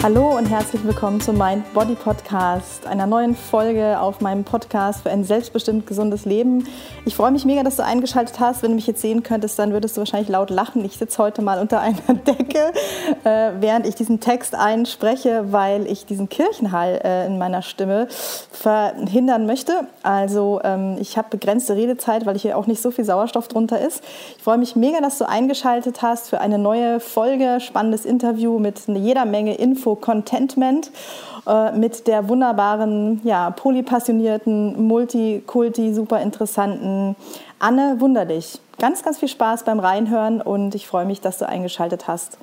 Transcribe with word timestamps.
Hallo 0.00 0.38
und 0.38 0.46
herzlich 0.46 0.84
willkommen 0.84 1.20
zum 1.20 1.36
Mind 1.38 1.74
Body 1.74 1.96
Podcast, 1.96 2.86
einer 2.86 3.08
neuen 3.08 3.34
Folge 3.34 3.98
auf 3.98 4.20
meinem 4.20 4.44
Podcast 4.44 5.02
für 5.02 5.10
ein 5.10 5.24
selbstbestimmt 5.24 5.88
gesundes 5.88 6.24
Leben. 6.24 6.68
Ich 7.04 7.16
freue 7.16 7.32
mich 7.32 7.44
mega, 7.44 7.64
dass 7.64 7.76
du 7.76 7.84
eingeschaltet 7.84 8.38
hast. 8.38 8.62
Wenn 8.62 8.70
du 8.70 8.76
mich 8.76 8.86
jetzt 8.86 9.00
sehen 9.00 9.24
könntest, 9.24 9.58
dann 9.58 9.72
würdest 9.72 9.96
du 9.96 10.00
wahrscheinlich 10.00 10.28
laut 10.28 10.50
lachen. 10.50 10.84
Ich 10.84 10.98
sitze 10.98 11.20
heute 11.20 11.42
mal 11.42 11.58
unter 11.60 11.80
einer 11.80 12.14
Decke, 12.14 12.72
äh, 13.24 13.50
während 13.58 13.88
ich 13.88 13.96
diesen 13.96 14.20
Text 14.20 14.54
einspreche, 14.54 15.46
weil 15.50 15.84
ich 15.88 16.06
diesen 16.06 16.28
Kirchenhall 16.28 17.00
äh, 17.02 17.26
in 17.26 17.36
meiner 17.36 17.62
Stimme 17.62 18.06
verhindern 18.52 19.46
möchte. 19.46 19.88
Also 20.04 20.60
ähm, 20.62 20.96
ich 21.00 21.18
habe 21.18 21.28
begrenzte 21.30 21.74
Redezeit, 21.74 22.24
weil 22.24 22.38
hier 22.38 22.56
auch 22.56 22.68
nicht 22.68 22.80
so 22.80 22.92
viel 22.92 23.04
Sauerstoff 23.04 23.48
drunter 23.48 23.80
ist. 23.80 24.04
Ich 24.36 24.44
freue 24.44 24.58
mich 24.58 24.76
mega, 24.76 25.00
dass 25.00 25.18
du 25.18 25.28
eingeschaltet 25.28 26.02
hast 26.02 26.30
für 26.30 26.40
eine 26.40 26.58
neue 26.58 27.00
Folge, 27.00 27.58
spannendes 27.60 28.04
Interview 28.04 28.60
mit 28.60 28.86
jeder 28.86 29.24
Menge 29.24 29.56
Info 29.56 29.87
Info 29.88 29.94
Contentment 29.94 30.90
äh, 31.46 31.72
mit 31.72 32.06
der 32.06 32.28
wunderbaren, 32.28 33.22
ja, 33.24 33.50
polypassionierten, 33.50 34.86
multikulti, 34.86 35.94
super 35.94 36.20
interessanten 36.20 37.16
Anne 37.58 37.96
Wunderlich. 37.98 38.60
Ganz, 38.78 39.02
ganz 39.02 39.18
viel 39.18 39.28
Spaß 39.28 39.64
beim 39.64 39.80
Reinhören 39.80 40.42
und 40.42 40.74
ich 40.74 40.86
freue 40.86 41.06
mich, 41.06 41.22
dass 41.22 41.38
du 41.38 41.48
eingeschaltet 41.48 42.06
hast. 42.06 42.38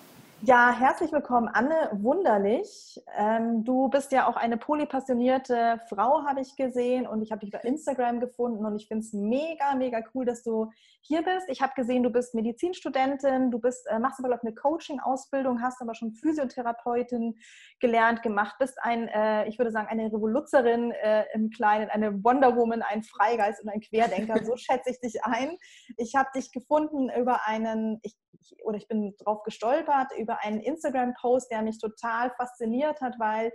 Ja, 0.47 0.71
herzlich 0.77 1.11
willkommen, 1.11 1.47
Anne 1.51 1.89
Wunderlich. 1.93 3.01
Ähm, 3.17 3.63
du 3.63 3.89
bist 3.89 4.11
ja 4.11 4.27
auch 4.27 4.35
eine 4.35 4.57
polypassionierte 4.57 5.81
Frau, 5.89 6.23
habe 6.23 6.41
ich 6.41 6.55
gesehen, 6.55 7.07
und 7.07 7.23
ich 7.23 7.31
habe 7.31 7.39
dich 7.43 7.49
bei 7.49 7.61
Instagram 7.61 8.19
gefunden 8.19 8.63
und 8.63 8.75
ich 8.75 8.87
finde 8.87 9.03
es 9.03 9.11
mega, 9.11 9.73
mega 9.73 10.03
cool, 10.13 10.23
dass 10.23 10.43
du 10.43 10.69
hier 11.01 11.23
bist. 11.23 11.49
Ich 11.49 11.63
habe 11.63 11.73
gesehen, 11.75 12.03
du 12.03 12.11
bist 12.11 12.35
Medizinstudentin, 12.35 13.49
du 13.49 13.57
bist, 13.57 13.87
äh, 13.87 13.97
machst 13.97 14.23
aber 14.23 14.39
eine 14.39 14.53
Coaching-Ausbildung, 14.53 15.63
hast 15.63 15.81
aber 15.81 15.95
schon 15.95 16.13
Physiotherapeutin 16.13 17.39
gelernt, 17.79 18.21
gemacht, 18.21 18.57
bist 18.59 18.77
ein, 18.83 19.07
äh, 19.07 19.47
ich 19.47 19.57
würde 19.57 19.71
sagen, 19.71 19.87
eine 19.87 20.13
Revoluzerin 20.13 20.91
äh, 20.91 21.25
im 21.33 21.49
Kleinen, 21.49 21.89
eine 21.89 22.23
Wonder 22.23 22.55
Woman, 22.55 22.83
ein 22.83 23.01
Freigeist 23.01 23.63
und 23.63 23.69
ein 23.69 23.81
Querdenker. 23.81 24.45
So 24.45 24.55
schätze 24.57 24.91
ich 24.91 24.99
dich 24.99 25.23
ein. 25.23 25.57
Ich 25.97 26.13
habe 26.13 26.29
dich 26.35 26.51
gefunden 26.51 27.09
über 27.19 27.47
einen, 27.47 27.99
ich, 28.03 28.15
oder 28.63 28.77
ich 28.77 28.87
bin 28.87 29.15
drauf 29.17 29.43
gestolpert, 29.43 30.11
über 30.17 30.43
einen 30.43 30.59
Instagram-Post, 30.59 31.51
der 31.51 31.61
mich 31.61 31.79
total 31.79 32.31
fasziniert 32.37 33.01
hat, 33.01 33.15
weil 33.19 33.51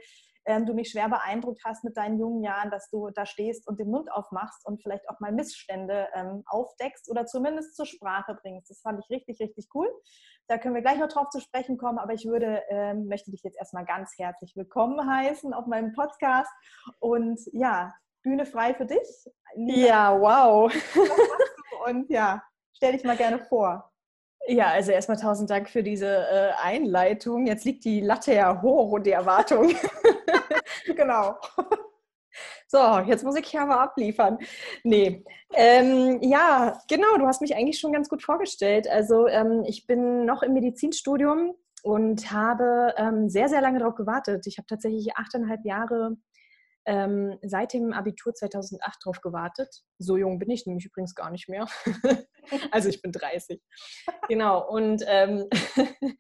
ähm, 0.46 0.66
du 0.66 0.74
mich 0.74 0.90
schwer 0.90 1.08
beeindruckt 1.08 1.62
hast 1.64 1.84
mit 1.84 1.96
deinen 1.96 2.18
jungen 2.18 2.42
Jahren, 2.42 2.70
dass 2.70 2.88
du 2.90 3.10
da 3.10 3.26
stehst 3.26 3.68
und 3.68 3.78
den 3.78 3.90
Mund 3.90 4.10
aufmachst 4.10 4.66
und 4.66 4.82
vielleicht 4.82 5.08
auch 5.08 5.20
mal 5.20 5.32
Missstände 5.32 6.08
ähm, 6.14 6.42
aufdeckst 6.46 7.10
oder 7.10 7.26
zumindest 7.26 7.76
zur 7.76 7.86
Sprache 7.86 8.36
bringst. 8.40 8.70
Das 8.70 8.80
fand 8.80 9.00
ich 9.00 9.10
richtig, 9.10 9.40
richtig 9.40 9.68
cool. 9.74 9.88
Da 10.48 10.58
können 10.58 10.74
wir 10.74 10.82
gleich 10.82 10.98
noch 10.98 11.08
drauf 11.08 11.28
zu 11.28 11.40
sprechen 11.40 11.76
kommen, 11.76 11.98
aber 11.98 12.14
ich 12.14 12.24
würde, 12.24 12.62
ähm, 12.70 13.06
möchte 13.06 13.30
dich 13.30 13.42
jetzt 13.42 13.58
erstmal 13.58 13.84
ganz 13.84 14.14
herzlich 14.18 14.56
willkommen 14.56 15.08
heißen 15.08 15.52
auf 15.52 15.66
meinem 15.66 15.92
Podcast 15.92 16.50
und 16.98 17.38
ja, 17.52 17.94
Bühne 18.22 18.46
frei 18.46 18.74
für 18.74 18.86
dich. 18.86 19.26
Ja, 19.56 20.18
wow. 20.20 20.72
Und 21.86 22.10
ja, 22.10 22.42
stell 22.72 22.92
dich 22.92 23.04
mal 23.04 23.16
gerne 23.16 23.38
vor. 23.38 23.89
Ja, 24.50 24.66
also 24.66 24.90
erstmal 24.90 25.16
tausend 25.16 25.48
Dank 25.48 25.70
für 25.70 25.84
diese 25.84 26.08
äh, 26.08 26.50
Einleitung. 26.60 27.46
Jetzt 27.46 27.64
liegt 27.64 27.84
die 27.84 28.00
Latte 28.00 28.34
ja 28.34 28.60
hoch 28.60 28.90
und 28.90 29.06
die 29.06 29.12
Erwartung. 29.12 29.70
genau. 30.86 31.36
So, 32.66 32.98
jetzt 33.06 33.22
muss 33.22 33.36
ich 33.36 33.46
hier 33.46 33.62
aber 33.62 33.80
abliefern. 33.80 34.38
Nee, 34.82 35.24
ähm, 35.54 36.18
ja, 36.20 36.76
genau, 36.88 37.16
du 37.16 37.28
hast 37.28 37.40
mich 37.40 37.54
eigentlich 37.54 37.78
schon 37.78 37.92
ganz 37.92 38.08
gut 38.08 38.24
vorgestellt. 38.24 38.88
Also 38.88 39.28
ähm, 39.28 39.62
ich 39.68 39.86
bin 39.86 40.24
noch 40.24 40.42
im 40.42 40.52
Medizinstudium 40.52 41.54
und 41.84 42.32
habe 42.32 42.92
ähm, 42.96 43.28
sehr, 43.28 43.48
sehr 43.48 43.60
lange 43.60 43.78
darauf 43.78 43.94
gewartet. 43.94 44.48
Ich 44.48 44.58
habe 44.58 44.66
tatsächlich 44.66 45.16
achteinhalb 45.16 45.64
Jahre 45.64 46.16
ähm, 46.86 47.38
seit 47.42 47.72
dem 47.72 47.92
Abitur 47.92 48.34
2008 48.34 48.98
darauf 49.04 49.20
gewartet. 49.20 49.68
So 49.98 50.16
jung 50.16 50.40
bin 50.40 50.50
ich 50.50 50.66
nämlich 50.66 50.86
übrigens 50.86 51.14
gar 51.14 51.30
nicht 51.30 51.48
mehr. 51.48 51.66
also 52.70 52.88
ich 52.88 53.02
bin 53.02 53.12
30. 53.12 53.60
Genau. 54.28 54.68
Und, 54.68 55.02
ähm, 55.06 55.46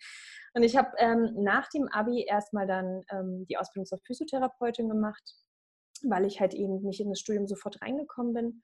und 0.54 0.62
ich 0.62 0.76
habe 0.76 0.90
ähm, 0.98 1.34
nach 1.36 1.68
dem 1.70 1.88
Abi 1.88 2.24
erstmal 2.24 2.66
dann 2.66 3.02
ähm, 3.10 3.46
die 3.48 3.56
Ausbildung 3.56 3.86
zur 3.86 3.98
Physiotherapeutin 4.06 4.88
gemacht, 4.88 5.22
weil 6.02 6.24
ich 6.24 6.40
halt 6.40 6.54
eben 6.54 6.82
nicht 6.82 7.00
in 7.00 7.10
das 7.10 7.20
Studium 7.20 7.46
sofort 7.46 7.80
reingekommen 7.82 8.34
bin. 8.34 8.62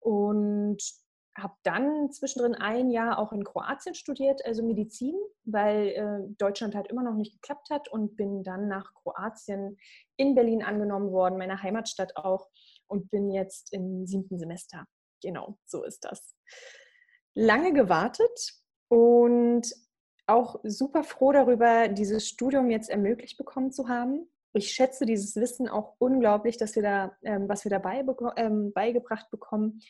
Und 0.00 0.82
habe 1.36 1.54
dann 1.62 2.10
zwischendrin 2.12 2.54
ein 2.54 2.90
Jahr 2.90 3.18
auch 3.18 3.32
in 3.32 3.44
Kroatien 3.44 3.94
studiert, 3.94 4.44
also 4.44 4.62
Medizin, 4.62 5.14
weil 5.44 5.88
äh, 5.88 6.34
Deutschland 6.38 6.74
halt 6.74 6.88
immer 6.88 7.02
noch 7.02 7.14
nicht 7.14 7.32
geklappt 7.40 7.70
hat 7.70 7.88
und 7.88 8.16
bin 8.16 8.42
dann 8.42 8.68
nach 8.68 8.92
Kroatien 8.94 9.78
in 10.16 10.34
Berlin 10.34 10.62
angenommen 10.62 11.10
worden, 11.10 11.38
meiner 11.38 11.62
Heimatstadt 11.62 12.16
auch, 12.16 12.48
und 12.86 13.10
bin 13.10 13.30
jetzt 13.30 13.72
im 13.72 14.06
siebten 14.06 14.38
Semester. 14.38 14.86
Genau, 15.22 15.58
so 15.64 15.84
ist 15.84 16.04
das. 16.04 16.34
Lange 17.34 17.72
gewartet 17.72 18.54
und 18.88 19.62
auch 20.26 20.60
super 20.62 21.02
froh 21.04 21.32
darüber, 21.32 21.88
dieses 21.88 22.28
Studium 22.28 22.70
jetzt 22.70 22.90
ermöglicht 22.90 23.36
bekommen 23.36 23.72
zu 23.72 23.88
haben. 23.88 24.28
Ich 24.54 24.72
schätze 24.72 25.06
dieses 25.06 25.34
Wissen 25.36 25.68
auch 25.68 25.94
unglaublich, 25.98 26.58
dass 26.58 26.76
wir 26.76 26.82
da, 26.82 27.16
ähm, 27.22 27.48
was 27.48 27.64
wir 27.64 27.70
dabei 27.70 28.04
ähm, 28.36 28.72
beigebracht 28.72 29.30
bekommen 29.30 29.80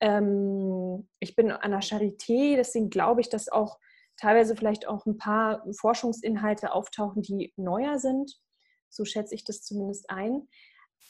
ähm, 0.00 1.08
ich 1.18 1.34
bin 1.36 1.50
an 1.50 1.70
der 1.70 1.80
Charité, 1.80 2.56
deswegen 2.56 2.90
glaube 2.90 3.20
ich, 3.20 3.30
dass 3.30 3.48
auch 3.48 3.78
teilweise 4.16 4.54
vielleicht 4.54 4.86
auch 4.86 5.06
ein 5.06 5.16
paar 5.16 5.64
Forschungsinhalte 5.72 6.72
auftauchen, 6.72 7.22
die 7.22 7.52
neuer 7.56 7.98
sind. 7.98 8.38
So 8.88 9.04
schätze 9.04 9.34
ich 9.34 9.44
das 9.44 9.62
zumindest 9.62 10.10
ein. 10.10 10.48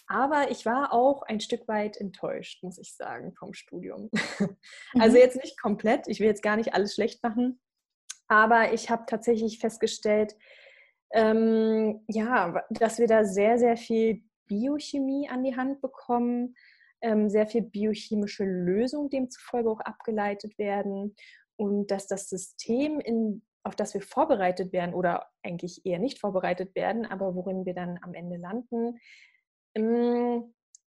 Aber 0.06 0.50
ich 0.50 0.66
war 0.66 0.93
auch 0.93 1.22
ein 1.22 1.41
Stück 1.41 1.66
weit 1.66 1.97
enttäuscht, 1.97 2.62
muss 2.62 2.78
ich 2.78 2.94
sagen, 2.94 3.34
vom 3.34 3.55
Studium. 3.55 4.10
Also 4.99 5.16
mhm. 5.16 5.22
jetzt 5.22 5.37
nicht 5.37 5.60
komplett, 5.60 6.06
ich 6.09 6.21
will 6.21 6.27
jetzt 6.27 6.43
gar 6.43 6.56
nicht 6.56 6.75
alles 6.75 6.94
schlecht 6.94 7.22
machen, 7.22 7.60
aber 8.28 8.72
ich 8.72 8.91
habe 8.91 9.04
tatsächlich 9.06 9.59
festgestellt, 9.59 10.37
ähm, 11.12 12.04
ja, 12.09 12.62
dass 12.71 12.99
wir 12.99 13.06
da 13.06 13.25
sehr, 13.25 13.59
sehr 13.59 13.77
viel 13.77 14.25
Biochemie 14.47 15.28
an 15.28 15.43
die 15.43 15.56
Hand 15.56 15.81
bekommen, 15.81 16.54
ähm, 17.00 17.28
sehr 17.28 17.47
viel 17.47 17.62
biochemische 17.62 18.44
Lösungen 18.44 19.10
demzufolge 19.10 19.71
auch 19.71 19.81
abgeleitet 19.81 20.59
werden 20.59 21.15
und 21.56 21.91
dass 21.91 22.06
das 22.06 22.28
System, 22.28 23.00
in, 23.00 23.43
auf 23.62 23.77
das 23.77 23.94
wir 23.94 24.03
vorbereitet 24.03 24.72
werden 24.72 24.94
oder 24.94 25.27
eigentlich 25.43 25.84
eher 25.84 25.99
nicht 25.99 26.19
vorbereitet 26.19 26.75
werden, 26.75 27.06
aber 27.06 27.34
worin 27.34 27.65
wir 27.65 27.75
dann 27.75 27.99
am 28.03 28.15
Ende 28.15 28.37
landen, 28.37 28.99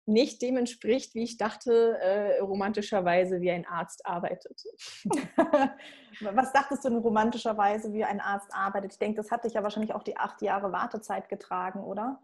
nicht 0.07 0.41
dem 0.41 0.57
entspricht, 0.57 1.15
wie 1.15 1.25
ich 1.25 1.37
dachte, 1.37 1.99
äh, 2.01 2.39
romantischerweise, 2.39 3.41
wie 3.41 3.51
ein 3.51 3.67
Arzt 3.67 4.07
arbeitet. 4.07 4.63
Was 6.21 6.53
dachtest 6.53 6.85
du 6.85 6.91
denn 6.91 6.99
romantischerweise, 6.99 7.93
wie 7.93 8.05
ein 8.05 8.21
Arzt 8.21 8.55
arbeitet? 8.55 8.93
Ich 8.93 8.99
denke, 8.99 9.17
das 9.17 9.31
hat 9.31 9.45
dich 9.45 9.55
ja 9.55 9.63
wahrscheinlich 9.63 9.95
auch 9.95 10.05
die 10.05 10.17
acht 10.17 10.41
Jahre 10.43 10.73
Wartezeit 10.73 11.29
getragen, 11.29 11.83
oder? 11.85 12.23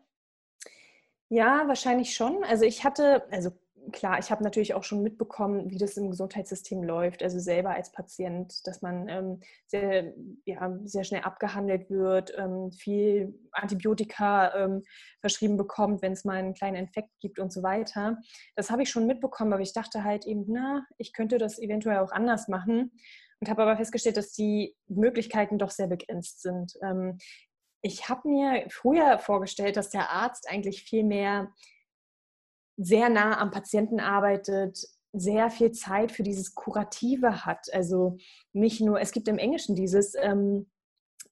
Ja, 1.28 1.67
wahrscheinlich 1.67 2.15
schon. 2.15 2.45
Also 2.45 2.65
ich 2.65 2.84
hatte, 2.84 3.27
also 3.31 3.51
klar, 3.91 4.19
ich 4.19 4.31
habe 4.31 4.44
natürlich 4.44 4.75
auch 4.75 4.84
schon 4.84 5.03
mitbekommen, 5.03 5.70
wie 5.70 5.78
das 5.78 5.97
im 5.97 6.10
Gesundheitssystem 6.10 6.82
läuft, 6.82 7.22
also 7.22 7.38
selber 7.38 7.70
als 7.70 7.91
Patient, 7.91 8.66
dass 8.66 8.82
man 8.82 9.09
ähm, 9.09 9.41
sehr, 9.66 10.12
ja, 10.44 10.78
sehr 10.84 11.04
schnell 11.04 11.22
abgehandelt 11.22 11.91
wird, 11.91 12.32
ähm, 12.37 12.71
viel 12.72 13.34
Antibiotika 13.50 14.54
ähm, 14.54 14.82
verschrieben 15.21 15.56
bekommt, 15.56 16.03
wenn 16.03 16.12
es 16.12 16.25
mal 16.25 16.37
einen 16.37 16.54
kleinen 16.54 16.76
Infekt 16.76 17.10
gibt 17.21 17.38
und 17.38 17.53
so 17.53 17.62
weiter. 17.62 18.19
Das 18.54 18.71
habe 18.71 18.82
ich 18.82 18.91
schon 18.91 19.06
mitbekommen, 19.06 19.53
aber 19.53 19.62
ich 19.62 19.72
dachte 19.72 20.04
halt 20.04 20.26
eben, 20.26 20.44
na, 20.47 20.87
ich 20.98 21.12
könnte 21.12 21.38
das 21.38 21.59
eventuell 21.59 21.98
auch 21.98 22.12
anders 22.12 22.48
machen 22.48 22.92
und 23.41 23.48
habe 23.48 23.62
aber 23.62 23.77
festgestellt, 23.77 24.16
dass 24.16 24.33
die 24.33 24.77
Möglichkeiten 24.86 25.59
doch 25.59 25.71
sehr 25.71 25.89
begrenzt 25.89 26.42
sind. 26.42 26.74
Ähm, 26.83 27.18
ich 27.83 28.09
habe 28.09 28.28
mir 28.28 28.66
früher 28.71 29.18
vorgestellt, 29.18 29.77
dass 29.77 29.91
der 29.91 30.10
Arzt 30.10 30.48
eigentlich 30.48 30.84
viel 30.84 31.03
mehr 31.03 31.53
sehr 32.84 33.09
nah 33.09 33.39
am 33.39 33.51
Patienten 33.51 34.01
arbeitet, 34.01 34.87
sehr 35.13 35.51
viel 35.51 35.73
Zeit 35.73 36.13
für 36.13 36.23
dieses 36.23 36.55
Kurative 36.55 37.45
hat. 37.45 37.73
Also 37.73 38.17
nicht 38.53 38.81
nur, 38.81 39.01
es 39.01 39.13
gibt 39.13 39.29
im 39.29 39.39
Englischen 39.39 39.77
dieses, 39.77 40.15
ähm, 40.21 40.71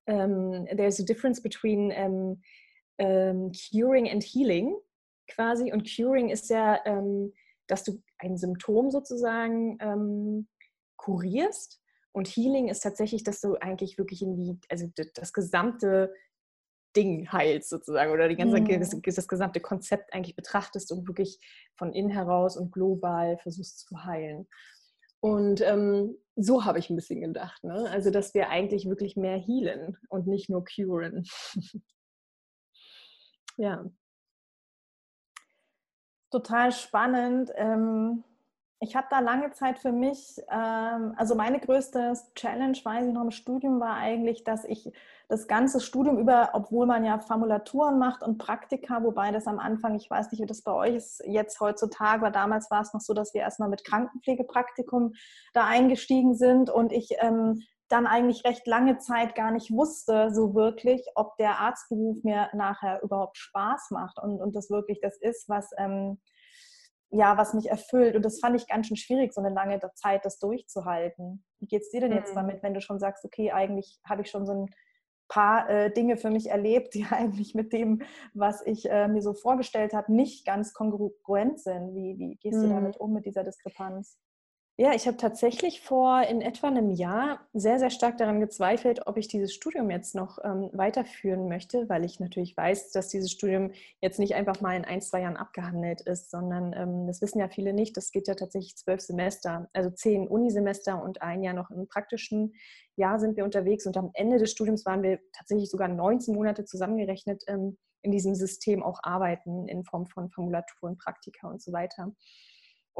ähm, 0.06 0.66
there's 0.76 1.00
a 1.00 1.04
difference 1.04 1.42
between 1.42 1.90
ähm, 1.90 2.42
ähm, 2.98 3.52
curing 3.52 4.08
and 4.08 4.22
healing 4.22 4.76
quasi. 5.28 5.72
Und 5.72 5.88
curing 5.88 6.28
ist 6.28 6.50
ja, 6.50 6.78
ähm, 6.84 7.32
dass 7.66 7.84
du 7.84 8.02
ein 8.18 8.36
Symptom 8.36 8.90
sozusagen 8.90 9.78
ähm, 9.80 10.48
kurierst. 10.96 11.80
Und 12.12 12.26
Healing 12.26 12.68
ist 12.68 12.80
tatsächlich, 12.80 13.22
dass 13.22 13.40
du 13.40 13.54
eigentlich 13.56 13.96
wirklich 13.96 14.22
in 14.22 14.34
die, 14.34 14.58
also 14.68 14.88
das 15.14 15.32
gesamte 15.32 16.12
Ding 16.96 17.30
heilst 17.30 17.70
sozusagen 17.70 18.12
oder 18.12 18.28
die 18.28 18.36
ganze, 18.36 18.60
mhm. 18.60 18.80
das, 18.80 18.96
das, 19.00 19.28
gesamte 19.28 19.60
Konzept 19.60 20.12
eigentlich 20.12 20.36
betrachtest 20.36 20.90
und 20.92 21.06
wirklich 21.06 21.38
von 21.76 21.92
innen 21.92 22.10
heraus 22.10 22.56
und 22.56 22.72
global 22.72 23.38
versuchst 23.38 23.80
zu 23.80 24.04
heilen. 24.04 24.48
Und 25.20 25.60
ähm, 25.60 26.16
so 26.34 26.64
habe 26.64 26.78
ich 26.78 26.88
ein 26.88 26.96
bisschen 26.96 27.20
gedacht. 27.20 27.62
Ne? 27.62 27.88
Also, 27.90 28.10
dass 28.10 28.34
wir 28.34 28.48
eigentlich 28.48 28.88
wirklich 28.88 29.16
mehr 29.16 29.38
healen 29.38 29.96
und 30.08 30.26
nicht 30.26 30.50
nur 30.50 30.64
curen. 30.64 31.24
Ja. 33.56 33.84
Total 36.30 36.72
spannend. 36.72 37.50
Ähm, 37.56 38.24
ich 38.82 38.96
habe 38.96 39.06
da 39.10 39.20
lange 39.20 39.52
Zeit 39.52 39.78
für 39.78 39.92
mich, 39.92 40.40
ähm, 40.50 41.14
also 41.16 41.34
meine 41.34 41.60
größte 41.60 42.14
Challenge, 42.34 42.76
weiß 42.82 43.06
ich 43.06 43.12
noch 43.12 43.24
im 43.24 43.30
Studium, 43.30 43.78
war 43.78 43.96
eigentlich, 43.96 44.42
dass 44.42 44.64
ich 44.64 44.90
das 45.28 45.46
ganze 45.46 45.80
Studium 45.80 46.18
über, 46.18 46.50
obwohl 46.54 46.86
man 46.86 47.04
ja 47.04 47.18
Formulaturen 47.18 47.98
macht 47.98 48.22
und 48.22 48.38
Praktika, 48.38 49.04
wobei 49.04 49.32
das 49.32 49.46
am 49.46 49.58
Anfang, 49.58 49.96
ich 49.96 50.08
weiß 50.08 50.32
nicht, 50.32 50.40
wie 50.40 50.46
das 50.46 50.62
bei 50.62 50.72
euch 50.72 50.94
ist 50.94 51.22
jetzt 51.26 51.60
heutzutage, 51.60 52.22
aber 52.22 52.30
damals 52.30 52.70
war 52.70 52.80
es 52.80 52.94
noch 52.94 53.02
so, 53.02 53.12
dass 53.12 53.34
wir 53.34 53.42
erstmal 53.42 53.68
mit 53.68 53.84
Krankenpflegepraktikum 53.84 55.12
da 55.52 55.66
eingestiegen 55.66 56.34
sind 56.34 56.70
und 56.70 56.90
ich 56.90 57.10
ähm, 57.18 57.62
dann 57.88 58.06
eigentlich 58.06 58.44
recht 58.44 58.66
lange 58.66 58.96
Zeit 58.96 59.34
gar 59.34 59.50
nicht 59.50 59.70
wusste, 59.70 60.32
so 60.32 60.54
wirklich, 60.54 61.04
ob 61.16 61.36
der 61.36 61.58
Arztberuf 61.58 62.24
mir 62.24 62.48
nachher 62.54 63.02
überhaupt 63.02 63.36
Spaß 63.36 63.90
macht 63.90 64.18
und, 64.22 64.40
und 64.40 64.56
das 64.56 64.70
wirklich 64.70 65.00
das 65.02 65.18
ist, 65.18 65.50
was. 65.50 65.70
Ähm, 65.76 66.18
ja, 67.10 67.36
was 67.36 67.54
mich 67.54 67.68
erfüllt. 67.68 68.16
Und 68.16 68.24
das 68.24 68.38
fand 68.38 68.56
ich 68.56 68.68
ganz 68.68 68.86
schön 68.86 68.96
schwierig, 68.96 69.32
so 69.32 69.40
eine 69.40 69.54
lange 69.54 69.80
Zeit 69.94 70.24
das 70.24 70.38
durchzuhalten. 70.38 71.44
Wie 71.58 71.66
geht 71.66 71.82
es 71.82 71.90
dir 71.90 72.00
denn 72.00 72.12
jetzt 72.12 72.32
mhm. 72.32 72.36
damit, 72.36 72.62
wenn 72.62 72.74
du 72.74 72.80
schon 72.80 73.00
sagst, 73.00 73.24
okay, 73.24 73.50
eigentlich 73.50 74.00
habe 74.08 74.22
ich 74.22 74.30
schon 74.30 74.46
so 74.46 74.52
ein 74.52 74.70
paar 75.28 75.68
äh, 75.68 75.92
Dinge 75.92 76.16
für 76.16 76.30
mich 76.30 76.50
erlebt, 76.50 76.94
die 76.94 77.06
eigentlich 77.10 77.54
mit 77.54 77.72
dem, 77.72 78.02
was 78.34 78.64
ich 78.64 78.88
äh, 78.90 79.08
mir 79.08 79.22
so 79.22 79.34
vorgestellt 79.34 79.92
habe, 79.92 80.12
nicht 80.12 80.46
ganz 80.46 80.72
kongruent 80.72 81.60
sind. 81.60 81.94
Wie, 81.94 82.18
wie 82.18 82.36
gehst 82.36 82.58
mhm. 82.58 82.62
du 82.62 82.68
damit 82.68 82.96
um 82.98 83.12
mit 83.12 83.26
dieser 83.26 83.44
Diskrepanz? 83.44 84.18
Ja, 84.80 84.94
ich 84.94 85.06
habe 85.06 85.18
tatsächlich 85.18 85.82
vor 85.82 86.22
in 86.22 86.40
etwa 86.40 86.68
einem 86.68 86.88
Jahr 86.88 87.46
sehr, 87.52 87.78
sehr 87.78 87.90
stark 87.90 88.16
daran 88.16 88.40
gezweifelt, 88.40 89.06
ob 89.06 89.18
ich 89.18 89.28
dieses 89.28 89.52
Studium 89.52 89.90
jetzt 89.90 90.14
noch 90.14 90.38
ähm, 90.42 90.70
weiterführen 90.72 91.48
möchte, 91.48 91.86
weil 91.90 92.02
ich 92.02 92.18
natürlich 92.18 92.56
weiß, 92.56 92.90
dass 92.90 93.08
dieses 93.08 93.30
Studium 93.30 93.72
jetzt 94.00 94.18
nicht 94.18 94.34
einfach 94.34 94.62
mal 94.62 94.74
in 94.74 94.86
ein, 94.86 95.02
zwei 95.02 95.20
Jahren 95.20 95.36
abgehandelt 95.36 96.00
ist, 96.00 96.30
sondern 96.30 96.72
ähm, 96.72 97.06
das 97.06 97.20
wissen 97.20 97.40
ja 97.40 97.50
viele 97.50 97.74
nicht, 97.74 97.94
das 97.94 98.10
geht 98.10 98.26
ja 98.26 98.34
tatsächlich 98.34 98.74
zwölf 98.74 99.02
Semester, 99.02 99.68
also 99.74 99.90
zehn 99.90 100.26
Unisemester 100.26 101.02
und 101.02 101.20
ein 101.20 101.42
Jahr 101.42 101.52
noch 101.52 101.70
im 101.70 101.86
praktischen 101.86 102.54
Jahr 102.96 103.20
sind 103.20 103.36
wir 103.36 103.44
unterwegs 103.44 103.84
und 103.84 103.98
am 103.98 104.08
Ende 104.14 104.38
des 104.38 104.50
Studiums 104.50 104.86
waren 104.86 105.02
wir 105.02 105.18
tatsächlich 105.34 105.68
sogar 105.68 105.88
19 105.88 106.34
Monate 106.34 106.64
zusammengerechnet 106.64 107.42
ähm, 107.48 107.76
in 108.00 108.12
diesem 108.12 108.34
System 108.34 108.82
auch 108.82 109.00
arbeiten 109.02 109.68
in 109.68 109.84
Form 109.84 110.06
von 110.06 110.30
Formulaturen, 110.30 110.96
Praktika 110.96 111.48
und 111.48 111.60
so 111.60 111.70
weiter. 111.70 112.14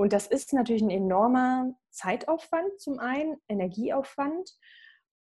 Und 0.01 0.15
das 0.15 0.27
ist 0.27 0.55
natürlich 0.55 0.81
ein 0.81 0.89
enormer 0.89 1.75
Zeitaufwand 1.91 2.81
zum 2.81 2.99
einen, 2.99 3.37
Energieaufwand. 3.49 4.57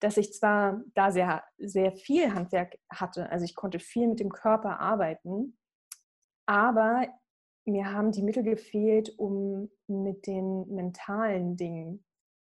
dass 0.00 0.16
ich 0.16 0.32
zwar 0.32 0.82
da 0.94 1.10
sehr, 1.10 1.42
sehr 1.58 1.92
viel 1.92 2.34
Handwerk 2.34 2.76
hatte, 2.90 3.30
also 3.30 3.44
ich 3.44 3.54
konnte 3.54 3.78
viel 3.78 4.08
mit 4.08 4.20
dem 4.20 4.30
Körper 4.30 4.80
arbeiten, 4.80 5.56
aber 6.46 7.06
mir 7.66 7.92
haben 7.92 8.12
die 8.12 8.22
Mittel 8.22 8.44
gefehlt, 8.44 9.18
um 9.18 9.70
mit 9.88 10.26
den 10.26 10.68
mentalen 10.68 11.56
Dingen 11.56 12.04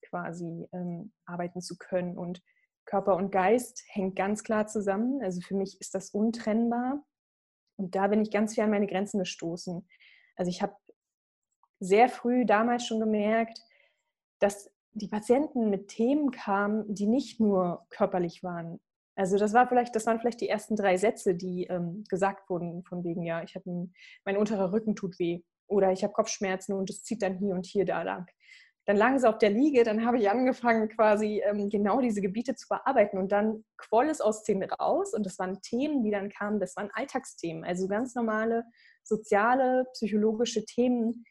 quasi 0.10 0.68
ähm, 0.74 1.14
arbeiten 1.26 1.62
zu 1.62 1.78
können. 1.78 2.18
Und 2.18 2.42
Körper 2.86 3.16
und 3.16 3.32
Geist 3.32 3.84
hängt 3.88 4.16
ganz 4.16 4.44
klar 4.44 4.68
zusammen. 4.68 5.22
Also 5.24 5.42
für 5.42 5.56
mich 5.56 5.80
ist 5.80 5.94
das 5.94 6.10
untrennbar. 6.10 7.04
Und 7.78 7.96
da 7.96 8.08
bin 8.08 8.22
ich 8.22 8.32
ganz 8.32 8.56
viel 8.56 8.64
an 8.64 8.72
meine 8.72 8.88
Grenzen 8.88 9.20
gestoßen. 9.20 9.88
Also 10.36 10.50
ich 10.50 10.62
habe 10.62 10.76
sehr 11.84 12.10
früh 12.10 12.46
damals 12.46 12.86
schon 12.86 13.00
gemerkt, 13.00 13.60
dass 14.40 14.72
die 14.94 15.08
Patienten 15.08 15.70
mit 15.70 15.88
Themen 15.88 16.32
kamen, 16.32 16.94
die 16.94 17.08
nicht 17.08 17.40
nur 17.40 17.86
körperlich 17.90 18.44
waren. 18.44 18.80
Also 19.16 19.38
das 19.38 19.54
war 19.54 19.68
vielleicht, 19.68 19.96
das 19.96 20.06
waren 20.06 20.20
vielleicht 20.20 20.42
die 20.42 20.50
ersten 20.50 20.76
drei 20.76 20.98
Sätze, 20.98 21.36
die 21.36 21.66
ähm, 21.66 22.04
gesagt 22.10 22.50
wurden, 22.50 22.84
von 22.84 23.04
wegen, 23.04 23.24
ja, 23.24 23.44
ich 23.44 23.56
habe 23.56 23.90
mein 24.26 24.38
unterer 24.38 24.72
Rücken 24.72 24.96
tut 24.96 25.20
weh 25.20 25.42
oder 25.68 25.92
ich 25.92 26.04
habe 26.04 26.14
Kopfschmerzen 26.14 26.74
und 26.74 26.90
es 26.90 27.04
zieht 27.04 27.22
dann 27.22 27.38
hier 27.38 27.54
und 27.54 27.66
hier 27.66 27.86
da 27.86 28.02
lang. 28.02 28.26
Dann 28.86 28.98
lagen 28.98 29.18
sie 29.18 29.30
auf 29.30 29.38
der 29.38 29.50
Liege, 29.50 29.84
dann 29.84 30.06
habe 30.06 30.18
ich 30.18 30.30
angefangen, 30.30 30.90
quasi 30.90 31.42
ähm, 31.46 31.70
genau 31.70 32.02
diese 32.02 32.22
Gebiete 32.22 32.56
zu 32.56 32.68
bearbeiten 32.68 33.18
und 33.18 33.32
dann 33.32 33.64
quoll 33.78 34.10
es 34.10 34.20
aus 34.20 34.44
denen 34.44 34.64
raus 34.64 35.14
und 35.14 35.26
das 35.26 35.40
waren 35.40 35.62
Themen, 35.62 36.04
die 36.04 36.12
dann 36.12 36.30
kamen, 36.30 36.60
das 36.60 36.76
waren 36.76 36.90
Alltagsthemen, 36.94 37.64
also 37.64 37.88
ganz 37.88 38.14
normale 38.16 38.66
soziale, 39.04 39.86
psychologische 39.94 40.66
Themen, 40.66 41.24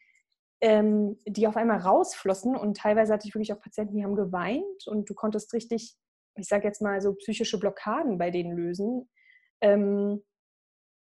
ähm, 0.63 1.19
die 1.27 1.45
auf 1.45 1.57
einmal 1.57 1.79
rausflossen 1.79 2.55
und 2.55 2.77
teilweise 2.77 3.11
hatte 3.11 3.27
ich 3.27 3.35
wirklich 3.35 3.51
auch 3.51 3.59
Patienten, 3.59 3.97
die 3.97 4.03
haben 4.05 4.15
geweint 4.15 4.87
und 4.87 5.09
du 5.09 5.13
konntest 5.13 5.51
richtig, 5.51 5.93
ich 6.35 6.47
sage 6.47 6.65
jetzt 6.65 6.81
mal 6.81 7.01
so 7.01 7.13
psychische 7.15 7.59
Blockaden 7.59 8.17
bei 8.17 8.31
denen 8.31 8.55
lösen. 8.55 9.09
Ähm, 9.59 10.23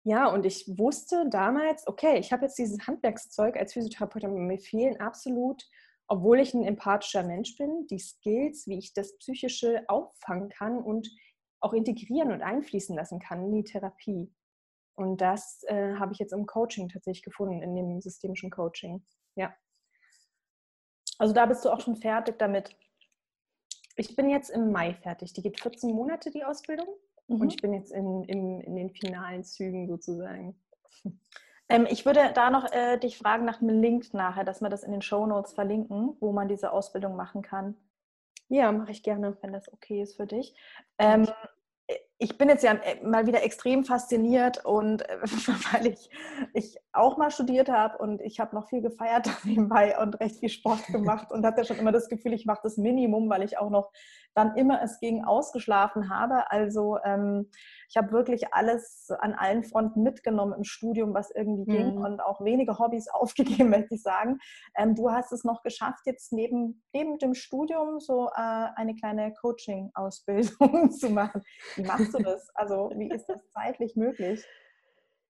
ja, 0.06 0.28
und 0.28 0.46
ich 0.46 0.66
wusste 0.78 1.28
damals, 1.30 1.86
okay, 1.88 2.20
ich 2.20 2.32
habe 2.32 2.44
jetzt 2.44 2.58
dieses 2.58 2.88
Handwerkszeug 2.88 3.58
als 3.58 3.74
Physiotherapeutin, 3.74 4.48
mir 4.48 4.60
fehlen 4.60 5.02
absolut, 5.02 5.62
obwohl 6.08 6.40
ich 6.40 6.54
ein 6.54 6.64
empathischer 6.64 7.24
Mensch 7.24 7.58
bin, 7.58 7.86
die 7.88 8.00
Skills, 8.00 8.66
wie 8.68 8.78
ich 8.78 8.94
das 8.94 9.18
Psychische 9.18 9.84
auffangen 9.90 10.48
kann 10.48 10.78
und 10.78 11.10
auch 11.60 11.74
integrieren 11.74 12.32
und 12.32 12.42
einfließen 12.42 12.96
lassen 12.96 13.20
kann 13.20 13.44
in 13.44 13.52
die 13.52 13.64
Therapie. 13.66 14.32
Und 14.96 15.20
das 15.20 15.64
äh, 15.68 15.96
habe 15.96 16.14
ich 16.14 16.20
jetzt 16.20 16.32
im 16.32 16.46
Coaching 16.46 16.88
tatsächlich 16.88 17.24
gefunden, 17.24 17.62
in 17.62 17.76
dem 17.76 18.00
systemischen 18.00 18.50
Coaching. 18.50 19.04
Ja. 19.36 19.54
Also 21.18 21.34
da 21.34 21.46
bist 21.46 21.64
du 21.66 21.70
auch 21.70 21.82
schon 21.82 21.96
fertig 21.96 22.38
damit. 22.40 22.76
Ich 23.96 24.16
bin 24.16 24.30
jetzt 24.30 24.50
im 24.50 24.72
Mai 24.72 24.94
fertig. 24.94 25.34
Die 25.34 25.42
geht 25.42 25.60
14 25.60 25.94
Monate, 25.94 26.32
die 26.32 26.44
Ausbildung. 26.44 26.88
Mhm. 27.28 27.42
Und 27.42 27.54
ich 27.54 27.62
bin 27.62 27.74
jetzt 27.74 27.92
in, 27.92 28.24
in, 28.24 28.62
in 28.62 28.76
den 28.76 28.90
finalen 28.90 29.44
Zügen 29.44 29.88
sozusagen. 29.88 30.56
Ähm, 31.70 31.88
ich 31.90 32.06
würde 32.06 32.32
da 32.34 32.50
noch 32.50 32.70
äh, 32.74 32.98
dich 32.98 33.18
fragen 33.18 33.46
nach 33.46 33.62
einem 33.62 33.82
Link 33.82 34.14
nachher, 34.14 34.44
dass 34.44 34.62
wir 34.62 34.68
das 34.68 34.84
in 34.84 34.92
den 34.92 35.02
Show 35.02 35.26
Notes 35.26 35.54
verlinken, 35.54 36.18
wo 36.20 36.34
man 36.34 36.50
diese 36.50 36.74
Ausbildung 36.74 37.16
machen 37.16 37.42
kann. 37.42 37.78
Ja, 38.50 38.72
mache 38.74 38.92
ich 38.92 39.02
gerne. 39.02 39.38
Wenn 39.42 39.54
das 39.54 39.72
okay 39.72 40.02
ist 40.02 40.18
für 40.18 40.28
dich. 40.28 40.54
Ähm, 40.98 41.26
ich 42.24 42.38
bin 42.38 42.48
jetzt 42.48 42.64
ja 42.64 42.72
äh, 42.72 43.06
mal 43.06 43.28
wieder 43.28 43.44
extrem 43.44 43.84
fasziniert 43.84 44.64
und 44.66 45.02
äh, 45.02 45.18
weil 45.74 45.88
ich, 45.88 46.10
ich 46.54 46.78
auch 46.94 47.18
mal 47.18 47.32
studiert 47.32 47.70
habe 47.70 47.98
und 47.98 48.22
ich 48.22 48.40
habe 48.40 48.56
noch 48.56 48.70
viel 48.70 48.82
gefeiert 48.82 49.30
nebenbei 49.44 49.98
und 50.00 50.20
recht 50.22 50.38
viel 50.38 50.50
Sport 50.50 50.88
gemacht 50.88 51.32
und 51.32 51.46
hatte 51.46 51.66
schon 51.66 51.78
immer 51.78 51.92
das 51.92 52.08
Gefühl, 52.08 52.34
ich 52.34 52.46
mache 52.46 52.62
das 52.64 52.78
Minimum, 52.78 53.30
weil 53.30 53.44
ich 53.44 53.58
auch 53.58 53.70
noch 53.70 53.92
dann 54.36 54.56
immer 54.56 54.82
es 54.82 55.00
gegen 55.00 55.24
ausgeschlafen 55.24 56.10
habe. 56.10 56.50
Also 56.52 56.98
ähm, 57.04 57.50
ich 57.90 57.98
habe 57.98 58.12
wirklich 58.12 58.54
alles 58.54 59.10
an 59.20 59.34
allen 59.34 59.64
Fronten 59.64 60.04
mitgenommen 60.04 60.54
im 60.58 60.64
Studium, 60.64 61.14
was 61.14 61.32
irgendwie 61.32 61.72
mhm. 61.72 61.76
ging 61.76 61.98
und 61.98 62.22
auch 62.22 62.42
wenige 62.44 62.80
Hobbys 62.80 63.08
aufgegeben, 63.14 63.70
möchte 63.70 63.96
ich 63.96 64.02
sagen. 64.02 64.40
Ähm, 64.76 64.96
du 64.96 65.12
hast 65.12 65.32
es 65.32 65.44
noch 65.44 65.62
geschafft, 65.62 66.06
jetzt 66.06 66.34
neben, 66.34 66.84
neben 66.94 67.18
dem 67.20 67.34
Studium 67.34 68.00
so 68.00 68.30
äh, 68.36 68.68
eine 68.76 68.96
kleine 68.96 69.34
Coaching-Ausbildung 69.34 70.92
zu 70.92 71.10
machen. 71.10 71.44
Wie 71.76 71.84
machst 71.84 72.14
du 72.14 72.20
das? 72.20 72.50
Also 72.56 72.92
wie 72.96 73.10
ist 73.10 73.28
das 73.28 73.40
zeitlich 73.54 73.96
möglich? 73.96 74.44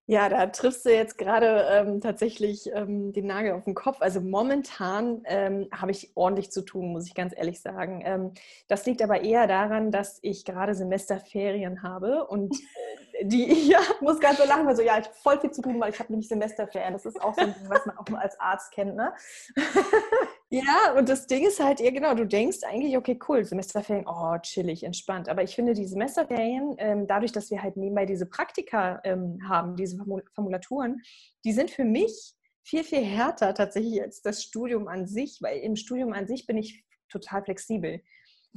Ja, 0.06 0.28
da 0.28 0.48
triffst 0.48 0.86
du 0.86 0.94
jetzt 0.94 1.18
gerade 1.18 1.66
ähm, 1.70 2.02
tatsächlich 2.02 2.70
ähm, 2.74 3.14
den 3.14 3.26
Nagel 3.26 3.54
auf 3.54 3.64
den 3.64 3.74
Kopf. 3.74 4.02
Also 4.02 4.20
momentan 4.20 5.22
ähm, 5.26 5.70
habe 5.72 5.92
ich 5.92 6.12
ordentlich 6.16 6.52
zu 6.52 6.62
tun, 6.62 6.92
muss 6.92 7.08
ich 7.08 7.16
ganz 7.16 7.34
ehrlich 7.36 7.62
sagen. 7.62 8.02
Ähm, 8.06 8.32
das 8.68 8.86
liegt 8.86 9.02
aber 9.02 9.22
eher 9.22 9.48
daran, 9.48 9.92
dass 9.92 10.20
ich 10.22 10.44
gerade 10.44 10.76
Semesterferien 10.76 11.84
habe 11.84 12.28
und 12.28 12.54
die, 13.24 13.54
ja, 13.70 13.80
muss 14.02 14.20
ganz 14.20 14.40
so 14.40 14.46
lachen, 14.46 14.66
weil 14.66 14.76
so, 14.76 14.82
ja, 14.82 14.98
ich 14.98 15.06
habe 15.06 15.16
voll 15.16 15.40
viel 15.40 15.52
zu 15.52 15.62
tun, 15.62 15.80
weil 15.80 15.92
ich 15.94 16.00
habe 16.00 16.12
nämlich 16.12 16.28
Semesterferien. 16.28 16.92
Das 16.92 17.06
ist 17.06 17.22
auch 17.22 17.34
so 17.34 17.42
ein 17.42 17.54
Ding, 17.54 17.70
was 17.70 17.86
man 17.86 17.98
auch 17.98 18.08
mal 18.10 18.20
als 18.20 18.38
Arzt 18.42 18.74
kennt, 18.74 18.96
ne? 18.98 19.14
Ja, 20.54 20.94
und 20.96 21.10
das 21.10 21.26
Ding 21.26 21.48
ist 21.48 21.60
halt, 21.60 21.80
ja 21.80 21.90
genau, 21.90 22.14
du 22.14 22.28
denkst 22.28 22.60
eigentlich, 22.62 22.96
okay, 22.96 23.18
cool, 23.28 23.44
Semesterferien, 23.44 24.06
oh, 24.08 24.38
chillig, 24.38 24.84
entspannt. 24.84 25.28
Aber 25.28 25.42
ich 25.42 25.56
finde, 25.56 25.74
die 25.74 25.88
Semesterferien, 25.88 26.76
ähm, 26.78 27.08
dadurch, 27.08 27.32
dass 27.32 27.50
wir 27.50 27.64
halt 27.64 27.76
nebenbei 27.76 28.06
diese 28.06 28.28
Praktika 28.28 29.02
ähm, 29.04 29.40
haben, 29.50 29.76
diese 29.76 29.98
Formulaturen, 30.36 31.02
die 31.44 31.54
sind 31.54 31.72
für 31.72 31.86
mich 31.86 32.36
viel, 32.64 32.84
viel 32.84 33.04
härter 33.04 33.56
tatsächlich 33.56 34.00
als 34.00 34.22
das 34.22 34.44
Studium 34.44 34.88
an 34.88 35.08
sich, 35.08 35.40
weil 35.42 35.58
im 35.62 35.76
Studium 35.76 36.14
an 36.14 36.28
sich 36.28 36.46
bin 36.46 36.58
ich 36.58 36.84
total 37.10 37.44
flexibel. 37.44 38.04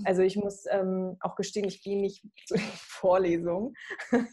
Also 0.05 0.21
ich 0.21 0.37
muss 0.37 0.65
ähm, 0.69 1.17
auch 1.21 1.35
gestehen, 1.35 1.67
ich 1.67 1.83
gehe 1.83 1.99
nicht 1.99 2.23
zu 2.47 2.57
den 2.57 2.73
Vorlesungen. 2.75 3.73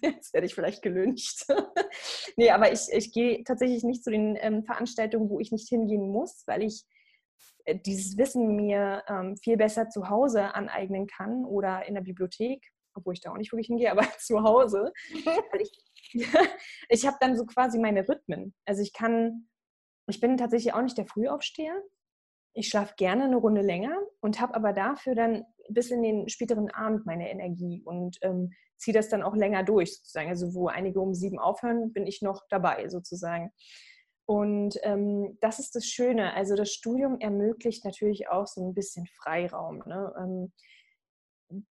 Jetzt 0.01 0.33
werde 0.33 0.47
ich 0.47 0.53
vielleicht 0.53 0.81
gelünscht. 0.81 1.45
nee, 2.35 2.49
aber 2.49 2.73
ich, 2.73 2.89
ich 2.91 3.13
gehe 3.13 3.41
tatsächlich 3.45 3.85
nicht 3.85 4.03
zu 4.03 4.11
den 4.11 4.37
ähm, 4.41 4.65
Veranstaltungen, 4.65 5.29
wo 5.29 5.39
ich 5.39 5.53
nicht 5.53 5.69
hingehen 5.69 6.09
muss, 6.09 6.43
weil 6.45 6.63
ich 6.63 6.83
dieses 7.85 8.17
Wissen 8.17 8.55
mir 8.55 9.03
ähm, 9.07 9.37
viel 9.37 9.57
besser 9.57 9.89
zu 9.89 10.09
Hause 10.09 10.53
aneignen 10.53 11.07
kann 11.07 11.45
oder 11.45 11.85
in 11.87 11.95
der 11.95 12.01
Bibliothek, 12.01 12.61
obwohl 12.93 13.13
ich 13.13 13.21
da 13.21 13.31
auch 13.31 13.37
nicht 13.37 13.51
wirklich 13.51 13.67
hingehe, 13.67 13.91
aber 13.91 14.07
zu 14.19 14.43
Hause. 14.43 14.91
ich 15.59 15.83
ich 16.89 17.05
habe 17.05 17.17
dann 17.19 17.35
so 17.35 17.45
quasi 17.45 17.79
meine 17.79 18.07
Rhythmen. 18.07 18.53
Also 18.65 18.81
ich 18.81 18.93
kann, 18.93 19.47
ich 20.07 20.19
bin 20.19 20.37
tatsächlich 20.37 20.73
auch 20.73 20.81
nicht 20.81 20.97
der 20.97 21.07
Frühaufsteher. 21.07 21.81
Ich 22.55 22.67
schlafe 22.67 22.93
gerne 22.97 23.23
eine 23.23 23.37
Runde 23.37 23.61
länger 23.61 23.97
und 24.21 24.39
habe 24.39 24.53
aber 24.53 24.73
dafür 24.73 25.15
dann 25.15 25.43
bis 25.69 25.89
in 25.89 26.03
den 26.03 26.29
späteren 26.29 26.69
Abend 26.69 27.05
meine 27.05 27.31
Energie 27.31 27.81
und 27.83 28.17
ähm, 28.21 28.51
ziehe 28.77 28.93
das 28.93 29.09
dann 29.09 29.23
auch 29.23 29.35
länger 29.35 29.63
durch 29.63 29.95
sozusagen. 29.95 30.29
Also 30.29 30.53
wo 30.53 30.67
einige 30.67 30.99
um 30.99 31.13
sieben 31.15 31.39
aufhören, 31.39 31.93
bin 31.93 32.05
ich 32.05 32.21
noch 32.21 32.43
dabei 32.49 32.89
sozusagen. 32.89 33.51
Und 34.25 34.77
ähm, 34.83 35.37
das 35.41 35.59
ist 35.59 35.75
das 35.75 35.85
Schöne. 35.85 36.33
Also 36.33 36.55
das 36.55 36.71
Studium 36.71 37.19
ermöglicht 37.19 37.83
natürlich 37.83 38.29
auch 38.29 38.47
so 38.47 38.65
ein 38.65 38.73
bisschen 38.73 39.05
Freiraum. 39.07 39.83
Ne? 39.85 40.13
Ähm, 40.17 40.53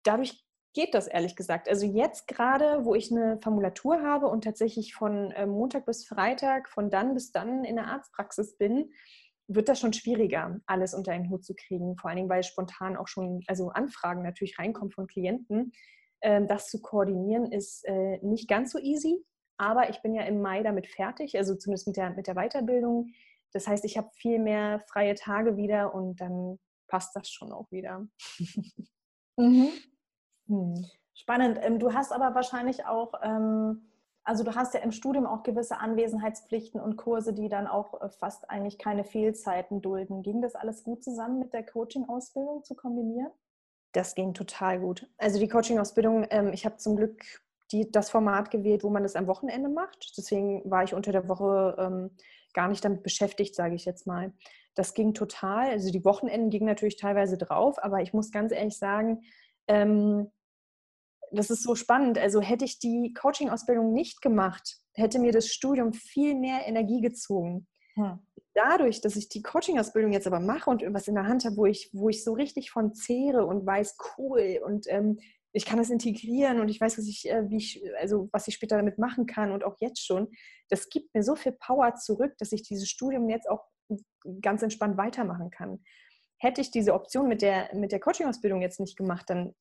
dadurch 0.03 0.43
geht 0.73 0.93
das 0.93 1.07
ehrlich 1.07 1.35
gesagt. 1.35 1.69
Also 1.69 1.85
jetzt 1.85 2.27
gerade, 2.27 2.85
wo 2.85 2.95
ich 2.95 3.11
eine 3.11 3.39
Formulatur 3.41 4.01
habe 4.01 4.27
und 4.27 4.43
tatsächlich 4.43 4.93
von 4.93 5.31
äh, 5.31 5.45
Montag 5.45 5.85
bis 5.85 6.07
Freitag, 6.07 6.69
von 6.69 6.89
dann 6.89 7.13
bis 7.13 7.31
dann 7.31 7.63
in 7.63 7.75
der 7.75 7.87
Arztpraxis 7.87 8.57
bin, 8.57 8.91
wird 9.47 9.67
das 9.67 9.79
schon 9.79 9.93
schwieriger, 9.93 10.59
alles 10.67 10.93
unter 10.93 11.11
einen 11.11 11.29
Hut 11.29 11.43
zu 11.43 11.55
kriegen. 11.55 11.97
Vor 11.97 12.09
allen 12.09 12.17
Dingen, 12.17 12.29
weil 12.29 12.43
spontan 12.43 12.97
auch 12.97 13.07
schon, 13.07 13.41
also 13.47 13.69
Anfragen 13.69 14.21
natürlich 14.21 14.59
reinkommen 14.59 14.91
von 14.91 15.07
Klienten. 15.07 15.71
Ähm, 16.21 16.47
das 16.47 16.69
zu 16.69 16.81
koordinieren 16.81 17.51
ist 17.51 17.83
äh, 17.85 18.19
nicht 18.21 18.47
ganz 18.47 18.71
so 18.71 18.79
easy. 18.79 19.23
Aber 19.59 19.89
ich 19.89 20.01
bin 20.01 20.15
ja 20.15 20.23
im 20.23 20.41
Mai 20.41 20.63
damit 20.63 20.87
fertig, 20.87 21.37
also 21.37 21.53
zumindest 21.53 21.85
mit 21.85 21.97
der, 21.97 22.11
mit 22.11 22.27
der 22.27 22.35
Weiterbildung. 22.35 23.11
Das 23.51 23.67
heißt, 23.67 23.83
ich 23.83 23.97
habe 23.97 24.09
viel 24.13 24.39
mehr 24.39 24.79
freie 24.87 25.15
Tage 25.15 25.57
wieder 25.57 25.93
und 25.93 26.21
dann 26.21 26.57
passt 26.87 27.13
das 27.15 27.29
schon 27.29 27.51
auch 27.51 27.69
wieder. 27.69 28.07
mhm. 29.37 29.69
hm. 30.47 30.85
Spannend. 31.13 31.59
Ähm, 31.61 31.79
du 31.79 31.93
hast 31.93 32.13
aber 32.13 32.33
wahrscheinlich 32.33 32.85
auch, 32.85 33.11
ähm, 33.21 33.89
also 34.23 34.45
du 34.45 34.55
hast 34.55 34.73
ja 34.73 34.79
im 34.79 34.93
Studium 34.93 35.25
auch 35.25 35.43
gewisse 35.43 35.77
Anwesenheitspflichten 35.77 36.79
und 36.79 36.95
Kurse, 36.95 37.33
die 37.33 37.49
dann 37.49 37.67
auch 37.67 38.01
äh, 38.01 38.07
fast 38.07 38.49
eigentlich 38.49 38.77
keine 38.77 39.03
Fehlzeiten 39.03 39.81
dulden. 39.81 40.23
Ging 40.23 40.41
das 40.41 40.55
alles 40.55 40.85
gut 40.85 41.03
zusammen 41.03 41.39
mit 41.39 41.51
der 41.51 41.65
Coaching-Ausbildung 41.65 42.63
zu 42.63 42.75
kombinieren? 42.75 43.31
Das 43.91 44.15
ging 44.15 44.33
total 44.33 44.79
gut. 44.79 45.09
Also 45.17 45.37
die 45.37 45.49
Coaching-Ausbildung, 45.49 46.25
ähm, 46.29 46.53
ich 46.53 46.65
habe 46.65 46.77
zum 46.77 46.95
Glück 46.95 47.21
die, 47.71 47.91
das 47.91 48.09
Format 48.09 48.51
gewählt, 48.51 48.83
wo 48.83 48.89
man 48.89 49.03
das 49.03 49.15
am 49.15 49.27
Wochenende 49.27 49.69
macht. 49.69 50.13
Deswegen 50.17 50.69
war 50.69 50.83
ich 50.83 50.93
unter 50.93 51.11
der 51.11 51.27
Woche 51.27 51.75
ähm, 51.79 52.11
gar 52.53 52.67
nicht 52.67 52.83
damit 52.83 53.03
beschäftigt, 53.03 53.55
sage 53.55 53.75
ich 53.75 53.85
jetzt 53.85 54.07
mal. 54.07 54.33
Das 54.75 54.93
ging 54.93 55.13
total. 55.13 55.69
Also 55.69 55.91
die 55.91 56.05
Wochenenden 56.05 56.49
gingen 56.49 56.67
natürlich 56.67 56.97
teilweise 56.97 57.38
drauf, 57.38 57.77
aber 57.81 58.01
ich 58.01 58.13
muss 58.13 58.31
ganz 58.31 58.51
ehrlich 58.51 58.77
sagen, 58.77 59.21
ähm, 59.67 60.31
das 61.31 61.49
ist 61.49 61.63
so 61.63 61.75
spannend. 61.75 62.17
Also 62.17 62.41
hätte 62.41 62.65
ich 62.65 62.79
die 62.79 63.13
Coaching-Ausbildung 63.13 63.93
nicht 63.93 64.21
gemacht, 64.21 64.77
hätte 64.93 65.19
mir 65.19 65.31
das 65.31 65.47
Studium 65.47 65.93
viel 65.93 66.35
mehr 66.35 66.67
Energie 66.67 67.01
gezogen. 67.01 67.67
Hm. 67.95 68.19
Dadurch, 68.53 69.01
dass 69.01 69.15
ich 69.15 69.29
die 69.29 69.41
Coaching-Ausbildung 69.41 70.11
jetzt 70.11 70.27
aber 70.27 70.39
mache 70.39 70.69
und 70.69 70.81
irgendwas 70.81 71.07
in 71.07 71.15
der 71.15 71.27
Hand 71.27 71.45
habe, 71.45 71.55
wo 71.55 71.65
ich, 71.65 71.89
wo 71.93 72.09
ich 72.09 72.23
so 72.23 72.33
richtig 72.33 72.71
von 72.71 72.93
zehre 72.93 73.45
und 73.45 73.65
weiß, 73.65 73.97
cool 74.17 74.59
und 74.65 74.88
ähm, 74.88 75.19
ich 75.59 75.65
kann 75.65 75.77
das 75.77 75.89
integrieren 75.89 76.61
und 76.61 76.69
ich 76.69 76.79
weiß, 76.79 76.97
was 76.97 77.05
ich, 77.05 77.29
äh, 77.29 77.49
wie 77.49 77.57
ich, 77.57 77.83
also 77.99 78.29
was 78.31 78.47
ich 78.47 78.55
später 78.55 78.77
damit 78.77 78.97
machen 78.97 79.25
kann 79.25 79.51
und 79.51 79.65
auch 79.65 79.75
jetzt 79.81 80.05
schon. 80.05 80.29
Das 80.69 80.87
gibt 80.89 81.13
mir 81.13 81.21
so 81.21 81.35
viel 81.35 81.51
Power 81.51 81.95
zurück, 81.95 82.33
dass 82.37 82.53
ich 82.53 82.63
dieses 82.63 82.89
Studium 82.89 83.27
jetzt 83.27 83.49
auch 83.49 83.65
ganz 84.41 84.63
entspannt 84.63 84.95
weitermachen 84.95 85.49
kann. 85.49 85.83
Hätte 86.37 86.61
ich 86.61 86.71
diese 86.71 86.93
Option 86.93 87.27
mit 87.27 87.41
der, 87.41 87.75
mit 87.75 87.91
der 87.91 87.99
Coaching-Ausbildung 87.99 88.61
jetzt 88.61 88.79
nicht 88.79 88.95
gemacht, 88.95 89.29
dann 89.29 89.53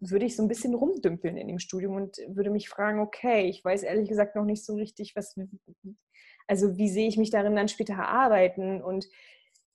würde 0.00 0.26
ich 0.26 0.34
so 0.34 0.42
ein 0.42 0.48
bisschen 0.48 0.74
rumdümpeln 0.74 1.36
in 1.36 1.46
dem 1.46 1.60
Studium 1.60 1.94
und 1.94 2.16
würde 2.26 2.50
mich 2.50 2.68
fragen, 2.68 2.98
okay, 2.98 3.48
ich 3.48 3.64
weiß 3.64 3.84
ehrlich 3.84 4.08
gesagt 4.08 4.34
noch 4.34 4.44
nicht 4.44 4.64
so 4.64 4.74
richtig, 4.74 5.14
was, 5.14 5.36
also 6.48 6.76
wie 6.76 6.88
sehe 6.88 7.06
ich 7.06 7.18
mich 7.18 7.30
darin 7.30 7.54
dann 7.54 7.68
später 7.68 7.98
arbeiten 7.98 8.82
und 8.82 9.06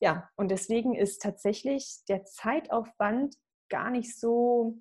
ja, 0.01 0.29
und 0.35 0.51
deswegen 0.51 0.95
ist 0.95 1.21
tatsächlich 1.21 1.99
der 2.09 2.25
Zeitaufwand 2.25 3.35
gar 3.69 3.89
nicht 3.89 4.19
so 4.19 4.77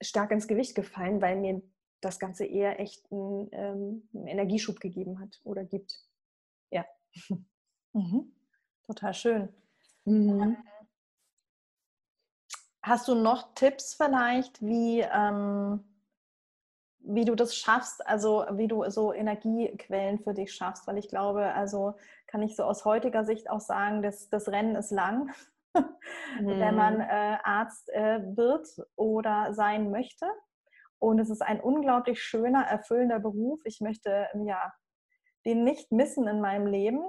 stark 0.00 0.30
ins 0.30 0.48
Gewicht 0.48 0.74
gefallen, 0.74 1.20
weil 1.20 1.36
mir 1.36 1.62
das 2.00 2.18
Ganze 2.18 2.44
eher 2.44 2.80
echt 2.80 3.10
einen, 3.12 3.48
ähm, 3.52 4.08
einen 4.14 4.26
Energieschub 4.26 4.80
gegeben 4.80 5.20
hat 5.20 5.40
oder 5.44 5.64
gibt. 5.64 6.00
Ja. 6.70 6.84
Mhm. 7.92 8.32
Total 8.86 9.14
schön. 9.14 9.48
Mhm. 10.04 10.56
Hast 12.82 13.08
du 13.08 13.14
noch 13.14 13.54
Tipps 13.54 13.94
vielleicht, 13.94 14.62
wie, 14.62 15.00
ähm, 15.00 15.84
wie 17.00 17.24
du 17.24 17.34
das 17.34 17.54
schaffst, 17.56 18.06
also 18.06 18.46
wie 18.52 18.68
du 18.68 18.88
so 18.90 19.12
Energiequellen 19.12 20.18
für 20.18 20.34
dich 20.34 20.54
schaffst? 20.54 20.86
Weil 20.86 20.98
ich 20.98 21.08
glaube, 21.08 21.52
also 21.52 21.94
kann 22.26 22.42
ich 22.42 22.56
so 22.56 22.64
aus 22.64 22.84
heutiger 22.84 23.24
Sicht 23.24 23.50
auch 23.50 23.60
sagen, 23.60 24.02
dass 24.02 24.28
das 24.30 24.48
Rennen 24.48 24.76
ist 24.76 24.90
lang. 24.90 25.30
wenn 26.40 26.76
man 26.76 26.94
mhm. 26.94 27.00
äh, 27.00 27.38
Arzt 27.42 27.90
äh, 27.90 28.20
wird 28.36 28.66
oder 28.96 29.52
sein 29.54 29.90
möchte. 29.90 30.26
Und 30.98 31.18
es 31.18 31.30
ist 31.30 31.42
ein 31.42 31.60
unglaublich 31.60 32.22
schöner, 32.22 32.62
erfüllender 32.62 33.20
Beruf. 33.20 33.60
Ich 33.64 33.80
möchte 33.80 34.28
ja 34.44 34.72
den 35.46 35.64
nicht 35.64 35.90
missen 35.92 36.26
in 36.28 36.40
meinem 36.40 36.66
Leben. 36.66 37.00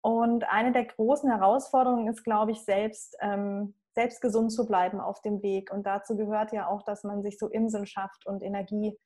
Und 0.00 0.44
eine 0.48 0.72
der 0.72 0.84
großen 0.84 1.30
Herausforderungen 1.30 2.08
ist, 2.08 2.24
glaube 2.24 2.52
ich, 2.52 2.64
selbst, 2.64 3.16
ähm, 3.20 3.74
selbst 3.94 4.20
gesund 4.20 4.52
zu 4.52 4.66
bleiben 4.66 5.00
auf 5.00 5.20
dem 5.22 5.42
Weg. 5.42 5.72
Und 5.72 5.86
dazu 5.86 6.16
gehört 6.16 6.52
ja 6.52 6.68
auch, 6.68 6.82
dass 6.82 7.04
man 7.04 7.22
sich 7.22 7.38
so 7.38 7.48
Inseln 7.48 7.86
schafft 7.86 8.26
und 8.26 8.42
Energie 8.42 8.96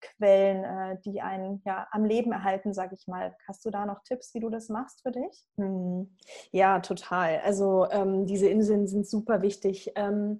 Quellen, 0.00 0.64
äh, 0.64 0.98
die 1.04 1.20
einen 1.20 1.62
ja 1.64 1.86
am 1.90 2.04
Leben 2.04 2.32
erhalten, 2.32 2.74
sage 2.74 2.94
ich 2.94 3.06
mal. 3.06 3.36
Hast 3.46 3.64
du 3.64 3.70
da 3.70 3.86
noch 3.86 4.02
Tipps, 4.02 4.34
wie 4.34 4.40
du 4.40 4.50
das 4.50 4.68
machst 4.68 5.02
für 5.02 5.12
dich? 5.12 5.46
Hm. 5.56 6.16
Ja, 6.52 6.80
total. 6.80 7.40
Also 7.44 7.88
ähm, 7.90 8.26
diese 8.26 8.48
Inseln 8.48 8.86
sind 8.86 9.06
super 9.06 9.42
wichtig. 9.42 9.92
Ähm, 9.96 10.38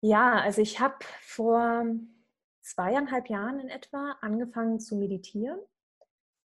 ja, 0.00 0.34
also 0.40 0.60
ich 0.60 0.80
habe 0.80 0.96
vor 1.22 1.84
zweieinhalb 2.62 3.28
Jahren 3.28 3.60
in 3.60 3.68
etwa 3.68 4.16
angefangen 4.20 4.80
zu 4.80 4.96
meditieren. 4.96 5.58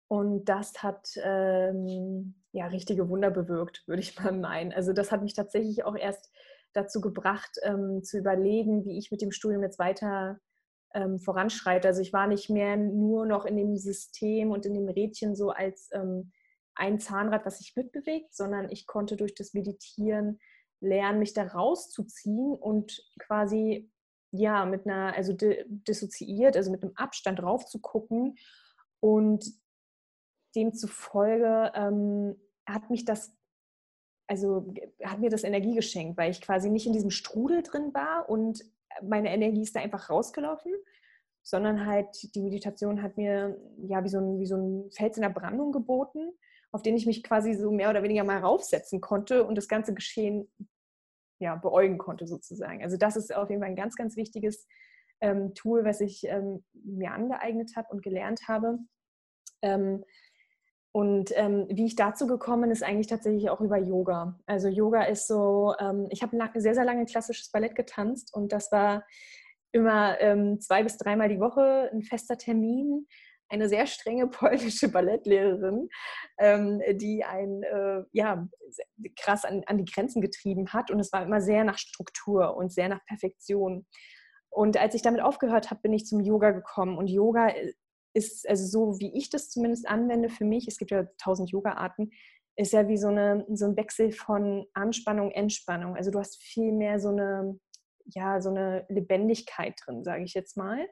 Und 0.08 0.44
das 0.44 0.82
hat 0.82 1.08
ähm, 1.22 2.34
ja 2.52 2.66
richtige 2.66 3.08
Wunder 3.08 3.30
bewirkt, 3.30 3.86
würde 3.86 4.02
ich 4.02 4.16
mal 4.20 4.32
meinen. 4.32 4.72
Also 4.72 4.92
das 4.92 5.10
hat 5.10 5.22
mich 5.22 5.34
tatsächlich 5.34 5.84
auch 5.84 5.96
erst 5.96 6.30
dazu 6.72 7.00
gebracht, 7.00 7.56
ähm, 7.62 8.02
zu 8.02 8.18
überlegen, 8.18 8.84
wie 8.84 8.98
ich 8.98 9.10
mit 9.10 9.22
dem 9.22 9.32
Studium 9.32 9.62
jetzt 9.62 9.78
weiter 9.78 10.38
ähm, 10.94 11.18
voranschreite. 11.18 11.88
Also 11.88 12.00
ich 12.00 12.12
war 12.12 12.26
nicht 12.26 12.50
mehr 12.50 12.76
nur 12.76 13.26
noch 13.26 13.44
in 13.44 13.56
dem 13.56 13.76
System 13.76 14.50
und 14.50 14.66
in 14.66 14.74
dem 14.74 14.88
Rädchen 14.88 15.36
so 15.36 15.50
als 15.50 15.88
ähm, 15.92 16.32
ein 16.74 16.98
Zahnrad, 16.98 17.44
was 17.46 17.58
sich 17.58 17.74
mitbewegt, 17.76 18.34
sondern 18.34 18.70
ich 18.70 18.86
konnte 18.86 19.16
durch 19.16 19.34
das 19.34 19.54
Meditieren 19.54 20.40
lernen, 20.80 21.18
mich 21.18 21.32
da 21.32 21.44
rauszuziehen 21.44 22.54
und 22.54 23.02
quasi 23.18 23.90
ja 24.32 24.66
mit 24.66 24.86
einer, 24.86 25.14
also 25.14 25.32
dissoziiert, 25.32 26.56
also 26.56 26.70
mit 26.70 26.82
einem 26.82 26.92
Abstand 26.96 27.38
drauf 27.38 27.66
zu 27.66 27.80
gucken 27.80 28.36
und 29.00 29.44
demzufolge 30.56 31.72
ähm, 31.74 32.36
hat 32.66 32.90
mich 32.90 33.04
das 33.04 33.36
also 34.26 34.72
hat 35.02 35.20
mir 35.20 35.28
das 35.28 35.44
Energie 35.44 35.74
geschenkt, 35.74 36.16
weil 36.16 36.30
ich 36.30 36.40
quasi 36.40 36.70
nicht 36.70 36.86
in 36.86 36.92
diesem 36.92 37.10
Strudel 37.10 37.62
drin 37.62 37.92
war 37.92 38.28
und 38.28 38.64
meine 39.02 39.32
Energie 39.32 39.62
ist 39.62 39.74
da 39.76 39.80
einfach 39.80 40.10
rausgelaufen, 40.10 40.72
sondern 41.42 41.86
halt 41.86 42.34
die 42.34 42.42
Meditation 42.42 43.02
hat 43.02 43.16
mir 43.16 43.56
ja 43.86 44.02
wie 44.02 44.08
so 44.08 44.18
ein, 44.18 44.38
wie 44.38 44.46
so 44.46 44.56
ein 44.56 44.90
Fels 44.90 45.16
in 45.16 45.22
der 45.22 45.30
Brandung 45.30 45.72
geboten, 45.72 46.32
auf 46.72 46.82
den 46.82 46.96
ich 46.96 47.06
mich 47.06 47.22
quasi 47.22 47.54
so 47.54 47.70
mehr 47.70 47.90
oder 47.90 48.02
weniger 48.02 48.24
mal 48.24 48.38
raufsetzen 48.38 49.00
konnte 49.00 49.44
und 49.44 49.56
das 49.56 49.68
ganze 49.68 49.94
Geschehen 49.94 50.50
ja, 51.38 51.56
beäugen 51.56 51.98
konnte 51.98 52.26
sozusagen. 52.26 52.82
Also 52.82 52.96
das 52.96 53.16
ist 53.16 53.34
auf 53.34 53.50
jeden 53.50 53.60
Fall 53.60 53.70
ein 53.70 53.76
ganz, 53.76 53.96
ganz 53.96 54.16
wichtiges 54.16 54.66
ähm, 55.20 55.54
Tool, 55.54 55.84
was 55.84 56.00
ich 56.00 56.24
ähm, 56.24 56.64
mir 56.72 57.12
angeeignet 57.12 57.72
habe 57.76 57.88
und 57.90 58.02
gelernt 58.02 58.48
habe. 58.48 58.78
Ähm, 59.62 60.04
und 60.96 61.32
ähm, 61.34 61.66
wie 61.68 61.86
ich 61.86 61.96
dazu 61.96 62.28
gekommen 62.28 62.70
ist 62.70 62.84
eigentlich 62.84 63.08
tatsächlich 63.08 63.50
auch 63.50 63.60
über 63.60 63.78
Yoga. 63.78 64.38
Also 64.46 64.68
Yoga 64.68 65.02
ist 65.02 65.26
so, 65.26 65.74
ähm, 65.80 66.06
ich 66.10 66.22
habe 66.22 66.36
sehr, 66.54 66.74
sehr 66.74 66.84
lange 66.84 67.04
klassisches 67.04 67.50
Ballett 67.50 67.74
getanzt 67.74 68.32
und 68.32 68.52
das 68.52 68.70
war 68.70 69.04
immer 69.72 70.20
ähm, 70.20 70.60
zwei 70.60 70.84
bis 70.84 70.96
dreimal 70.96 71.28
die 71.28 71.40
Woche 71.40 71.90
ein 71.92 72.02
fester 72.02 72.38
Termin. 72.38 73.08
Eine 73.48 73.68
sehr 73.68 73.88
strenge 73.88 74.26
polnische 74.28 74.88
Ballettlehrerin, 74.88 75.88
ähm, 76.38 76.80
die 76.92 77.24
einen 77.24 77.64
äh, 77.64 78.04
ja, 78.12 78.46
krass 79.18 79.44
an, 79.44 79.64
an 79.66 79.78
die 79.78 79.92
Grenzen 79.92 80.22
getrieben 80.22 80.72
hat. 80.72 80.92
Und 80.92 81.00
es 81.00 81.12
war 81.12 81.24
immer 81.24 81.40
sehr 81.40 81.64
nach 81.64 81.78
Struktur 81.78 82.56
und 82.56 82.72
sehr 82.72 82.88
nach 82.88 83.04
Perfektion. 83.06 83.84
Und 84.48 84.76
als 84.76 84.94
ich 84.94 85.02
damit 85.02 85.22
aufgehört 85.22 85.72
habe, 85.72 85.80
bin 85.80 85.92
ich 85.92 86.06
zum 86.06 86.20
Yoga 86.20 86.52
gekommen. 86.52 86.96
Und 86.96 87.08
Yoga 87.08 87.48
äh, 87.48 87.72
ist, 88.14 88.48
also 88.48 88.66
so 88.66 89.00
wie 89.00 89.16
ich 89.16 89.28
das 89.28 89.50
zumindest 89.50 89.86
anwende 89.88 90.28
für 90.28 90.44
mich, 90.44 90.68
es 90.68 90.78
gibt 90.78 90.90
ja 90.90 91.04
tausend 91.18 91.50
Yoga-Arten, 91.50 92.10
ist 92.56 92.72
ja 92.72 92.88
wie 92.88 92.96
so, 92.96 93.08
eine, 93.08 93.44
so 93.52 93.66
ein 93.66 93.76
Wechsel 93.76 94.12
von 94.12 94.66
Anspannung, 94.74 95.32
Entspannung. 95.32 95.96
Also 95.96 96.10
du 96.10 96.20
hast 96.20 96.40
viel 96.42 96.72
mehr 96.72 97.00
so 97.00 97.08
eine, 97.08 97.58
ja, 98.06 98.40
so 98.40 98.50
eine 98.50 98.86
Lebendigkeit 98.88 99.74
drin, 99.84 100.04
sage 100.04 100.22
ich 100.22 100.34
jetzt 100.34 100.56
mal. 100.56 100.88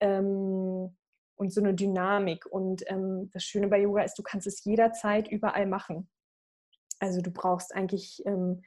Ähm, 0.00 0.96
und 1.34 1.52
so 1.52 1.60
eine 1.60 1.74
Dynamik. 1.74 2.46
Und 2.46 2.84
ähm, 2.86 3.30
das 3.32 3.42
Schöne 3.42 3.66
bei 3.66 3.80
Yoga 3.80 4.02
ist, 4.02 4.16
du 4.16 4.22
kannst 4.22 4.46
es 4.46 4.64
jederzeit 4.64 5.28
überall 5.28 5.66
machen. 5.66 6.08
Also 7.00 7.20
du 7.20 7.32
brauchst 7.32 7.74
eigentlich 7.74 8.22
ähm, 8.26 8.62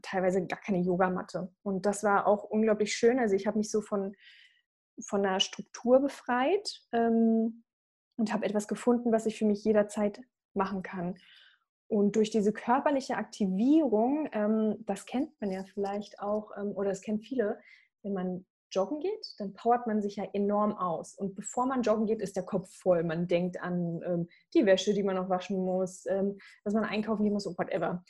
teilweise 0.00 0.46
gar 0.46 0.60
keine 0.60 0.78
Yogamatte. 0.78 1.52
Und 1.62 1.84
das 1.84 2.02
war 2.02 2.26
auch 2.26 2.44
unglaublich 2.44 2.94
schön. 2.94 3.18
Also 3.18 3.34
ich 3.34 3.46
habe 3.46 3.58
mich 3.58 3.70
so 3.70 3.82
von 3.82 4.14
von 5.00 5.22
der 5.22 5.40
Struktur 5.40 6.00
befreit 6.00 6.82
ähm, 6.92 7.64
und 8.16 8.32
habe 8.32 8.46
etwas 8.46 8.68
gefunden, 8.68 9.12
was 9.12 9.26
ich 9.26 9.38
für 9.38 9.46
mich 9.46 9.64
jederzeit 9.64 10.20
machen 10.54 10.82
kann. 10.82 11.16
Und 11.88 12.16
durch 12.16 12.30
diese 12.30 12.52
körperliche 12.52 13.16
Aktivierung, 13.16 14.28
ähm, 14.32 14.76
das 14.86 15.06
kennt 15.06 15.40
man 15.40 15.50
ja 15.50 15.64
vielleicht 15.64 16.20
auch, 16.20 16.50
ähm, 16.56 16.72
oder 16.72 16.90
das 16.90 17.00
kennen 17.00 17.20
viele, 17.20 17.58
wenn 18.02 18.12
man 18.12 18.46
joggen 18.70 19.00
geht, 19.00 19.34
dann 19.38 19.54
powert 19.54 19.86
man 19.86 20.02
sich 20.02 20.16
ja 20.16 20.24
enorm 20.34 20.76
aus. 20.76 21.14
Und 21.14 21.34
bevor 21.34 21.66
man 21.66 21.82
joggen 21.82 22.06
geht, 22.06 22.20
ist 22.20 22.36
der 22.36 22.42
Kopf 22.42 22.70
voll. 22.70 23.02
Man 23.02 23.26
denkt 23.26 23.60
an 23.60 24.02
ähm, 24.04 24.28
die 24.54 24.66
Wäsche, 24.66 24.92
die 24.92 25.02
man 25.02 25.16
noch 25.16 25.30
waschen 25.30 25.64
muss, 25.64 26.04
ähm, 26.06 26.38
dass 26.64 26.74
man 26.74 26.84
einkaufen 26.84 27.24
gehen 27.24 27.32
muss 27.32 27.46
und 27.46 27.58
whatever. 27.58 28.04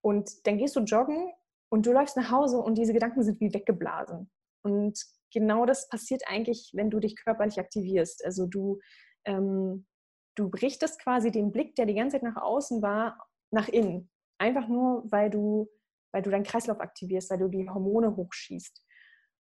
Und 0.00 0.46
dann 0.46 0.58
gehst 0.58 0.76
du 0.76 0.80
joggen 0.80 1.32
und 1.70 1.86
du 1.86 1.92
läufst 1.92 2.16
nach 2.16 2.30
Hause 2.30 2.58
und 2.58 2.78
diese 2.78 2.92
Gedanken 2.92 3.22
sind 3.24 3.40
wie 3.40 3.52
weggeblasen. 3.52 4.30
Und 4.62 5.04
genau 5.34 5.66
das 5.66 5.88
passiert 5.88 6.22
eigentlich, 6.26 6.70
wenn 6.72 6.88
du 6.88 7.00
dich 7.00 7.16
körperlich 7.16 7.58
aktivierst. 7.58 8.24
Also 8.24 8.46
du, 8.46 8.80
ähm, 9.26 9.86
du 10.34 10.46
richtest 10.46 10.98
quasi 11.00 11.30
den 11.30 11.52
Blick, 11.52 11.74
der 11.74 11.84
die 11.84 11.94
ganze 11.94 12.16
Zeit 12.16 12.22
nach 12.22 12.40
außen 12.40 12.80
war, 12.80 13.18
nach 13.50 13.68
innen. 13.68 14.10
Einfach 14.38 14.68
nur, 14.68 15.04
weil 15.10 15.28
du, 15.28 15.68
weil 16.12 16.22
du 16.22 16.30
deinen 16.30 16.44
Kreislauf 16.44 16.80
aktivierst, 16.80 17.30
weil 17.30 17.38
du 17.38 17.48
die 17.48 17.68
Hormone 17.68 18.16
hochschießt. 18.16 18.82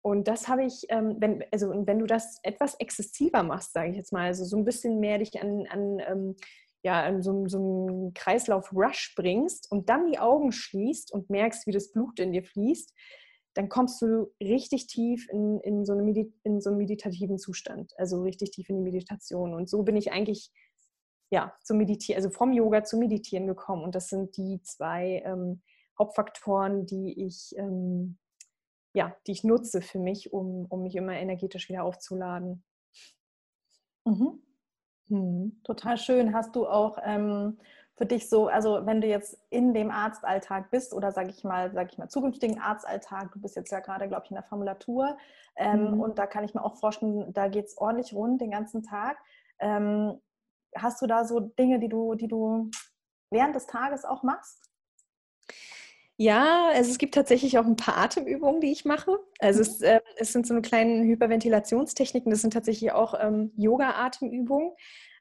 Und 0.02 0.28
das 0.28 0.48
habe 0.48 0.64
ich, 0.64 0.86
ähm, 0.90 1.18
wenn, 1.20 1.44
also 1.52 1.72
wenn 1.72 2.00
du 2.00 2.06
das 2.06 2.40
etwas 2.44 2.76
exzessiver 2.76 3.44
machst, 3.44 3.74
sage 3.74 3.90
ich 3.90 3.98
jetzt 3.98 4.14
mal, 4.14 4.28
also 4.28 4.46
so 4.46 4.58
ein 4.58 4.66
bisschen 4.66 5.00
mehr 5.00 5.18
dich 5.18 5.42
an, 5.42 5.68
an 5.68 6.00
ähm, 6.00 6.36
ja, 6.84 7.04
an 7.04 7.22
so, 7.22 7.48
so 7.48 7.58
einen 7.58 8.14
Kreislauf-Rush 8.14 9.16
bringst 9.16 9.70
und 9.72 9.90
dann 9.90 10.08
die 10.08 10.20
Augen 10.20 10.52
schließt 10.52 11.12
und 11.12 11.30
merkst, 11.30 11.68
wie 11.68 11.72
das 11.72 11.92
Blut 11.92 12.20
in 12.20 12.32
dir 12.32 12.44
fließt, 12.44 12.94
dann 13.60 13.68
kommst 13.68 14.02
du 14.02 14.34
richtig 14.40 14.88
tief 14.88 15.28
in, 15.30 15.60
in, 15.60 15.84
so 15.84 15.92
eine 15.92 16.32
in 16.44 16.62
so 16.62 16.70
einen 16.70 16.78
meditativen 16.78 17.38
Zustand, 17.38 17.92
also 17.98 18.22
richtig 18.22 18.52
tief 18.52 18.70
in 18.70 18.78
die 18.78 18.84
Meditation. 18.84 19.54
Und 19.54 19.70
so 19.70 19.84
bin 19.84 19.98
ich 19.98 20.14
eigentlich 20.14 20.50
ja, 21.30 21.54
zum 21.62 21.78
Meditieren, 21.78 22.24
also 22.24 22.34
vom 22.34 22.54
Yoga 22.54 22.86
zum 22.86 23.00
Meditieren 23.00 23.48
gekommen. 23.48 23.84
Und 23.84 23.96
das 23.96 24.08
sind 24.08 24.38
die 24.38 24.62
zwei 24.64 25.22
ähm, 25.26 25.62
Hauptfaktoren, 26.00 26.86
die 26.86 27.26
ich, 27.26 27.54
ähm, 27.58 28.18
ja, 28.94 29.14
die 29.28 29.34
ich 29.34 29.44
nutze 29.44 29.82
für 29.82 30.00
mich, 30.00 30.32
um, 30.32 30.66
um 30.70 30.84
mich 30.84 30.96
immer 30.96 31.20
energetisch 31.20 31.68
wieder 31.68 31.84
aufzuladen. 31.84 32.64
Mhm. 34.06 34.42
Mhm. 35.10 35.60
Total 35.66 35.98
schön. 35.98 36.34
Hast 36.34 36.56
du 36.56 36.66
auch 36.66 36.98
ähm, 37.04 37.60
für 38.00 38.06
dich 38.06 38.30
so, 38.30 38.48
also 38.48 38.86
wenn 38.86 39.02
du 39.02 39.08
jetzt 39.08 39.38
in 39.50 39.74
dem 39.74 39.92
Arztalltag 39.92 40.72
bist 40.72 40.94
oder 40.94 41.12
sage 41.12 41.32
ich 41.32 41.44
mal, 41.44 41.74
sage 41.74 41.90
ich 41.92 41.98
mal 41.98 42.08
zukünftigen 42.08 42.58
Arztalltag, 42.58 43.34
du 43.34 43.42
bist 43.42 43.58
jetzt 43.58 43.74
ja 43.74 43.82
gerade, 43.82 44.08
glaube 44.08 44.24
ich, 44.24 44.32
in 44.32 44.36
der 44.36 44.46
Formulatur 44.46 45.18
ähm, 45.58 45.96
mhm. 45.96 46.00
und 46.00 46.18
da 46.18 46.26
kann 46.26 46.46
ich 46.46 46.54
mir 46.54 46.64
auch 46.64 46.78
vorstellen, 46.78 47.34
da 47.34 47.50
geht 47.50 47.66
es 47.66 47.78
ordentlich 47.78 48.14
rund 48.14 48.40
den 48.40 48.52
ganzen 48.52 48.84
Tag. 48.84 49.18
Ähm, 49.60 50.18
hast 50.74 51.02
du 51.02 51.08
da 51.08 51.26
so 51.26 51.42
Dinge, 51.42 51.80
die 51.80 51.90
du, 51.90 52.16
die 52.16 52.30
du 52.30 52.72
während 53.32 53.54
des 53.54 53.68
Tages 53.68 54.06
auch 54.06 54.24
machst? 54.24 54.70
Ja, 56.16 56.70
also 56.74 56.92
es 56.92 57.00
gibt 57.00 57.16
tatsächlich 57.16 57.60
auch 57.60 57.66
ein 57.66 57.76
paar 57.76 57.98
Atemübungen, 57.98 58.62
die 58.62 58.72
ich 58.72 58.86
mache. 58.86 59.20
Also 59.40 59.60
es, 59.60 59.82
äh, 59.82 60.00
es 60.16 60.32
sind 60.32 60.48
so 60.48 60.54
eine 60.54 60.62
kleine 60.62 61.04
Hyperventilationstechniken, 61.04 62.32
das 62.32 62.40
sind 62.40 62.54
tatsächlich 62.54 62.94
auch 62.94 63.14
ähm, 63.20 63.52
Yoga-Atemübungen 63.58 64.72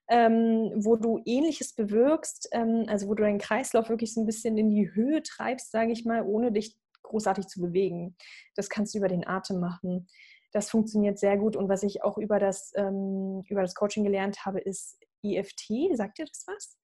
ähm, 0.08 0.72
wo 0.76 0.96
du 0.96 1.20
ähnliches 1.24 1.74
bewirkst, 1.74 2.48
ähm, 2.52 2.84
also 2.88 3.08
wo 3.08 3.14
du 3.14 3.22
deinen 3.22 3.38
Kreislauf 3.38 3.88
wirklich 3.88 4.14
so 4.14 4.22
ein 4.22 4.26
bisschen 4.26 4.56
in 4.56 4.70
die 4.70 4.94
Höhe 4.94 5.22
treibst, 5.22 5.70
sage 5.70 5.92
ich 5.92 6.04
mal, 6.04 6.22
ohne 6.22 6.50
dich 6.50 6.76
großartig 7.02 7.46
zu 7.46 7.60
bewegen. 7.60 8.16
Das 8.54 8.68
kannst 8.68 8.94
du 8.94 8.98
über 8.98 9.08
den 9.08 9.26
Atem 9.26 9.60
machen. 9.60 10.08
Das 10.52 10.70
funktioniert 10.70 11.18
sehr 11.18 11.36
gut. 11.36 11.56
Und 11.56 11.68
was 11.68 11.82
ich 11.82 12.02
auch 12.02 12.16
über 12.16 12.38
das, 12.38 12.72
ähm, 12.76 13.42
über 13.48 13.62
das 13.62 13.74
Coaching 13.74 14.04
gelernt 14.04 14.46
habe, 14.46 14.60
ist 14.60 14.98
EFT. 15.22 15.94
Sagt 15.94 16.18
dir 16.18 16.26
das 16.26 16.44
was? 16.46 16.78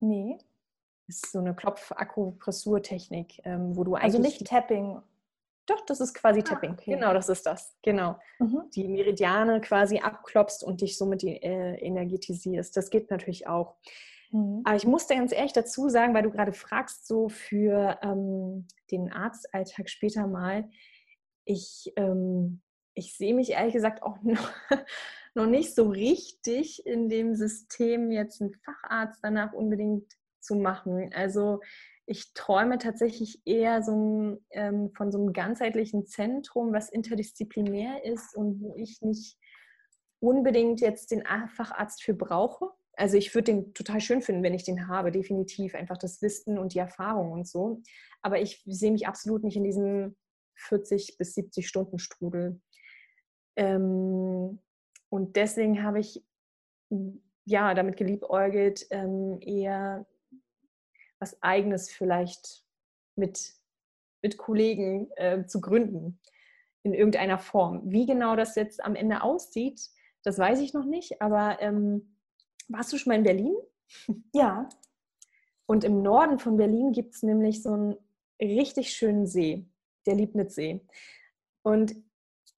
Nee. 0.00 0.38
Das 1.06 1.16
ist 1.16 1.32
so 1.32 1.38
eine 1.38 1.54
Klopf-Akupressurtechnik, 1.54 3.40
ähm, 3.44 3.76
wo 3.76 3.84
du 3.84 3.94
also 3.94 4.18
eigentlich. 4.18 4.32
Also 4.32 4.42
nicht 4.42 4.46
Tapping 4.46 5.02
doch, 5.66 5.84
das 5.86 6.00
ist 6.00 6.14
quasi 6.14 6.40
ah, 6.40 6.44
Tapping. 6.44 6.72
Okay. 6.72 6.94
Genau, 6.94 7.12
das 7.14 7.28
ist 7.28 7.46
das. 7.46 7.76
Genau. 7.82 8.18
Mhm. 8.38 8.62
Die 8.74 8.88
Meridiane 8.88 9.60
quasi 9.60 9.98
abklopfst 9.98 10.64
und 10.64 10.80
dich 10.80 10.98
somit 10.98 11.22
äh, 11.24 11.74
energetisierst. 11.76 12.76
Das 12.76 12.90
geht 12.90 13.10
natürlich 13.10 13.46
auch. 13.46 13.76
Mhm. 14.32 14.62
Aber 14.64 14.76
ich 14.76 14.86
musste 14.86 15.14
ganz 15.14 15.32
ehrlich 15.32 15.52
dazu 15.52 15.88
sagen, 15.88 16.14
weil 16.14 16.22
du 16.22 16.30
gerade 16.30 16.52
fragst, 16.52 17.06
so 17.06 17.28
für 17.28 17.98
ähm, 18.02 18.66
den 18.90 19.12
Arztalltag 19.12 19.88
später 19.88 20.26
mal, 20.26 20.68
ich, 21.44 21.92
ähm, 21.96 22.60
ich 22.94 23.16
sehe 23.16 23.34
mich 23.34 23.50
ehrlich 23.50 23.74
gesagt 23.74 24.02
auch 24.02 24.18
noch, 24.22 24.50
noch 25.34 25.46
nicht 25.46 25.74
so 25.74 25.88
richtig 25.88 26.84
in 26.86 27.08
dem 27.08 27.34
System, 27.34 28.10
jetzt 28.10 28.40
einen 28.40 28.54
Facharzt 28.54 29.20
danach 29.22 29.52
unbedingt 29.52 30.12
zu 30.40 30.56
machen. 30.56 31.12
Also 31.14 31.60
ich 32.10 32.34
träume 32.34 32.78
tatsächlich 32.78 33.40
eher 33.44 33.84
so 33.84 34.42
ähm, 34.50 34.90
von 34.96 35.12
so 35.12 35.18
einem 35.18 35.32
ganzheitlichen 35.32 36.06
Zentrum, 36.06 36.72
was 36.72 36.90
interdisziplinär 36.90 38.04
ist 38.04 38.34
und 38.34 38.60
wo 38.60 38.74
ich 38.74 39.00
nicht 39.00 39.38
unbedingt 40.18 40.80
jetzt 40.80 41.12
den 41.12 41.22
Facharzt 41.54 42.02
für 42.02 42.14
brauche. 42.14 42.70
Also 42.94 43.16
ich 43.16 43.32
würde 43.32 43.52
den 43.52 43.74
total 43.74 44.00
schön 44.00 44.22
finden, 44.22 44.42
wenn 44.42 44.54
ich 44.54 44.64
den 44.64 44.88
habe, 44.88 45.12
definitiv. 45.12 45.76
Einfach 45.76 45.98
das 45.98 46.20
Wissen 46.20 46.58
und 46.58 46.74
die 46.74 46.80
Erfahrung 46.80 47.30
und 47.30 47.46
so. 47.46 47.80
Aber 48.22 48.40
ich 48.40 48.60
sehe 48.66 48.90
mich 48.90 49.06
absolut 49.06 49.44
nicht 49.44 49.56
in 49.56 49.64
diesem 49.64 50.16
40 50.56 51.16
bis 51.16 51.34
70 51.34 51.68
Stunden 51.68 52.00
Strudel. 52.00 52.60
Ähm, 53.54 54.58
und 55.10 55.36
deswegen 55.36 55.84
habe 55.84 56.00
ich 56.00 56.24
ja 57.44 57.72
damit 57.74 57.96
geliebäugelt, 57.96 58.84
ähm, 58.90 59.38
eher 59.40 60.06
was 61.20 61.40
Eigenes 61.42 61.90
vielleicht 61.90 62.64
mit, 63.14 63.54
mit 64.22 64.36
Kollegen 64.36 65.08
äh, 65.16 65.46
zu 65.46 65.60
gründen 65.60 66.18
in 66.82 66.94
irgendeiner 66.94 67.38
Form. 67.38 67.82
Wie 67.84 68.06
genau 68.06 68.36
das 68.36 68.56
jetzt 68.56 68.82
am 68.82 68.96
Ende 68.96 69.22
aussieht, 69.22 69.80
das 70.22 70.38
weiß 70.38 70.60
ich 70.60 70.74
noch 70.74 70.84
nicht, 70.84 71.22
aber 71.22 71.60
ähm, 71.60 72.16
warst 72.68 72.92
du 72.92 72.98
schon 72.98 73.10
mal 73.10 73.18
in 73.18 73.24
Berlin? 73.24 73.54
Ja. 74.32 74.68
Und 75.66 75.84
im 75.84 76.02
Norden 76.02 76.38
von 76.38 76.56
Berlin 76.56 76.92
gibt 76.92 77.14
es 77.14 77.22
nämlich 77.22 77.62
so 77.62 77.76
ein 77.76 77.96
richtig 78.40 78.92
schönen 78.92 79.26
See, 79.26 79.66
der 80.06 80.14
Liebnitzsee. 80.14 80.80
Und 81.62 81.94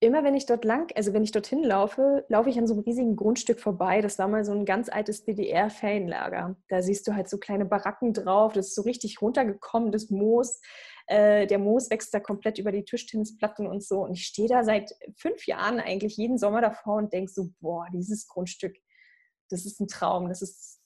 immer 0.02 0.24
wenn 0.24 0.34
ich 0.34 0.46
dort 0.46 0.64
lang, 0.64 0.90
also 0.96 1.12
wenn 1.12 1.22
ich 1.22 1.30
dorthin 1.30 1.62
laufe, 1.62 2.24
laufe 2.28 2.50
ich 2.50 2.58
an 2.58 2.66
so 2.66 2.74
einem 2.74 2.82
riesigen 2.82 3.14
Grundstück 3.14 3.60
vorbei. 3.60 4.00
Das 4.00 4.18
war 4.18 4.26
mal 4.26 4.44
so 4.44 4.52
ein 4.52 4.64
ganz 4.64 4.88
altes 4.88 5.24
DDR-Ferienlager. 5.24 6.56
Da 6.68 6.82
siehst 6.82 7.06
du 7.06 7.14
halt 7.14 7.28
so 7.28 7.38
kleine 7.38 7.64
Baracken 7.64 8.12
drauf. 8.12 8.52
Das 8.52 8.68
ist 8.68 8.74
so 8.74 8.82
richtig 8.82 9.22
runtergekommen, 9.22 9.92
das 9.92 10.10
Moos. 10.10 10.60
Äh, 11.06 11.46
der 11.46 11.60
Moos 11.60 11.88
wächst 11.88 12.12
da 12.12 12.18
komplett 12.18 12.58
über 12.58 12.72
die 12.72 12.84
Tischtennisplatten 12.84 13.68
und 13.68 13.84
so. 13.84 14.02
Und 14.02 14.14
ich 14.14 14.26
stehe 14.26 14.48
da 14.48 14.64
seit 14.64 14.92
fünf 15.16 15.46
Jahren 15.46 15.78
eigentlich 15.78 16.16
jeden 16.16 16.36
Sommer 16.36 16.60
davor 16.60 16.96
und 16.96 17.12
denke 17.12 17.30
so, 17.30 17.50
boah, 17.60 17.86
dieses 17.92 18.26
Grundstück, 18.26 18.76
das 19.50 19.64
ist 19.64 19.80
ein 19.80 19.86
Traum. 19.86 20.28
Das 20.28 20.42
ist 20.42 20.81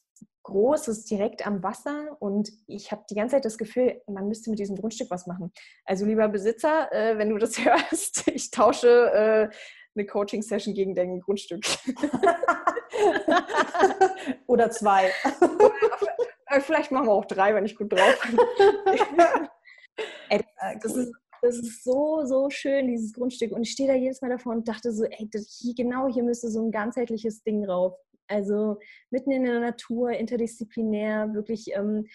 groß, 0.46 0.88
es 0.88 0.98
ist 0.98 1.10
direkt 1.10 1.46
am 1.46 1.62
Wasser 1.62 2.16
und 2.20 2.50
ich 2.66 2.90
habe 2.92 3.04
die 3.10 3.14
ganze 3.14 3.36
Zeit 3.36 3.44
das 3.44 3.58
Gefühl, 3.58 4.00
man 4.06 4.28
müsste 4.28 4.48
mit 4.50 4.58
diesem 4.58 4.76
Grundstück 4.76 5.10
was 5.10 5.26
machen. 5.26 5.52
Also 5.84 6.06
lieber 6.06 6.28
Besitzer, 6.28 6.90
äh, 6.92 7.18
wenn 7.18 7.28
du 7.30 7.38
das 7.38 7.58
hörst, 7.64 8.28
ich 8.28 8.50
tausche 8.50 8.88
äh, 8.88 9.48
eine 9.94 10.06
Coaching-Session 10.06 10.74
gegen 10.74 10.94
dein 10.94 11.20
Grundstück. 11.20 11.64
Oder 14.46 14.70
zwei. 14.70 15.10
Oder, 15.40 16.60
vielleicht 16.60 16.92
machen 16.92 17.06
wir 17.06 17.12
auch 17.12 17.24
drei, 17.24 17.54
wenn 17.54 17.64
ich 17.64 17.76
gut 17.76 17.92
drauf 17.92 18.20
bin. 18.26 18.38
ey, 20.28 20.44
das, 20.82 20.94
ist, 20.94 21.12
das 21.42 21.56
ist 21.56 21.82
so, 21.82 22.24
so 22.24 22.50
schön, 22.50 22.86
dieses 22.88 23.14
Grundstück. 23.14 23.52
Und 23.52 23.62
ich 23.62 23.72
stehe 23.72 23.88
da 23.88 23.94
jedes 23.94 24.22
Mal 24.22 24.30
davor 24.30 24.52
und 24.52 24.68
dachte 24.68 24.92
so, 24.92 25.04
ey, 25.04 25.28
hier, 25.32 25.74
genau 25.74 26.08
hier 26.08 26.22
müsste 26.22 26.50
so 26.50 26.62
ein 26.62 26.70
ganzheitliches 26.70 27.42
Ding 27.42 27.64
drauf. 27.64 27.94
Also 28.28 28.78
mitten 29.10 29.30
in 29.30 29.44
der 29.44 29.60
Natur, 29.60 30.10
interdisziplinär, 30.10 31.34
wirklich 31.34 31.72
ähm, 31.74 32.06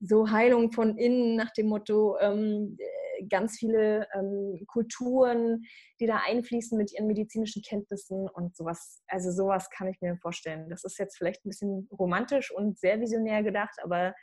so 0.00 0.30
Heilung 0.30 0.72
von 0.72 0.96
innen 0.96 1.36
nach 1.36 1.52
dem 1.52 1.66
Motto, 1.66 2.16
ähm, 2.20 2.76
äh, 2.78 3.26
ganz 3.28 3.58
viele 3.58 4.06
ähm, 4.14 4.64
Kulturen, 4.66 5.62
die 6.00 6.06
da 6.06 6.22
einfließen 6.26 6.76
mit 6.76 6.92
ihren 6.92 7.06
medizinischen 7.06 7.62
Kenntnissen 7.62 8.28
und 8.28 8.56
sowas. 8.56 9.02
Also 9.08 9.30
sowas 9.30 9.68
kann 9.70 9.88
ich 9.88 10.00
mir 10.00 10.16
vorstellen. 10.16 10.70
Das 10.70 10.84
ist 10.84 10.98
jetzt 10.98 11.18
vielleicht 11.18 11.44
ein 11.44 11.50
bisschen 11.50 11.88
romantisch 11.98 12.50
und 12.50 12.78
sehr 12.78 13.00
visionär 13.00 13.42
gedacht, 13.42 13.78
aber 13.82 14.14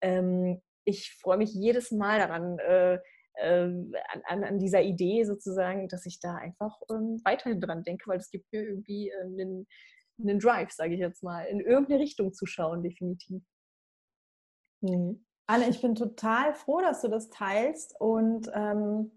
ähm, 0.00 0.60
ich 0.84 1.12
freue 1.20 1.38
mich 1.38 1.52
jedes 1.52 1.90
Mal 1.90 2.18
daran, 2.18 2.58
äh, 2.60 2.98
äh, 3.36 3.68
an, 4.26 4.44
an, 4.44 4.58
dieser 4.58 4.82
Idee 4.82 5.24
sozusagen, 5.24 5.88
dass 5.88 6.06
ich 6.06 6.20
da 6.20 6.36
einfach 6.36 6.80
ähm, 6.90 7.20
weiterhin 7.24 7.60
dran 7.60 7.82
denke, 7.82 8.08
weil 8.08 8.18
es 8.18 8.30
gibt 8.30 8.52
mir 8.52 8.62
irgendwie 8.62 9.10
äh, 9.10 9.22
einen 9.22 9.66
einen 10.20 10.38
Drive, 10.38 10.70
sage 10.70 10.94
ich 10.94 11.00
jetzt 11.00 11.22
mal, 11.22 11.44
in 11.44 11.60
irgendeine 11.60 12.00
Richtung 12.00 12.32
zu 12.32 12.46
schauen, 12.46 12.82
definitiv. 12.82 13.42
Mhm. 14.80 15.24
Anne, 15.46 15.68
ich 15.68 15.80
bin 15.80 15.94
total 15.94 16.54
froh, 16.54 16.80
dass 16.80 17.02
du 17.02 17.08
das 17.08 17.28
teilst 17.30 17.94
und 18.00 18.50
ähm, 18.54 19.10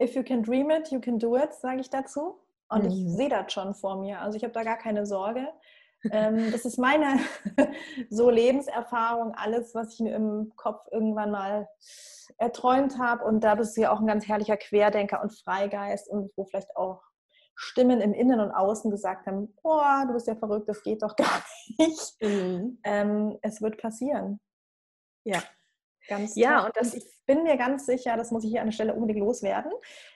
if 0.00 0.14
you 0.14 0.22
can 0.22 0.42
dream 0.42 0.70
it, 0.70 0.90
you 0.90 1.00
can 1.00 1.18
do 1.18 1.36
it, 1.36 1.52
sage 1.52 1.80
ich 1.80 1.90
dazu. 1.90 2.40
Und 2.68 2.84
mhm. 2.84 2.90
ich 2.90 3.08
sehe 3.08 3.28
das 3.28 3.52
schon 3.52 3.74
vor 3.74 4.00
mir. 4.00 4.20
Also 4.20 4.36
ich 4.36 4.44
habe 4.44 4.52
da 4.52 4.62
gar 4.62 4.78
keine 4.78 5.06
Sorge. 5.06 5.48
ähm, 6.10 6.50
das 6.52 6.64
ist 6.64 6.78
meine 6.78 7.20
so 8.10 8.30
Lebenserfahrung, 8.30 9.34
alles, 9.34 9.74
was 9.74 9.94
ich 9.94 10.00
mir 10.00 10.14
im 10.14 10.52
Kopf 10.56 10.86
irgendwann 10.90 11.30
mal 11.30 11.68
erträumt 12.38 12.98
habe. 12.98 13.24
Und 13.24 13.40
da 13.44 13.54
bist 13.54 13.76
du 13.76 13.82
ja 13.82 13.92
auch 13.92 14.00
ein 14.00 14.06
ganz 14.06 14.26
herrlicher 14.26 14.56
Querdenker 14.56 15.22
und 15.22 15.32
Freigeist 15.32 16.08
und 16.08 16.30
wo 16.36 16.44
vielleicht 16.44 16.76
auch 16.76 17.02
Stimmen 17.56 18.02
im 18.02 18.12
Innen 18.12 18.38
und 18.38 18.50
Außen 18.50 18.90
gesagt 18.90 19.26
haben, 19.26 19.52
boah, 19.62 20.04
du 20.06 20.12
bist 20.12 20.26
ja 20.26 20.36
verrückt, 20.36 20.68
das 20.68 20.82
geht 20.82 21.02
doch 21.02 21.16
gar 21.16 21.42
nicht. 21.78 22.16
Mhm. 22.22 22.78
Ähm, 22.84 23.38
es 23.42 23.62
wird 23.62 23.78
passieren. 23.78 24.40
Ja. 25.24 25.42
Ganz 26.08 26.36
ja, 26.36 26.58
toll. 26.58 26.66
und 26.66 26.76
das, 26.76 26.94
ich 26.94 27.04
bin 27.26 27.42
mir 27.42 27.56
ganz 27.56 27.86
sicher, 27.86 28.16
das 28.16 28.30
muss 28.30 28.44
ich 28.44 28.50
hier 28.50 28.60
an 28.60 28.68
der 28.68 28.72
Stelle 28.72 28.94
unbedingt 28.94 29.18
loswerden. 29.18 29.72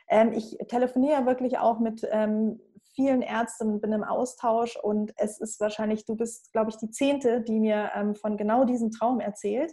Ähm, 0.09 0.33
ich 0.33 0.57
telefoniere 0.69 1.27
wirklich 1.27 1.59
auch 1.59 1.81
mit 1.81 2.07
ähm, 2.13 2.61
vielen 2.95 3.23
Ärzten, 3.23 3.81
bin 3.81 3.93
im 3.93 4.05
Austausch 4.05 4.77
und 4.77 5.13
es 5.17 5.41
ist 5.41 5.59
wahrscheinlich, 5.59 6.05
du 6.05 6.15
bist, 6.15 6.53
glaube 6.53 6.71
ich, 6.71 6.77
die 6.77 6.91
Zehnte, 6.91 7.41
die 7.41 7.59
mir 7.59 7.91
ähm, 7.95 8.15
von 8.15 8.37
genau 8.37 8.65
diesem 8.65 8.93
Traum 8.93 9.19
erzählt. 9.19 9.73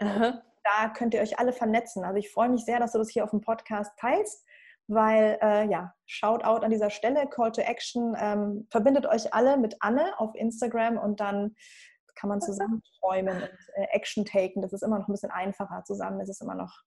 Da 0.00 0.90
könnt 0.94 1.12
ihr 1.12 1.20
euch 1.20 1.38
alle 1.38 1.52
vernetzen. 1.52 2.04
Also 2.04 2.18
ich 2.18 2.30
freue 2.30 2.48
mich 2.48 2.64
sehr, 2.64 2.78
dass 2.78 2.92
du 2.92 2.98
das 2.98 3.08
hier 3.10 3.24
auf 3.24 3.30
dem 3.30 3.40
Podcast 3.40 3.90
teilst 3.98 4.44
weil 4.88 5.38
äh, 5.40 5.70
ja, 5.70 5.94
Shoutout 6.06 6.64
an 6.64 6.70
dieser 6.70 6.90
Stelle, 6.90 7.28
Call 7.28 7.52
to 7.52 7.60
Action, 7.60 8.16
ähm, 8.18 8.66
verbindet 8.70 9.06
euch 9.06 9.32
alle 9.32 9.56
mit 9.56 9.76
Anne 9.80 10.18
auf 10.18 10.34
Instagram 10.34 10.98
und 10.98 11.20
dann 11.20 11.54
kann 12.16 12.28
man 12.28 12.40
zusammen 12.40 12.82
träumen 13.00 13.36
und 13.36 13.58
äh, 13.74 13.86
Action 13.92 14.24
taken. 14.24 14.62
Das 14.62 14.72
ist 14.72 14.82
immer 14.82 14.98
noch 14.98 15.08
ein 15.08 15.12
bisschen 15.12 15.30
einfacher 15.30 15.84
zusammen, 15.84 16.20
ist 16.20 16.42
immer 16.42 16.54
noch, 16.54 16.82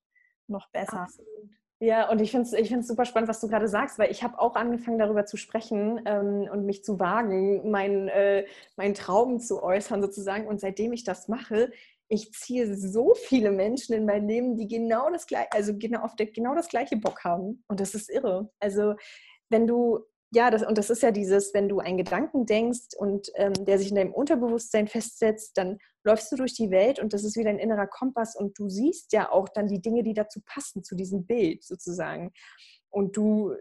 noch 0.48 0.70
besser. 0.72 1.02
Absolut. 1.02 1.50
Ja, 1.84 2.12
und 2.12 2.22
ich 2.22 2.30
finde 2.30 2.46
es 2.46 2.54
ich 2.54 2.86
super 2.86 3.06
spannend, 3.06 3.28
was 3.28 3.40
du 3.40 3.48
gerade 3.48 3.68
sagst, 3.68 3.98
weil 3.98 4.12
ich 4.12 4.24
habe 4.24 4.38
auch 4.38 4.56
angefangen, 4.56 5.00
darüber 5.00 5.26
zu 5.26 5.36
sprechen 5.36 6.00
ähm, 6.06 6.48
und 6.52 6.64
mich 6.64 6.84
zu 6.84 7.00
wagen, 7.00 7.72
meinen 7.72 8.08
äh, 8.08 8.46
mein 8.76 8.94
Traum 8.94 9.40
zu 9.40 9.64
äußern 9.64 10.00
sozusagen. 10.00 10.46
Und 10.46 10.62
seitdem 10.62 10.94
ich 10.94 11.06
das 11.06 11.28
mache, 11.28 11.72
ich 12.12 12.34
ziehe 12.34 12.76
so 12.76 13.14
viele 13.16 13.52
Menschen 13.52 13.96
in 13.96 14.06
mein 14.06 14.28
Leben, 14.28 14.58
die 14.58 14.68
genau 14.68 15.10
das 15.10 15.26
gleiche, 15.26 15.50
also 15.54 15.78
genau 15.78 16.02
auf 16.02 16.18
der, 16.18 16.26
genau 16.26 16.54
das 16.54 16.68
gleiche 16.68 16.98
Bock 16.98 17.24
haben. 17.24 17.64
Und 17.70 17.80
das 17.80 17.96
ist 17.96 18.10
irre. 18.10 18.52
Also 18.60 18.96
wenn 19.50 19.66
du, 19.66 20.00
ja, 20.34 20.52
das, 20.52 20.62
und 20.62 20.78
das 20.78 20.90
ist 20.90 21.04
ja 21.04 21.12
dieses, 21.12 21.54
wenn 21.54 21.70
du 21.70 21.80
einen 21.80 21.98
Gedanken 21.98 22.46
denkst 22.46 22.96
und 22.98 23.32
ähm, 23.36 23.54
der 23.54 23.78
sich 23.78 23.90
in 23.90 23.96
deinem 23.96 24.14
Unterbewusstsein 24.14 24.90
festsetzt, 24.90 25.58
dann 25.58 25.78
läufst 26.04 26.30
du 26.34 26.36
durch 26.36 26.54
die 26.54 26.70
Welt 26.70 27.00
und 27.00 27.14
das 27.14 27.24
ist 27.24 27.38
wie 27.38 27.46
dein 27.46 27.60
innerer 27.60 27.88
Kompass 27.88 28.36
und 28.36 28.60
du 28.60 28.68
siehst 28.68 29.14
ja 29.14 29.32
auch 29.32 29.48
dann 29.48 29.70
die 29.70 29.82
Dinge, 29.82 30.04
die 30.04 30.14
dazu 30.14 30.42
passen, 30.46 30.84
zu 30.84 30.96
diesem 30.96 31.26
Bild 31.26 31.64
sozusagen. 31.64 32.34
Und 32.90 33.16
du 33.16 33.56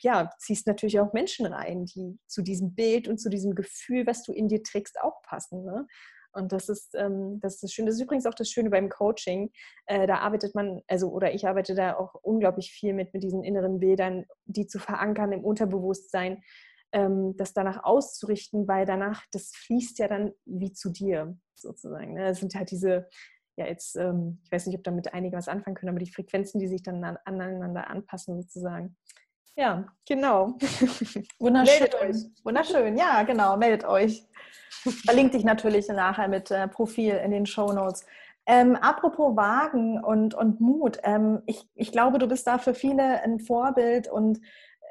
ja, 0.00 0.30
ziehst 0.38 0.66
natürlich 0.66 1.00
auch 1.00 1.12
Menschen 1.12 1.44
rein, 1.44 1.84
die 1.84 2.18
zu 2.26 2.40
diesem 2.40 2.74
Bild 2.74 3.08
und 3.08 3.18
zu 3.18 3.28
diesem 3.28 3.54
Gefühl, 3.54 4.06
was 4.06 4.22
du 4.22 4.32
in 4.32 4.48
dir 4.48 4.62
trägst, 4.62 4.98
auch 5.02 5.20
passen. 5.20 5.66
Ne? 5.66 5.86
Und 6.32 6.52
das 6.52 6.68
ist, 6.68 6.94
ähm, 6.94 7.40
das 7.40 7.54
ist 7.54 7.62
das 7.64 7.72
Schöne. 7.72 7.86
Das 7.86 7.96
ist 7.96 8.02
übrigens 8.02 8.26
auch 8.26 8.34
das 8.34 8.50
Schöne 8.50 8.70
beim 8.70 8.88
Coaching. 8.88 9.50
Äh, 9.86 10.06
da 10.06 10.18
arbeitet 10.18 10.54
man, 10.54 10.82
also 10.86 11.10
oder 11.10 11.34
ich 11.34 11.46
arbeite 11.46 11.74
da 11.74 11.96
auch 11.96 12.14
unglaublich 12.22 12.72
viel 12.72 12.92
mit, 12.92 13.12
mit 13.12 13.22
diesen 13.22 13.42
inneren 13.42 13.80
Bildern, 13.80 14.26
die 14.44 14.66
zu 14.66 14.78
verankern 14.78 15.32
im 15.32 15.44
Unterbewusstsein, 15.44 16.42
ähm, 16.92 17.36
das 17.36 17.52
danach 17.52 17.84
auszurichten, 17.84 18.66
weil 18.68 18.86
danach, 18.86 19.24
das 19.32 19.52
fließt 19.54 19.98
ja 19.98 20.08
dann 20.08 20.32
wie 20.44 20.72
zu 20.72 20.90
dir 20.90 21.36
sozusagen. 21.54 22.14
Ne? 22.14 22.24
Das 22.26 22.40
sind 22.40 22.54
halt 22.54 22.70
diese, 22.70 23.08
ja 23.56 23.66
jetzt, 23.66 23.96
ähm, 23.96 24.40
ich 24.44 24.52
weiß 24.52 24.66
nicht, 24.66 24.76
ob 24.76 24.84
damit 24.84 25.12
einige 25.12 25.36
was 25.36 25.48
anfangen 25.48 25.76
können, 25.76 25.90
aber 25.90 26.04
die 26.04 26.10
Frequenzen, 26.10 26.58
die 26.58 26.68
sich 26.68 26.82
dann 26.82 27.04
aneinander 27.04 27.88
anpassen 27.88 28.40
sozusagen. 28.40 28.96
Ja, 29.56 29.84
genau. 30.08 30.58
Wunderschön. 31.38 31.80
Meldet 31.80 31.94
euch. 32.00 32.16
Wunderschön, 32.44 32.96
ja, 32.96 33.22
genau, 33.24 33.56
meldet 33.56 33.84
euch. 33.84 34.24
Verlinke 35.04 35.36
dich 35.36 35.44
natürlich 35.44 35.88
nachher 35.88 36.28
mit 36.28 36.50
äh, 36.50 36.68
Profil 36.68 37.14
in 37.16 37.30
den 37.30 37.46
Show 37.46 37.72
Notes. 37.72 38.06
Ähm, 38.46 38.76
apropos 38.76 39.36
Wagen 39.36 40.02
und, 40.02 40.34
und 40.34 40.60
Mut, 40.60 40.98
ähm, 41.02 41.42
ich, 41.46 41.68
ich 41.74 41.92
glaube, 41.92 42.18
du 42.18 42.26
bist 42.26 42.46
da 42.46 42.58
für 42.58 42.74
viele 42.74 43.22
ein 43.22 43.38
Vorbild 43.38 44.08
und 44.08 44.40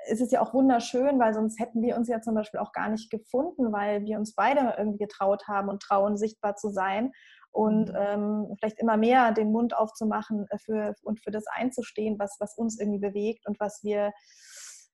es 0.07 0.21
ist 0.21 0.31
ja 0.31 0.41
auch 0.41 0.53
wunderschön, 0.53 1.19
weil 1.19 1.33
sonst 1.33 1.59
hätten 1.59 1.81
wir 1.81 1.97
uns 1.97 2.07
ja 2.07 2.21
zum 2.21 2.35
Beispiel 2.35 2.59
auch 2.59 2.71
gar 2.71 2.89
nicht 2.89 3.09
gefunden, 3.09 3.71
weil 3.71 4.05
wir 4.05 4.17
uns 4.17 4.33
beide 4.33 4.75
irgendwie 4.77 4.99
getraut 4.99 5.47
haben 5.47 5.69
und 5.69 5.81
trauen, 5.81 6.17
sichtbar 6.17 6.55
zu 6.55 6.69
sein 6.69 7.11
und 7.51 7.89
mhm. 7.89 7.95
ähm, 7.97 8.55
vielleicht 8.59 8.79
immer 8.79 8.97
mehr 8.97 9.31
den 9.31 9.51
Mund 9.51 9.75
aufzumachen 9.75 10.45
äh, 10.49 10.57
für, 10.59 10.95
und 11.03 11.19
für 11.19 11.31
das 11.31 11.45
einzustehen, 11.47 12.17
was, 12.19 12.37
was 12.39 12.55
uns 12.55 12.79
irgendwie 12.79 12.99
bewegt 12.99 13.47
und 13.47 13.59
was 13.59 13.83
wir 13.83 14.11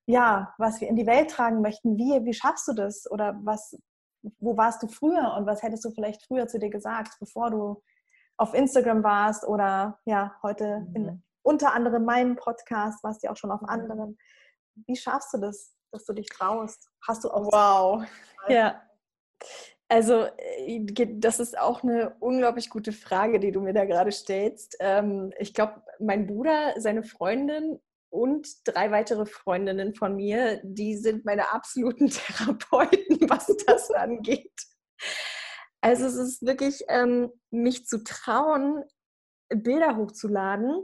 ja, 0.06 0.54
was 0.58 0.82
wir 0.82 0.88
in 0.88 0.96
die 0.96 1.08
Welt 1.08 1.32
tragen 1.32 1.62
möchten. 1.62 1.98
Wie, 1.98 2.24
wie 2.26 2.34
schaffst 2.34 2.68
du 2.68 2.74
das? 2.74 3.10
Oder 3.10 3.39
was, 3.44 3.78
wo 4.39 4.56
warst 4.58 4.84
du 4.84 4.88
früher 4.88 5.34
und 5.38 5.46
was 5.46 5.63
hättest 5.63 5.86
du 5.86 5.91
vielleicht 5.91 6.26
früher 6.26 6.48
zu 6.48 6.60
dir 6.60 6.70
gesagt, 6.70 7.18
bevor 7.20 7.50
du 7.50 7.82
auf 8.38 8.54
Instagram 8.54 9.04
warst 9.04 9.48
oder 9.48 10.00
ja, 10.06 10.36
heute 10.44 10.86
in 10.94 11.04
mhm. 11.04 11.24
unter 11.41 11.74
anderem 11.74 12.06
meinem 12.06 12.36
Podcast, 12.36 13.04
warst 13.04 13.24
du 13.24 13.28
ja 13.28 13.32
auch 13.32 13.38
schon 13.38 13.52
auf 13.52 13.63
anderen. 13.68 14.18
Wie 14.88 14.96
schaffst 14.96 15.34
du 15.34 15.38
das, 15.38 15.74
dass 15.91 16.06
du 16.06 16.13
dich 16.13 16.28
traust? 16.28 16.89
Hast 17.08 17.24
du 17.24 17.30
auch 17.30 17.52
Wow. 17.52 18.04
Ja. 18.50 18.82
Also, 19.88 20.26
äh, 20.38 20.82
das 21.20 21.39
ist 21.39 21.58
auch 21.58 21.84
eine 21.84 22.15
unglaublich 22.20 22.70
gute 22.70 22.91
Frage, 22.91 23.39
die 23.39 23.52
du 23.52 23.62
mir 23.62 23.74
da 23.74 23.86
gerade 23.86 24.12
stellst. 24.12 24.76
Ähm, 24.80 25.32
ich 25.38 25.54
glaube, 25.54 25.84
mein 26.00 26.28
Bruder, 26.28 26.74
seine 26.78 27.04
Freundin 27.04 27.80
und 28.15 28.47
drei 28.63 28.91
weitere 28.91 29.25
Freundinnen 29.25 29.93
von 29.93 30.15
mir, 30.15 30.62
die 30.63 30.95
sind 30.95 31.25
meine 31.25 31.51
absoluten 31.51 32.08
Therapeuten, 32.10 33.30
was 33.30 33.47
das 33.67 33.91
angeht. 33.91 34.54
Also 35.82 36.06
es 36.06 36.15
ist 36.15 36.45
wirklich, 36.45 36.84
ähm, 36.88 37.30
mich 37.51 37.86
zu 37.86 38.04
trauen, 38.04 38.84
Bilder 39.49 39.97
hochzuladen, 39.97 40.84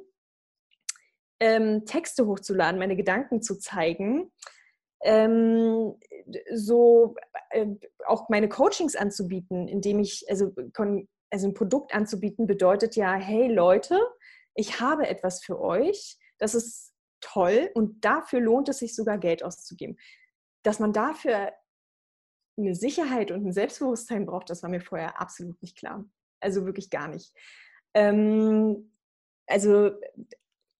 ähm, 1.40 1.86
Texte 1.86 2.28
hochzuladen, 2.28 2.80
meine 2.80 2.98
Gedanken 2.98 3.42
zu 3.42 3.58
zeigen, 3.58 4.32
ähm, 5.04 5.96
so 6.54 7.16
äh, 7.50 7.66
auch 8.06 8.28
meine 8.30 8.50
Coachings 8.50 8.96
anzubieten, 8.96 9.68
indem 9.70 10.00
ich, 10.00 10.26
also, 10.30 10.54
also 11.32 11.48
ein 11.48 11.54
Produkt 11.54 11.96
anzubieten, 11.96 12.46
bedeutet 12.46 12.96
ja, 12.98 13.14
hey 13.14 13.48
Leute, 13.48 13.98
ich 14.54 14.82
habe 14.82 15.08
etwas 15.08 15.44
für 15.44 15.60
euch, 15.60 16.20
das 16.38 16.54
ist 16.54 16.91
toll 17.22 17.70
und 17.74 18.04
dafür 18.04 18.40
lohnt 18.40 18.70
es 18.70 18.80
sich 18.80 18.96
sogar 18.96 19.18
Geld 19.18 19.44
auszugeben. 19.44 19.98
Dass 20.64 20.80
man 20.80 20.94
dafür 20.94 21.54
eine 22.58 22.76
Sicherheit 22.76 23.32
und 23.32 23.46
ein 23.46 23.54
Selbstbewusstsein 23.54 24.26
braucht, 24.26 24.50
das 24.50 24.64
war 24.64 24.70
mir 24.70 24.82
vorher 24.82 25.20
absolut 25.22 25.62
nicht 25.62 25.78
klar. 25.78 26.06
Also 26.40 26.66
wirklich 26.66 26.90
gar 26.90 27.08
nicht. 27.08 27.34
Ähm, 27.94 28.92
also, 29.48 29.92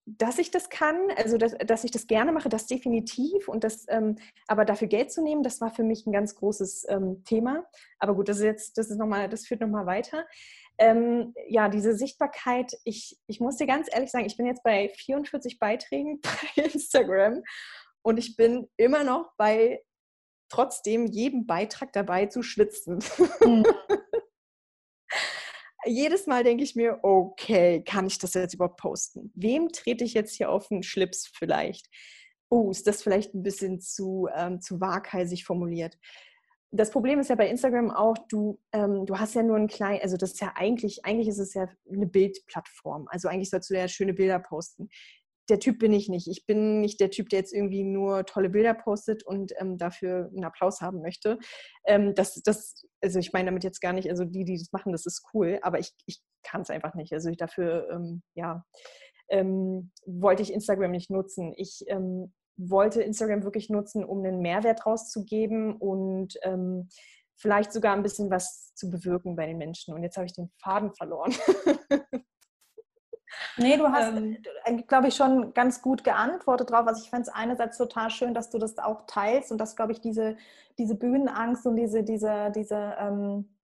dass 0.06 0.40
ich 0.40 0.52
das 0.52 0.70
kann, 0.70 0.96
also 1.16 1.38
dass, 1.38 1.56
dass 1.66 1.84
ich 1.84 1.92
das 1.92 2.08
gerne 2.08 2.32
mache, 2.32 2.50
das 2.50 2.68
definitiv. 2.68 3.48
Und 3.48 3.64
das, 3.64 3.86
ähm, 3.90 4.18
aber 4.48 4.66
dafür 4.66 4.88
Geld 4.88 5.12
zu 5.12 5.22
nehmen, 5.22 5.44
das 5.44 5.62
war 5.62 5.72
für 5.72 5.84
mich 5.84 6.06
ein 6.06 6.12
ganz 6.12 6.36
großes 6.36 6.88
ähm, 6.90 7.24
Thema. 7.24 7.66
Aber 8.00 8.16
gut, 8.16 8.28
das 8.28 8.38
ist 8.38 8.44
jetzt, 8.44 8.78
das 8.78 8.90
ist 8.90 8.98
noch 8.98 9.08
mal, 9.08 9.30
das 9.30 9.46
führt 9.46 9.62
nochmal 9.62 9.86
weiter. 9.86 10.26
Ähm, 10.82 11.36
ja, 11.48 11.70
diese 11.70 11.96
Sichtbarkeit, 11.96 12.76
ich, 12.86 13.16
ich 13.28 13.40
muss 13.40 13.58
dir 13.58 13.68
ganz 13.68 13.88
ehrlich 13.92 14.10
sagen, 14.10 14.26
ich 14.26 14.36
bin 14.36 14.48
jetzt 14.48 14.64
bei 14.64 14.90
44 14.90 15.60
Beiträgen 15.60 16.20
bei 16.56 16.64
Instagram 16.64 17.44
und 18.02 18.18
ich 18.18 18.36
bin 18.36 18.68
immer 18.78 19.04
noch 19.04 19.32
bei 19.38 19.84
trotzdem 20.50 21.06
jedem 21.06 21.46
Beitrag 21.46 21.94
dabei 21.94 22.26
zu 22.26 22.42
schwitzen. 22.42 22.98
Mhm. 23.46 23.64
Jedes 25.86 26.26
Mal 26.26 26.44
denke 26.44 26.64
ich 26.64 26.76
mir, 26.76 27.00
okay, 27.04 27.84
kann 27.84 28.08
ich 28.08 28.18
das 28.18 28.34
jetzt 28.34 28.56
überhaupt 28.56 28.80
posten? 28.80 29.32
Wem 29.36 29.70
trete 29.70 30.04
ich 30.04 30.16
jetzt 30.16 30.36
hier 30.36 30.50
auf 30.50 30.68
den 30.68 30.82
Schlips 30.82 31.30
vielleicht? 31.32 31.88
Oh, 32.50 32.72
ist 32.72 32.88
das 32.88 33.04
vielleicht 33.04 33.36
ein 33.36 33.44
bisschen 33.44 33.80
zu, 33.80 34.28
ähm, 34.36 34.62
zu 34.62 34.82
waghalsig 34.82 35.46
formuliert? 35.46 35.96
Das 36.74 36.90
Problem 36.90 37.20
ist 37.20 37.30
ja 37.30 37.36
bei 37.36 37.50
Instagram 37.50 37.92
auch, 37.92 38.16
du, 38.30 38.58
ähm, 38.72 39.06
du 39.06 39.20
hast 39.20 39.36
ja 39.36 39.44
nur 39.44 39.58
ein 39.58 39.68
klein, 39.68 40.00
also 40.02 40.16
das 40.16 40.32
ist 40.32 40.42
ja 40.42 40.54
eigentlich, 40.56 41.04
eigentlich 41.04 41.28
ist 41.28 41.40
es 41.40 41.54
ja 41.54 41.68
eine 41.92 42.08
Bildplattform. 42.08 43.08
Also 43.10 43.28
eigentlich 43.28 43.50
sollst 43.50 43.70
du 43.70 43.74
ja 43.74 43.88
schöne 43.90 44.14
Bilder 44.14 44.40
posten 44.40 44.90
der 45.52 45.60
Typ 45.60 45.80
bin 45.80 45.92
ich 45.92 46.08
nicht. 46.08 46.28
Ich 46.28 46.46
bin 46.46 46.80
nicht 46.80 47.00
der 47.00 47.10
Typ, 47.10 47.28
der 47.30 47.40
jetzt 47.40 47.54
irgendwie 47.54 47.84
nur 47.84 48.26
tolle 48.26 48.50
Bilder 48.50 48.74
postet 48.74 49.24
und 49.24 49.52
ähm, 49.60 49.78
dafür 49.78 50.30
einen 50.34 50.46
Applaus 50.46 50.80
haben 50.80 51.02
möchte. 51.02 51.40
Ähm, 51.86 52.16
das, 52.16 52.36
das, 52.44 52.86
also 53.02 53.20
ich 53.20 53.34
meine 53.34 53.48
damit 53.48 53.66
jetzt 53.66 53.82
gar 53.82 53.92
nicht, 53.92 54.10
also 54.10 54.24
die, 54.24 54.46
die 54.46 54.58
das 54.58 54.72
machen, 54.72 54.94
das 54.94 55.06
ist 55.06 55.24
cool, 55.34 55.60
aber 55.62 55.80
ich, 55.80 55.92
ich 56.06 56.22
kann 56.44 56.62
es 56.62 56.70
einfach 56.70 56.94
nicht. 56.94 57.12
Also 57.12 57.30
ich 57.30 57.38
dafür, 57.38 57.90
ähm, 57.92 58.22
ja, 58.34 58.64
ähm, 59.30 59.92
wollte 60.06 60.42
ich 60.42 60.54
Instagram 60.54 60.92
nicht 60.92 61.10
nutzen. 61.10 61.54
Ich 61.58 61.84
ähm, 61.88 62.34
wollte 62.58 63.02
Instagram 63.02 63.44
wirklich 63.44 63.70
nutzen, 63.70 64.04
um 64.04 64.24
einen 64.24 64.42
Mehrwert 64.42 64.86
rauszugeben 64.86 65.76
und 65.76 66.38
ähm, 66.44 66.90
vielleicht 67.36 67.74
sogar 67.74 67.94
ein 67.94 68.04
bisschen 68.04 68.30
was 68.30 68.74
zu 68.76 68.90
bewirken 68.90 69.36
bei 69.36 69.48
den 69.48 69.58
Menschen. 69.58 69.94
Und 69.94 70.04
jetzt 70.04 70.18
habe 70.18 70.26
ich 70.26 70.34
den 70.34 70.52
Faden 70.62 70.94
verloren. 70.94 71.34
Nee, 73.58 73.78
du 73.78 73.88
hast, 73.88 74.16
ähm, 74.16 74.38
äh, 74.66 74.82
glaube 74.84 75.08
ich, 75.08 75.16
schon 75.16 75.54
ganz 75.54 75.82
gut 75.82 76.04
geantwortet 76.04 76.70
drauf. 76.70 76.88
Also 76.88 77.02
ich 77.02 77.10
fände 77.10 77.24
es 77.24 77.34
einerseits 77.34 77.78
total 77.78 78.10
schön, 78.10 78.34
dass 78.34 78.50
du 78.50 78.58
das 78.58 78.78
auch 78.78 79.06
teilst 79.08 79.52
und 79.52 79.58
dass, 79.58 79.76
glaube 79.76 79.92
ich, 79.92 80.02
diese, 80.02 80.38
diese 80.78 80.96
Bühnenangst 80.96 81.66
und 81.66 81.76
diese, 81.76 82.04
diese, 82.04 82.52
diese 82.54 82.96
ähm, 83.00 83.58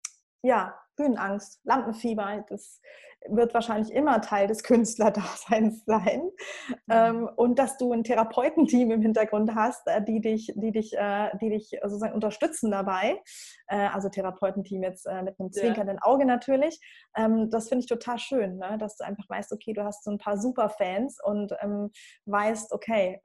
ja, 0.42 0.76
Bühnenangst, 0.96 1.60
Lampenfieber, 1.64 2.46
das 2.50 2.82
wird 3.30 3.54
wahrscheinlich 3.54 3.94
immer 3.94 4.22
Teil 4.22 4.48
des 4.48 4.64
Künstlerdaseins 4.64 5.84
sein. 5.86 6.22
Mhm. 6.68 6.76
Ähm, 6.90 7.30
und 7.36 7.60
dass 7.60 7.78
du 7.78 7.92
ein 7.92 8.04
Therapeutenteam 8.04 8.92
im 8.92 9.02
Hintergrund 9.02 9.54
hast, 9.56 9.88
äh, 9.88 10.04
die 10.04 10.22
dich, 10.22 10.54
die 10.56 10.72
dich, 10.72 10.94
äh, 10.98 11.30
die 11.42 11.50
dich 11.50 11.72
sozusagen 11.82 12.14
unterstützen 12.14 12.72
dabei. 12.72 13.22
Äh, 13.68 13.88
also 13.88 14.10
Therapeutenteam 14.10 14.84
jetzt 14.84 15.08
mit 15.24 15.40
einem 15.40 15.52
zwinkernden 15.52 16.00
Auge 16.00 16.26
natürlich. 16.26 16.80
Ähm, 17.16 17.50
das 17.50 17.70
finde 17.70 17.84
ich 17.84 17.90
total 17.90 18.20
schön, 18.20 18.58
ne? 18.58 18.78
dass 18.80 18.98
du 18.98 19.06
einfach 19.06 19.28
weißt, 19.30 19.52
okay, 19.52 19.74
du 19.74 19.84
hast 19.84 20.04
so 20.04 20.12
ein 20.12 20.18
paar 20.18 20.38
Superfans 20.38 21.18
und 21.24 21.54
ähm, 21.62 21.92
weißt, 22.26 22.74
okay, 22.74 23.22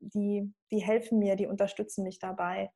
die, 0.00 0.52
die 0.70 0.78
helfen 0.78 1.18
mir, 1.18 1.36
die 1.36 1.46
unterstützen 1.46 2.04
mich 2.04 2.18
dabei. 2.18 2.70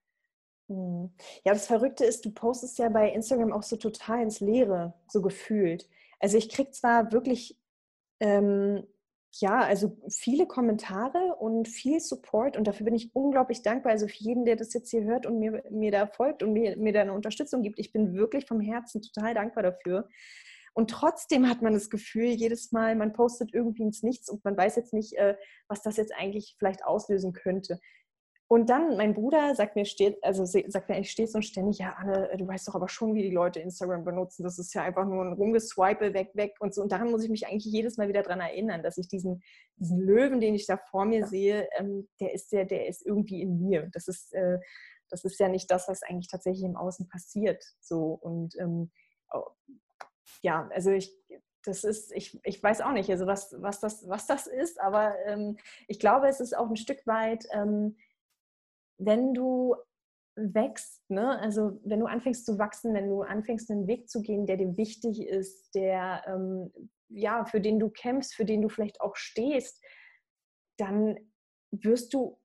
Hm. 0.69 1.11
Ja, 1.45 1.53
das 1.53 1.67
Verrückte 1.67 2.05
ist, 2.05 2.25
du 2.25 2.31
postest 2.31 2.79
ja 2.79 2.89
bei 2.89 3.11
Instagram 3.11 3.53
auch 3.53 3.63
so 3.63 3.77
total 3.77 4.23
ins 4.23 4.41
Leere, 4.41 4.95
so 5.09 5.23
gefühlt. 5.23 5.89
Also 6.21 6.37
ich 6.37 6.49
kriege 6.51 6.71
zwar 6.73 7.13
wirklich, 7.13 7.59
ähm, 8.21 8.85
ja, 9.33 9.61
also 9.61 9.97
viele 10.09 10.47
Kommentare 10.47 11.37
und 11.39 11.69
viel 11.69 12.01
Support 12.01 12.57
und 12.57 12.67
dafür 12.67 12.85
bin 12.85 12.95
ich 12.95 13.15
unglaublich 13.15 13.63
dankbar. 13.63 13.93
Also 13.93 14.09
für 14.09 14.19
jeden, 14.19 14.45
der 14.45 14.57
das 14.57 14.75
jetzt 14.75 14.91
hier 14.91 15.05
hört 15.05 15.27
und 15.27 15.39
mir, 15.39 15.63
mir 15.71 15.91
da 15.91 16.07
folgt 16.07 16.43
und 16.43 16.53
mir, 16.53 16.77
mir 16.77 16.93
da 16.93 17.03
eine 17.03 17.13
Unterstützung 17.13 17.63
gibt, 17.63 17.79
ich 17.79 17.93
bin 17.93 18.15
wirklich 18.15 18.47
vom 18.47 18.61
Herzen 18.61 19.03
total 19.03 19.35
dankbar 19.35 19.63
dafür. 19.63 20.09
Und 20.75 20.91
trotzdem 20.91 21.49
hat 21.49 21.63
man 21.63 21.73
das 21.75 21.91
Gefühl, 21.91 22.27
jedes 22.27 22.73
Mal, 22.73 22.95
man 22.95 23.13
postet 23.13 23.53
irgendwie 23.53 23.83
ins 23.83 24.03
Nichts 24.03 24.29
und 24.29 24.45
man 24.45 24.57
weiß 24.57 24.77
jetzt 24.77 24.93
nicht, 24.93 25.15
äh, 25.15 25.37
was 25.67 25.83
das 25.83 25.97
jetzt 25.97 26.13
eigentlich 26.17 26.55
vielleicht 26.59 26.85
auslösen 26.85 27.33
könnte. 27.33 27.81
Und 28.51 28.71
dann, 28.71 28.97
mein 28.97 29.13
Bruder 29.13 29.55
sagt 29.55 29.77
mir, 29.77 29.85
steht, 29.85 30.25
also 30.25 30.47
sagt 30.47 30.89
mir, 30.89 30.99
ich 30.99 31.11
stehe 31.11 31.29
so 31.29 31.43
ständig, 31.43 31.79
ja, 31.79 31.93
Anne, 31.99 32.31
du 32.39 32.49
weißt 32.49 32.67
doch 32.67 32.75
aber 32.75 32.89
schon, 32.89 33.15
wie 33.15 33.23
die 33.23 33.31
Leute 33.31 33.61
Instagram 33.61 34.05
benutzen. 34.05 34.43
Das 34.43 34.59
ist 34.59 34.73
ja 34.73 34.83
einfach 34.83 35.05
nur 35.05 35.23
ein 35.23 35.35
Rumgeswipe, 35.35 36.15
weg, 36.15 36.31
weg 36.33 36.55
und 36.59 36.75
so. 36.75 36.81
Und 36.81 36.91
daran 36.91 37.11
muss 37.11 37.23
ich 37.23 37.29
mich 37.29 37.47
eigentlich 37.47 37.67
jedes 37.67 37.99
Mal 37.99 38.09
wieder 38.09 38.23
daran 38.23 38.41
erinnern, 38.41 38.83
dass 38.83 38.97
ich 38.97 39.07
diesen, 39.07 39.43
diesen 39.77 40.01
Löwen, 40.01 40.41
den 40.41 40.55
ich 40.55 40.67
da 40.67 40.79
vor 40.79 41.05
mir 41.05 41.27
sehe, 41.27 41.69
ähm, 41.79 42.09
der 42.21 42.33
ist 42.33 42.51
der, 42.51 42.65
der 42.65 42.89
ist 42.89 43.05
irgendwie 43.05 43.43
in 43.43 43.61
mir. 43.61 43.91
Das 43.93 44.09
ist, 44.09 44.33
äh, 44.33 44.59
das 45.11 45.25
ist 45.25 45.39
ja 45.39 45.49
nicht 45.49 45.71
das, 45.71 45.87
was 45.87 46.03
eigentlich 46.03 46.29
tatsächlich 46.29 46.65
im 46.65 46.77
Außen 46.77 47.07
passiert. 47.07 47.63
So 47.81 48.19
und 48.23 48.57
ähm, 48.59 48.91
ja, 50.43 50.69
also 50.73 50.91
ich, 50.91 51.15
das 51.65 51.85
ist, 51.85 52.13
ich, 52.13 52.39
ich 52.45 52.63
weiß 52.63 52.81
auch 52.81 52.93
nicht, 52.93 53.11
also 53.11 53.27
was, 53.27 53.55
was, 53.59 53.81
das, 53.81 54.09
was 54.09 54.27
das 54.27 54.47
ist, 54.47 54.81
aber 54.81 55.15
ähm, 55.27 55.59
ich 55.87 55.99
glaube, 55.99 56.29
es 56.29 56.41
ist 56.41 56.57
auch 56.57 56.69
ein 56.69 56.77
Stück 56.77 57.07
weit 57.07 57.45
ähm, 57.53 57.97
wenn 58.99 59.35
du 59.35 59.75
wächst, 60.37 61.03
ne? 61.11 61.39
also 61.41 61.81
wenn 61.85 62.01
du 62.01 62.07
anfängst 62.07 62.47
zu 62.47 62.59
wachsen, 62.59 62.95
wenn 62.95 63.09
du 63.09 63.23
anfängst, 63.23 63.71
einen 63.71 63.87
Weg 63.87 64.09
zu 64.09 64.23
gehen, 64.23 64.47
der 64.47 64.57
dir 64.57 64.77
wichtig 64.77 65.27
ist, 65.27 65.75
der 65.75 66.23
ähm, 66.27 66.73
ja, 67.09 67.45
für 67.45 67.61
den 67.61 67.81
du 67.81 67.91
kämpfst, 67.91 68.35
für 68.35 68.45
den 68.45 68.63
du 68.63 68.69
vielleicht 68.69 69.01
auch 69.01 69.17
stehst, 69.17 69.83
dann 70.77 71.19
wirst 71.71 72.15
du, 72.15 72.39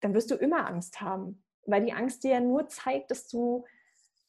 dann 0.00 0.14
wirst 0.14 0.30
du 0.30 0.34
immer 0.34 0.66
Angst 0.66 1.00
haben. 1.00 1.44
Weil 1.66 1.84
die 1.84 1.92
Angst 1.92 2.24
dir 2.24 2.32
ja 2.32 2.40
nur 2.40 2.68
zeigt, 2.68 3.10
dass 3.10 3.28
du 3.28 3.64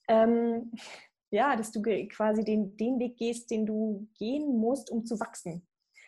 ähm, 0.08 0.72
ja, 1.32 1.56
dass 1.56 1.72
du 1.72 1.82
quasi 1.82 2.44
den, 2.44 2.78
den 2.78 3.00
Weg 3.00 3.18
gehst, 3.18 3.52
den 3.52 3.66
du 3.66 4.08
gehen 4.18 4.58
musst, 4.58 4.90
um 4.90 5.06
zu 5.06 5.20
wachsen. 5.20 5.68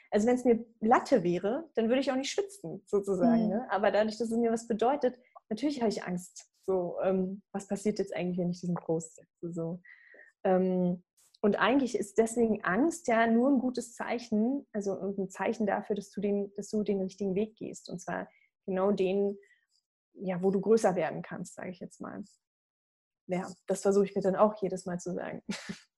Also 0.09 0.25
wenn 0.25 0.35
es 0.35 0.45
mir 0.45 0.65
Latte 0.79 1.23
wäre, 1.23 1.69
dann 1.75 1.89
würde 1.89 1.99
ich 1.99 2.11
auch 2.11 2.15
nicht 2.15 2.31
schwitzen, 2.31 2.81
sozusagen. 2.85 3.43
Mhm. 3.43 3.49
Ne? 3.49 3.67
Aber 3.69 3.91
dadurch, 3.91 4.17
dass 4.17 4.31
es 4.31 4.37
mir 4.37 4.51
was 4.51 4.67
bedeutet, 4.67 5.19
natürlich 5.49 5.81
habe 5.81 5.89
ich 5.89 6.03
Angst. 6.03 6.49
So, 6.61 6.97
ähm, 7.01 7.41
was 7.51 7.67
passiert 7.67 7.99
jetzt 7.99 8.13
eigentlich, 8.13 8.37
wenn 8.37 8.49
ich 8.49 8.59
diesen 8.59 8.75
Post 8.75 9.15
setze? 9.15 9.53
So. 9.53 9.81
Ähm, 10.43 11.03
und 11.41 11.55
eigentlich 11.57 11.97
ist 11.97 12.17
deswegen 12.17 12.63
Angst 12.63 13.07
ja 13.07 13.27
nur 13.27 13.49
ein 13.49 13.59
gutes 13.59 13.93
Zeichen, 13.93 14.67
also 14.73 14.93
ein 14.99 15.29
Zeichen 15.29 15.67
dafür, 15.67 15.95
dass 15.95 16.09
du 16.09 16.19
den, 16.19 16.51
dass 16.55 16.69
du 16.69 16.83
den 16.83 17.01
richtigen 17.01 17.35
Weg 17.35 17.55
gehst. 17.55 17.89
Und 17.89 17.99
zwar 17.99 18.27
genau 18.65 18.91
den, 18.91 19.37
ja, 20.13 20.41
wo 20.41 20.51
du 20.51 20.59
größer 20.59 20.95
werden 20.95 21.21
kannst, 21.21 21.55
sage 21.55 21.69
ich 21.69 21.79
jetzt 21.79 22.01
mal. 22.01 22.23
Ja, 23.27 23.49
das 23.67 23.81
versuche 23.81 24.05
ich 24.05 24.15
mir 24.15 24.21
dann 24.21 24.35
auch 24.35 24.61
jedes 24.61 24.85
Mal 24.85 24.99
zu 24.99 25.13
sagen. 25.13 25.43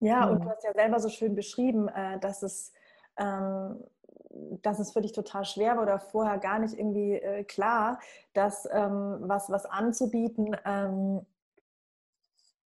Ja, 0.00 0.28
und 0.28 0.38
du 0.38 0.44
hm. 0.44 0.50
hast 0.50 0.64
ja 0.64 0.72
selber 0.72 1.00
so 1.00 1.08
schön 1.08 1.34
beschrieben, 1.34 1.88
äh, 1.88 2.20
dass 2.20 2.42
es 2.42 2.72
ähm, 3.18 3.84
dass 4.30 4.78
es 4.78 4.92
für 4.92 5.00
dich 5.00 5.12
total 5.12 5.44
schwer 5.44 5.76
war 5.76 5.82
oder 5.82 5.98
vorher 5.98 6.38
gar 6.38 6.58
nicht 6.58 6.78
irgendwie 6.78 7.14
äh, 7.14 7.44
klar, 7.44 7.98
dass 8.34 8.68
ähm, 8.70 9.18
was, 9.22 9.50
was 9.50 9.64
anzubieten, 9.66 10.56
ähm, 10.64 11.24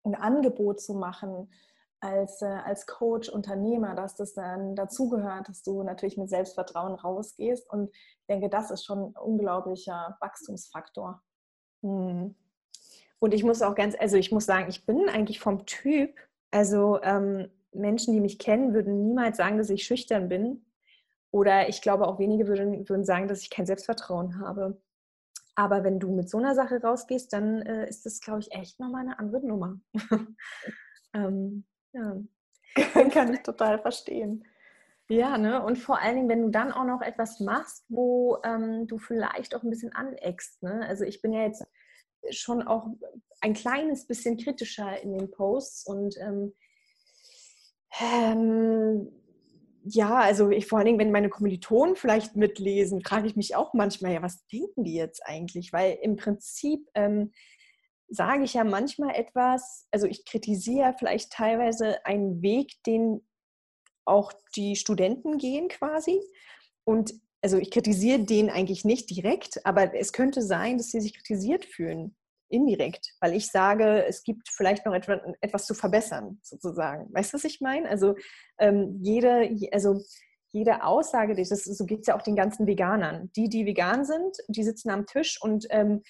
ein 0.05 0.14
Angebot 0.14 0.81
zu 0.81 0.94
machen 0.94 1.48
als, 2.01 2.42
äh, 2.42 2.46
als 2.46 2.87
Coach, 2.87 3.29
Unternehmer, 3.29 3.94
dass 3.94 4.16
das 4.16 4.35
dann 4.35 4.75
dazugehört, 4.75 5.48
dass 5.48 5.62
du 5.62 5.83
natürlich 5.85 6.16
mit 6.16 6.29
Selbstvertrauen 6.29 6.94
rausgehst. 6.94 7.70
Und 7.70 7.90
ich 7.94 8.27
denke, 8.29 8.48
das 8.48 8.70
ist 8.70 8.85
schon 8.85 8.98
ein 8.98 9.16
unglaublicher 9.16 10.16
Wachstumsfaktor. 10.20 11.22
Hm. 11.83 12.35
Und 13.20 13.35
ich 13.35 13.44
muss 13.44 13.62
auch 13.62 13.77
ganz, 13.77 13.94
also 13.98 14.16
ich 14.16 14.33
muss 14.33 14.46
sagen, 14.46 14.68
ich 14.68 14.85
bin 14.85 15.09
eigentlich 15.09 15.38
vom 15.38 15.64
Typ, 15.64 16.18
also 16.51 17.01
ähm, 17.03 17.48
Menschen, 17.72 18.12
die 18.14 18.20
mich 18.20 18.40
kennen, 18.40 18.75
würden 18.75 19.07
niemals 19.07 19.37
sagen, 19.37 19.59
dass 19.59 19.70
ich 19.70 19.85
schüchtern 19.85 20.29
bin. 20.29 20.64
Oder 21.33 21.68
ich 21.68 21.83
glaube 21.83 22.07
auch 22.07 22.18
wenige 22.18 22.47
würden, 22.47 22.88
würden 22.88 23.05
sagen, 23.05 23.27
dass 23.27 23.42
ich 23.42 23.51
kein 23.51 23.66
Selbstvertrauen 23.66 24.38
habe. 24.38 24.81
Aber 25.55 25.83
wenn 25.83 25.99
du 25.99 26.14
mit 26.14 26.31
so 26.31 26.38
einer 26.38 26.55
Sache 26.55 26.81
rausgehst, 26.81 27.33
dann 27.33 27.62
äh, 27.62 27.88
ist 27.88 28.07
das, 28.07 28.21
glaube 28.21 28.40
ich, 28.40 28.53
echt 28.53 28.79
nochmal 28.79 29.03
eine 29.03 29.18
andere 29.18 29.45
Nummer. 29.45 29.81
ähm, 31.14 31.64
ja. 31.92 32.16
Kann 33.11 33.35
ich 33.35 33.42
total 33.42 33.79
verstehen. 33.79 34.45
Ja, 35.09 35.37
ne? 35.37 35.62
Und 35.62 35.79
vor 35.79 36.01
allen 36.01 36.16
Dingen, 36.16 36.29
wenn 36.29 36.42
du 36.42 36.51
dann 36.51 36.73
auch 36.73 36.85
noch 36.85 37.03
etwas 37.03 37.40
machst, 37.40 37.85
wo 37.88 38.38
ähm, 38.45 38.87
du 38.87 38.99
vielleicht 38.99 39.55
auch 39.55 39.62
ein 39.62 39.71
bisschen 39.71 39.92
aneckst. 39.92 40.62
Ne? 40.62 40.87
Also 40.87 41.05
ich 41.05 41.21
bin 41.21 41.33
ja 41.33 41.42
jetzt 41.42 41.66
schon 42.31 42.62
auch 42.62 42.87
ein 43.40 43.55
kleines 43.55 44.07
bisschen 44.07 44.38
kritischer 44.38 45.03
in 45.03 45.12
den 45.12 45.31
Posts 45.31 45.87
und 45.87 46.16
ähm, 46.18 46.55
ähm, 48.01 49.11
ja, 49.85 50.21
also 50.21 50.51
ich 50.51 50.66
vor 50.66 50.79
allen 50.79 50.87
Dingen, 50.87 50.99
wenn 50.99 51.11
meine 51.11 51.29
Kommilitonen 51.29 51.97
vielleicht 51.97 52.37
mitlesen, 52.37 53.03
frage 53.03 53.27
ich 53.27 53.37
mich 53.37 53.57
auch 53.57 53.75
manchmal, 53.75 54.12
ja, 54.12 54.23
was 54.23 54.47
denken 54.47 54.85
die 54.85 54.95
jetzt 54.95 55.23
eigentlich? 55.25 55.73
Weil 55.73 55.99
im 56.03 56.16
Prinzip 56.16 56.88
ähm, 56.95 57.33
sage 58.09 58.45
ich 58.45 58.55
ja 58.55 58.64
manchmal 58.64 59.14
etwas, 59.14 59.87
also 59.90 60.07
ich 60.07 60.25
kritisiere 60.25 60.95
vielleicht 60.99 61.33
teilweise 61.33 62.05
einen 62.05 62.42
Weg, 62.42 62.83
den 62.87 63.27
auch 64.05 64.33
die 64.55 64.77
Studenten 64.77 65.38
gehen 65.38 65.68
quasi. 65.68 66.21
Und 66.85 67.14
also 67.40 67.59
ich 67.59 67.71
kritisiere 67.71 68.21
den 68.21 68.51
eigentlich 68.51 68.85
nicht 68.85 69.11
direkt, 69.11 69.64
aber 69.64 69.95
es 69.95 70.12
könnte 70.12 70.42
sein, 70.42 70.79
dass 70.79 70.90
sie 70.90 71.01
sich 71.01 71.14
kritisiert 71.14 71.64
fühlen, 71.64 72.14
indirekt, 72.53 73.15
weil 73.21 73.35
ich 73.35 73.49
sage, 73.49 74.05
es 74.07 74.23
gibt 74.23 74.49
vielleicht 74.49 74.87
noch 74.87 74.95
etwas, 74.95 75.21
etwas 75.41 75.67
zu 75.67 75.75
verbessern, 75.75 76.38
sozusagen. 76.43 77.12
Weißt 77.12 77.33
du, 77.33 77.37
was 77.37 77.45
ich 77.45 77.61
meine? 77.61 77.88
Also 77.88 78.15
ähm, 78.59 78.99
jede, 79.01 79.51
also 79.73 80.01
jede 80.51 80.85
Aussage, 80.85 81.35
das, 81.35 81.49
so 81.49 81.87
geht 81.87 82.01
es 82.01 82.07
ja 82.07 82.17
auch 82.17 82.23
den 82.23 82.37
ganzen 82.37 82.67
Veganern. 82.67 83.31
Die, 83.37 83.49
die 83.49 83.65
vegan 83.65 84.05
sind, 84.05 84.37
die 84.49 84.62
sitzen 84.62 84.91
am 84.91 85.07
Tisch 85.07 85.41
und 85.41 85.67
ähm, 85.71 86.03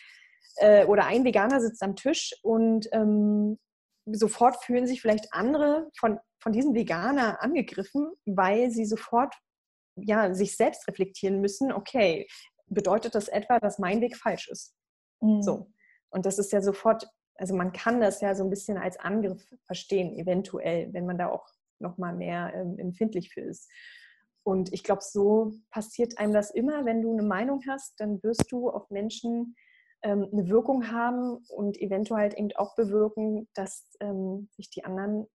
äh, 0.56 0.84
oder 0.86 1.06
ein 1.06 1.24
Veganer 1.24 1.60
sitzt 1.60 1.82
am 1.82 1.96
Tisch 1.96 2.34
und 2.42 2.88
ähm, 2.92 3.58
sofort 4.06 4.62
fühlen 4.64 4.86
sich 4.86 5.00
vielleicht 5.00 5.32
andere 5.32 5.90
von, 5.96 6.18
von 6.42 6.52
diesem 6.52 6.74
Veganer 6.74 7.40
angegriffen, 7.40 8.10
weil 8.26 8.70
sie 8.70 8.84
sofort 8.84 9.34
ja, 9.96 10.34
sich 10.34 10.56
selbst 10.56 10.88
reflektieren 10.88 11.40
müssen, 11.40 11.72
okay, 11.72 12.26
bedeutet 12.66 13.14
das 13.14 13.28
etwa, 13.28 13.60
dass 13.60 13.78
mein 13.78 14.00
Weg 14.00 14.16
falsch 14.16 14.48
ist? 14.48 14.74
Mhm. 15.20 15.42
So. 15.42 15.72
Und 16.12 16.26
das 16.26 16.38
ist 16.38 16.52
ja 16.52 16.60
sofort, 16.60 17.08
also 17.36 17.54
man 17.54 17.72
kann 17.72 18.00
das 18.00 18.20
ja 18.20 18.34
so 18.34 18.44
ein 18.44 18.50
bisschen 18.50 18.78
als 18.78 18.98
Angriff 19.00 19.42
verstehen, 19.64 20.14
eventuell, 20.16 20.92
wenn 20.92 21.06
man 21.06 21.18
da 21.18 21.28
auch 21.28 21.48
nochmal 21.78 22.14
mehr 22.14 22.52
ähm, 22.54 22.78
empfindlich 22.78 23.30
für 23.30 23.40
ist. 23.40 23.70
Und 24.44 24.72
ich 24.72 24.82
glaube, 24.82 25.02
so 25.02 25.52
passiert 25.70 26.18
einem 26.18 26.32
das 26.32 26.50
immer, 26.50 26.84
wenn 26.84 27.02
du 27.02 27.12
eine 27.12 27.22
Meinung 27.22 27.62
hast, 27.68 27.98
dann 27.98 28.22
wirst 28.22 28.50
du 28.50 28.70
auf 28.70 28.90
Menschen 28.90 29.54
ähm, 30.02 30.28
eine 30.32 30.48
Wirkung 30.48 30.90
haben 30.90 31.38
und 31.48 31.80
eventuell 31.80 32.22
halt 32.22 32.34
eben 32.34 32.50
auch 32.56 32.74
bewirken, 32.74 33.48
dass 33.54 33.88
ähm, 34.00 34.48
sich 34.52 34.68
die 34.70 34.84
anderen 34.84 35.26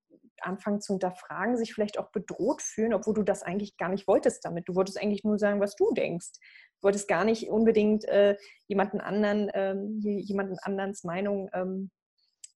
anfangen 0.41 0.81
zu 0.81 0.93
hinterfragen, 0.93 1.57
sich 1.57 1.73
vielleicht 1.73 1.97
auch 1.97 2.11
bedroht 2.11 2.61
fühlen, 2.61 2.93
obwohl 2.93 3.13
du 3.13 3.23
das 3.23 3.43
eigentlich 3.43 3.77
gar 3.77 3.89
nicht 3.89 4.07
wolltest 4.07 4.43
damit. 4.45 4.67
Du 4.67 4.75
wolltest 4.75 5.01
eigentlich 5.01 5.23
nur 5.23 5.39
sagen, 5.39 5.59
was 5.59 5.75
du 5.75 5.91
denkst. 5.93 6.33
Wolltest 6.81 7.07
gar 7.07 7.23
nicht 7.23 7.49
unbedingt 7.49 8.05
äh, 8.05 8.37
jemanden 8.67 9.01
anderen, 9.01 9.49
ähm, 9.53 9.99
jemanden 9.99 10.57
anderens 10.61 11.03
Meinung 11.03 11.49
ähm, 11.53 11.91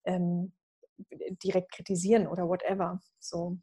ähm, 0.06 0.54
direkt 1.44 1.72
kritisieren 1.72 2.28
oder 2.28 2.48
whatever. 2.48 3.02
So, 3.20 3.58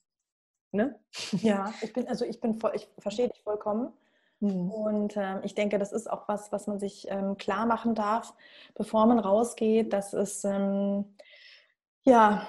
ne? 0.72 0.98
Ja, 1.42 1.72
ich 1.82 1.92
bin, 1.92 2.08
also 2.08 2.24
ich 2.24 2.40
bin 2.40 2.54
voll, 2.54 2.72
ich 2.74 2.88
verstehe 2.98 3.28
dich 3.28 3.42
vollkommen. 3.42 3.92
Mhm. 4.40 4.70
Und 4.70 5.16
äh, 5.16 5.44
ich 5.44 5.54
denke, 5.54 5.78
das 5.78 5.92
ist 5.92 6.10
auch 6.10 6.28
was, 6.28 6.52
was 6.52 6.66
man 6.66 6.78
sich 6.78 7.06
ähm, 7.10 7.36
klar 7.36 7.66
machen 7.66 7.94
darf, 7.94 8.34
bevor 8.74 9.06
man 9.06 9.18
rausgeht, 9.18 9.92
dass 9.92 10.12
es 10.12 10.44
ähm, 10.44 11.16
ja 12.04 12.46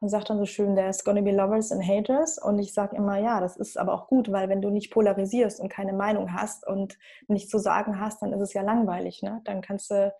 man 0.00 0.10
sagt 0.10 0.28
dann 0.28 0.38
so 0.38 0.44
schön, 0.44 0.74
there's 0.74 1.04
gonna 1.04 1.22
be 1.22 1.30
lovers 1.32 1.72
and 1.72 1.86
haters. 1.86 2.38
Und 2.38 2.58
ich 2.58 2.74
sage 2.74 2.96
immer, 2.96 3.18
ja, 3.18 3.40
das 3.40 3.56
ist 3.56 3.78
aber 3.78 3.94
auch 3.94 4.06
gut, 4.06 4.30
weil 4.30 4.48
wenn 4.48 4.60
du 4.60 4.70
nicht 4.70 4.90
polarisierst 4.90 5.60
und 5.60 5.68
keine 5.68 5.92
Meinung 5.92 6.32
hast 6.32 6.66
und 6.66 6.98
nichts 7.26 7.50
zu 7.50 7.58
sagen 7.58 7.98
hast, 8.00 8.22
dann 8.22 8.32
ist 8.32 8.40
es 8.40 8.52
ja 8.52 8.62
langweilig. 8.62 9.22
Ne? 9.22 9.40
Dann 9.44 9.62
kannst 9.62 9.90
du, 9.90 10.12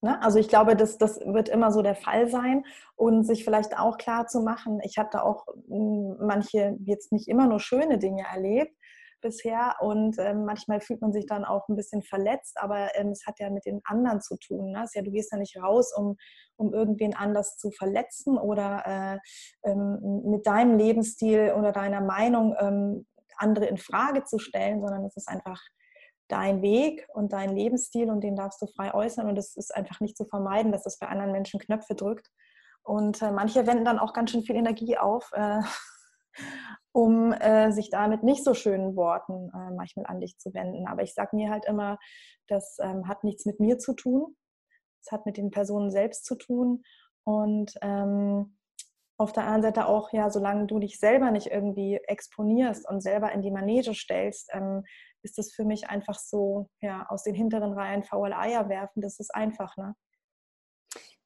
ne? 0.00 0.20
also 0.22 0.38
ich 0.38 0.48
glaube, 0.48 0.74
das, 0.74 0.98
das 0.98 1.20
wird 1.20 1.48
immer 1.48 1.70
so 1.70 1.82
der 1.82 1.94
Fall 1.94 2.28
sein 2.28 2.64
und 2.96 3.24
sich 3.24 3.44
vielleicht 3.44 3.78
auch 3.78 3.98
klar 3.98 4.26
zu 4.26 4.40
machen, 4.40 4.80
ich 4.82 4.98
habe 4.98 5.10
da 5.12 5.22
auch 5.22 5.46
hm, 5.68 6.16
manche 6.20 6.76
jetzt 6.84 7.12
nicht 7.12 7.28
immer 7.28 7.46
nur 7.46 7.60
schöne 7.60 7.98
Dinge 7.98 8.24
erlebt, 8.32 8.76
bisher 9.22 9.76
und 9.80 10.18
ähm, 10.18 10.44
manchmal 10.44 10.80
fühlt 10.80 11.00
man 11.00 11.12
sich 11.12 11.26
dann 11.26 11.44
auch 11.44 11.68
ein 11.68 11.76
bisschen 11.76 12.02
verletzt, 12.02 12.58
aber 12.60 12.94
ähm, 12.96 13.08
es 13.08 13.24
hat 13.26 13.40
ja 13.40 13.48
mit 13.48 13.64
den 13.64 13.80
anderen 13.84 14.20
zu 14.20 14.36
tun. 14.36 14.72
Ne? 14.72 14.84
Ja, 14.92 15.02
du 15.02 15.10
gehst 15.10 15.32
ja 15.32 15.38
nicht 15.38 15.56
raus, 15.56 15.92
um, 15.96 16.16
um 16.56 16.74
irgendwen 16.74 17.16
anders 17.16 17.56
zu 17.56 17.70
verletzen 17.70 18.36
oder 18.36 18.82
äh, 19.64 19.70
ähm, 19.70 20.22
mit 20.24 20.46
deinem 20.46 20.76
Lebensstil 20.76 21.54
oder 21.56 21.72
deiner 21.72 22.00
Meinung 22.00 22.54
ähm, 22.58 23.06
andere 23.38 23.66
in 23.66 23.78
Frage 23.78 24.24
zu 24.24 24.38
stellen, 24.38 24.80
sondern 24.80 25.04
es 25.04 25.16
ist 25.16 25.28
einfach 25.28 25.60
dein 26.28 26.62
Weg 26.62 27.06
und 27.12 27.32
dein 27.32 27.54
Lebensstil 27.54 28.10
und 28.10 28.22
den 28.22 28.36
darfst 28.36 28.60
du 28.62 28.66
frei 28.66 28.94
äußern 28.94 29.28
und 29.28 29.38
es 29.38 29.56
ist 29.56 29.74
einfach 29.74 30.00
nicht 30.00 30.16
zu 30.16 30.24
vermeiden, 30.24 30.72
dass 30.72 30.84
das 30.84 30.98
bei 30.98 31.08
anderen 31.08 31.32
Menschen 31.32 31.60
Knöpfe 31.60 31.94
drückt. 31.94 32.28
Und 32.82 33.22
äh, 33.22 33.30
manche 33.30 33.66
wenden 33.66 33.84
dann 33.84 33.98
auch 33.98 34.12
ganz 34.12 34.30
schön 34.30 34.42
viel 34.42 34.56
Energie 34.56 34.96
auf, 34.96 35.30
äh, 35.32 35.60
um 36.92 37.32
äh, 37.32 37.72
sich 37.72 37.90
da 37.90 38.06
mit 38.06 38.22
nicht 38.22 38.44
so 38.44 38.54
schönen 38.54 38.96
Worten 38.96 39.50
äh, 39.54 39.74
manchmal 39.74 40.06
an 40.06 40.20
dich 40.20 40.38
zu 40.38 40.52
wenden. 40.54 40.86
Aber 40.86 41.02
ich 41.02 41.14
sage 41.14 41.34
mir 41.34 41.50
halt 41.50 41.64
immer, 41.64 41.98
das 42.48 42.76
ähm, 42.80 43.08
hat 43.08 43.24
nichts 43.24 43.46
mit 43.46 43.60
mir 43.60 43.78
zu 43.78 43.94
tun. 43.94 44.36
Es 45.02 45.10
hat 45.10 45.26
mit 45.26 45.36
den 45.36 45.50
Personen 45.50 45.90
selbst 45.90 46.24
zu 46.24 46.36
tun. 46.36 46.82
Und 47.24 47.74
ähm, 47.80 48.58
auf 49.16 49.32
der 49.32 49.44
anderen 49.44 49.62
Seite 49.62 49.86
auch, 49.86 50.12
ja, 50.12 50.30
solange 50.30 50.66
du 50.66 50.78
dich 50.78 50.98
selber 50.98 51.30
nicht 51.30 51.46
irgendwie 51.46 51.96
exponierst 52.06 52.88
und 52.88 53.00
selber 53.00 53.32
in 53.32 53.40
die 53.40 53.50
Manege 53.50 53.94
stellst, 53.94 54.50
ähm, 54.52 54.84
ist 55.22 55.38
es 55.38 55.52
für 55.54 55.64
mich 55.64 55.88
einfach 55.88 56.18
so, 56.18 56.68
ja, 56.80 57.06
aus 57.08 57.22
den 57.22 57.34
hinteren 57.34 57.72
Reihen 57.72 58.02
faule 58.02 58.36
Eier 58.36 58.68
werfen, 58.68 59.00
das 59.00 59.20
ist 59.20 59.34
einfach, 59.34 59.76
ne? 59.76 59.94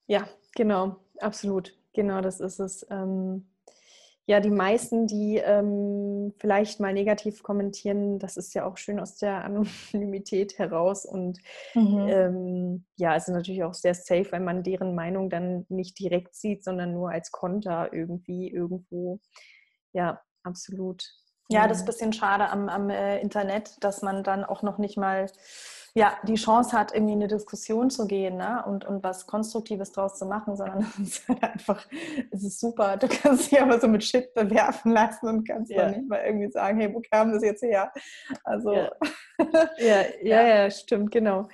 Ja, 0.06 0.28
genau, 0.54 0.96
absolut. 1.18 1.76
Genau, 1.92 2.20
das 2.20 2.40
ist 2.40 2.60
es. 2.60 2.86
Ähm 2.90 3.50
ja, 4.28 4.40
die 4.40 4.50
meisten, 4.50 5.06
die 5.06 5.36
ähm, 5.36 6.34
vielleicht 6.38 6.80
mal 6.80 6.92
negativ 6.92 7.44
kommentieren, 7.44 8.18
das 8.18 8.36
ist 8.36 8.54
ja 8.54 8.66
auch 8.66 8.76
schön 8.76 8.98
aus 8.98 9.16
der 9.16 9.44
Anonymität 9.44 10.58
heraus. 10.58 11.04
Und 11.04 11.38
mhm. 11.74 12.08
ähm, 12.08 12.84
ja, 12.96 13.14
es 13.14 13.28
ist 13.28 13.34
natürlich 13.34 13.62
auch 13.62 13.74
sehr 13.74 13.94
safe, 13.94 14.32
wenn 14.32 14.44
man 14.44 14.64
deren 14.64 14.96
Meinung 14.96 15.30
dann 15.30 15.64
nicht 15.68 15.98
direkt 16.00 16.34
sieht, 16.34 16.64
sondern 16.64 16.92
nur 16.92 17.10
als 17.10 17.30
Konter 17.30 17.92
irgendwie 17.92 18.50
irgendwo. 18.50 19.20
Ja, 19.92 20.20
absolut. 20.42 21.04
Ja, 21.48 21.68
das 21.68 21.78
ist 21.78 21.82
ein 21.84 21.86
bisschen 21.86 22.12
schade 22.12 22.50
am, 22.50 22.68
am 22.68 22.90
äh, 22.90 23.20
Internet, 23.20 23.76
dass 23.80 24.02
man 24.02 24.24
dann 24.24 24.44
auch 24.44 24.62
noch 24.62 24.78
nicht 24.78 24.96
mal 24.96 25.30
ja, 25.96 26.18
die 26.24 26.34
Chance 26.34 26.78
hat, 26.78 26.92
irgendwie 26.92 27.14
in 27.14 27.20
eine 27.20 27.28
Diskussion 27.28 27.88
zu 27.88 28.06
gehen 28.06 28.36
ne? 28.36 28.62
und, 28.66 28.84
und 28.84 29.02
was 29.02 29.26
Konstruktives 29.26 29.92
draus 29.92 30.18
zu 30.18 30.26
machen, 30.26 30.54
sondern 30.54 30.86
es 31.02 31.20
ist 31.20 31.28
halt 31.28 31.42
einfach, 31.42 31.86
es 32.30 32.44
ist 32.44 32.60
super. 32.60 32.98
Du 32.98 33.08
kannst 33.08 33.50
dich 33.50 33.60
aber 33.60 33.80
so 33.80 33.88
mit 33.88 34.04
Shit 34.04 34.34
bewerfen 34.34 34.92
lassen 34.92 35.26
und 35.26 35.48
kannst 35.48 35.72
ja. 35.72 35.84
dann 35.84 35.92
nicht 35.92 36.08
mal 36.08 36.20
irgendwie 36.22 36.50
sagen, 36.50 36.80
hey, 36.80 36.92
wo 36.92 37.00
kam 37.10 37.32
das 37.32 37.42
jetzt 37.42 37.62
her? 37.62 37.90
Also. 38.44 38.74
Ja, 38.74 38.90
ja, 39.78 40.02
ja, 40.22 40.42
ja, 40.42 40.70
stimmt, 40.70 41.10
genau. 41.12 41.48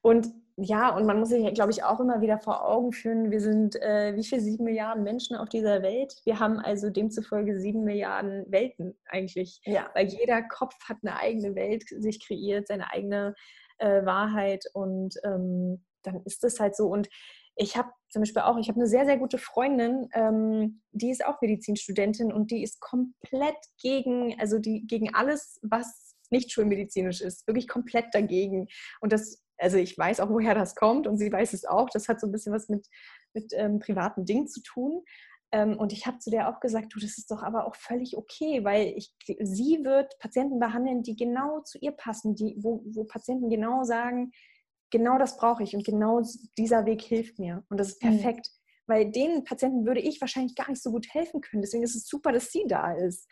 Und 0.00 0.28
ja, 0.60 0.94
und 0.94 1.04
man 1.04 1.18
muss 1.18 1.30
sich, 1.30 1.54
glaube 1.54 1.72
ich, 1.72 1.82
auch 1.82 1.98
immer 1.98 2.20
wieder 2.20 2.38
vor 2.38 2.68
Augen 2.68 2.92
führen, 2.92 3.32
wir 3.32 3.40
sind 3.40 3.74
äh, 3.82 4.14
wie 4.14 4.24
viele 4.24 4.40
sieben 4.40 4.64
Milliarden 4.64 5.02
Menschen 5.02 5.36
auf 5.36 5.48
dieser 5.48 5.82
Welt. 5.82 6.14
Wir 6.24 6.38
haben 6.38 6.58
also 6.58 6.90
demzufolge 6.90 7.60
sieben 7.60 7.84
Milliarden 7.84 8.44
Welten 8.48 8.96
eigentlich. 9.08 9.60
Ja. 9.64 9.88
Weil 9.94 10.06
jeder 10.06 10.42
Kopf 10.42 10.74
hat 10.88 10.98
eine 11.02 11.16
eigene 11.16 11.54
Welt 11.56 11.84
sich 11.88 12.24
kreiert, 12.24 12.66
seine 12.68 12.92
eigene 12.92 13.34
äh, 13.78 14.04
Wahrheit 14.04 14.64
und 14.72 15.14
ähm, 15.24 15.84
dann 16.02 16.22
ist 16.24 16.44
es 16.44 16.60
halt 16.60 16.76
so. 16.76 16.86
Und 16.86 17.08
ich 17.56 17.76
habe 17.76 17.90
zum 18.10 18.22
Beispiel 18.22 18.42
auch, 18.42 18.56
ich 18.58 18.68
habe 18.68 18.78
eine 18.78 18.86
sehr, 18.86 19.04
sehr 19.04 19.18
gute 19.18 19.38
Freundin, 19.38 20.08
ähm, 20.14 20.80
die 20.92 21.10
ist 21.10 21.24
auch 21.26 21.40
Medizinstudentin 21.40 22.32
und 22.32 22.50
die 22.50 22.62
ist 22.62 22.80
komplett 22.80 23.56
gegen, 23.82 24.38
also 24.38 24.58
die 24.58 24.86
gegen 24.86 25.14
alles, 25.14 25.58
was 25.62 26.14
nicht 26.30 26.52
schulmedizinisch 26.52 27.20
ist, 27.20 27.46
wirklich 27.46 27.68
komplett 27.68 28.06
dagegen. 28.12 28.68
Und 29.00 29.12
das, 29.12 29.42
also 29.56 29.76
ich 29.76 29.96
weiß 29.96 30.20
auch, 30.20 30.30
woher 30.30 30.54
das 30.54 30.74
kommt 30.74 31.06
und 31.06 31.18
sie 31.18 31.32
weiß 31.32 31.52
es 31.52 31.64
auch. 31.64 31.88
Das 31.90 32.08
hat 32.08 32.20
so 32.20 32.26
ein 32.26 32.32
bisschen 32.32 32.52
was 32.52 32.68
mit, 32.68 32.86
mit 33.34 33.52
ähm, 33.54 33.78
privaten 33.80 34.24
Dingen 34.24 34.46
zu 34.46 34.62
tun. 34.62 35.02
Ähm, 35.50 35.78
und 35.78 35.92
ich 35.92 36.06
habe 36.06 36.18
zu 36.18 36.30
der 36.30 36.48
auch 36.48 36.60
gesagt, 36.60 36.94
du, 36.94 37.00
das 37.00 37.16
ist 37.18 37.30
doch 37.30 37.42
aber 37.42 37.66
auch 37.66 37.74
völlig 37.74 38.16
okay, 38.16 38.64
weil 38.64 38.92
ich, 38.96 39.14
sie 39.40 39.80
wird 39.82 40.18
Patienten 40.18 40.58
behandeln, 40.58 41.02
die 41.02 41.16
genau 41.16 41.60
zu 41.60 41.78
ihr 41.78 41.92
passen, 41.92 42.34
die, 42.34 42.56
wo, 42.58 42.82
wo 42.86 43.04
Patienten 43.04 43.48
genau 43.48 43.82
sagen, 43.84 44.30
genau 44.90 45.18
das 45.18 45.36
brauche 45.36 45.62
ich 45.62 45.74
und 45.74 45.84
genau 45.84 46.22
dieser 46.56 46.86
Weg 46.86 47.02
hilft 47.02 47.38
mir. 47.38 47.64
Und 47.68 47.78
das 47.78 47.90
ist 47.90 48.02
mhm. 48.02 48.08
perfekt. 48.08 48.48
Mhm. 48.48 48.58
Weil 48.90 49.10
den 49.10 49.44
Patienten 49.44 49.86
würde 49.86 50.00
ich 50.00 50.20
wahrscheinlich 50.20 50.54
gar 50.54 50.68
nicht 50.70 50.82
so 50.82 50.90
gut 50.90 51.06
helfen 51.12 51.40
können. 51.40 51.62
Deswegen 51.62 51.82
ist 51.82 51.94
es 51.94 52.06
super, 52.06 52.32
dass 52.32 52.50
sie 52.50 52.64
da 52.66 52.92
ist. 52.92 53.28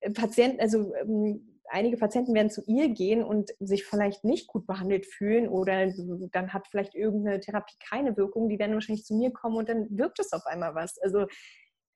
Äh, 0.00 0.10
Patienten, 0.10 0.60
also 0.60 0.94
ähm, 0.94 1.49
einige 1.70 1.96
Patienten 1.96 2.34
werden 2.34 2.50
zu 2.50 2.62
ihr 2.66 2.88
gehen 2.88 3.22
und 3.22 3.50
sich 3.58 3.84
vielleicht 3.84 4.24
nicht 4.24 4.46
gut 4.46 4.66
behandelt 4.66 5.06
fühlen 5.06 5.48
oder 5.48 5.92
dann 6.32 6.52
hat 6.52 6.68
vielleicht 6.68 6.94
irgendeine 6.94 7.40
Therapie 7.40 7.76
keine 7.88 8.16
Wirkung, 8.16 8.48
die 8.48 8.58
werden 8.58 8.74
wahrscheinlich 8.74 9.04
zu 9.04 9.14
mir 9.14 9.32
kommen 9.32 9.56
und 9.56 9.68
dann 9.68 9.86
wirkt 9.90 10.18
es 10.18 10.32
auf 10.32 10.46
einmal 10.46 10.74
was. 10.74 10.98
Also 10.98 11.26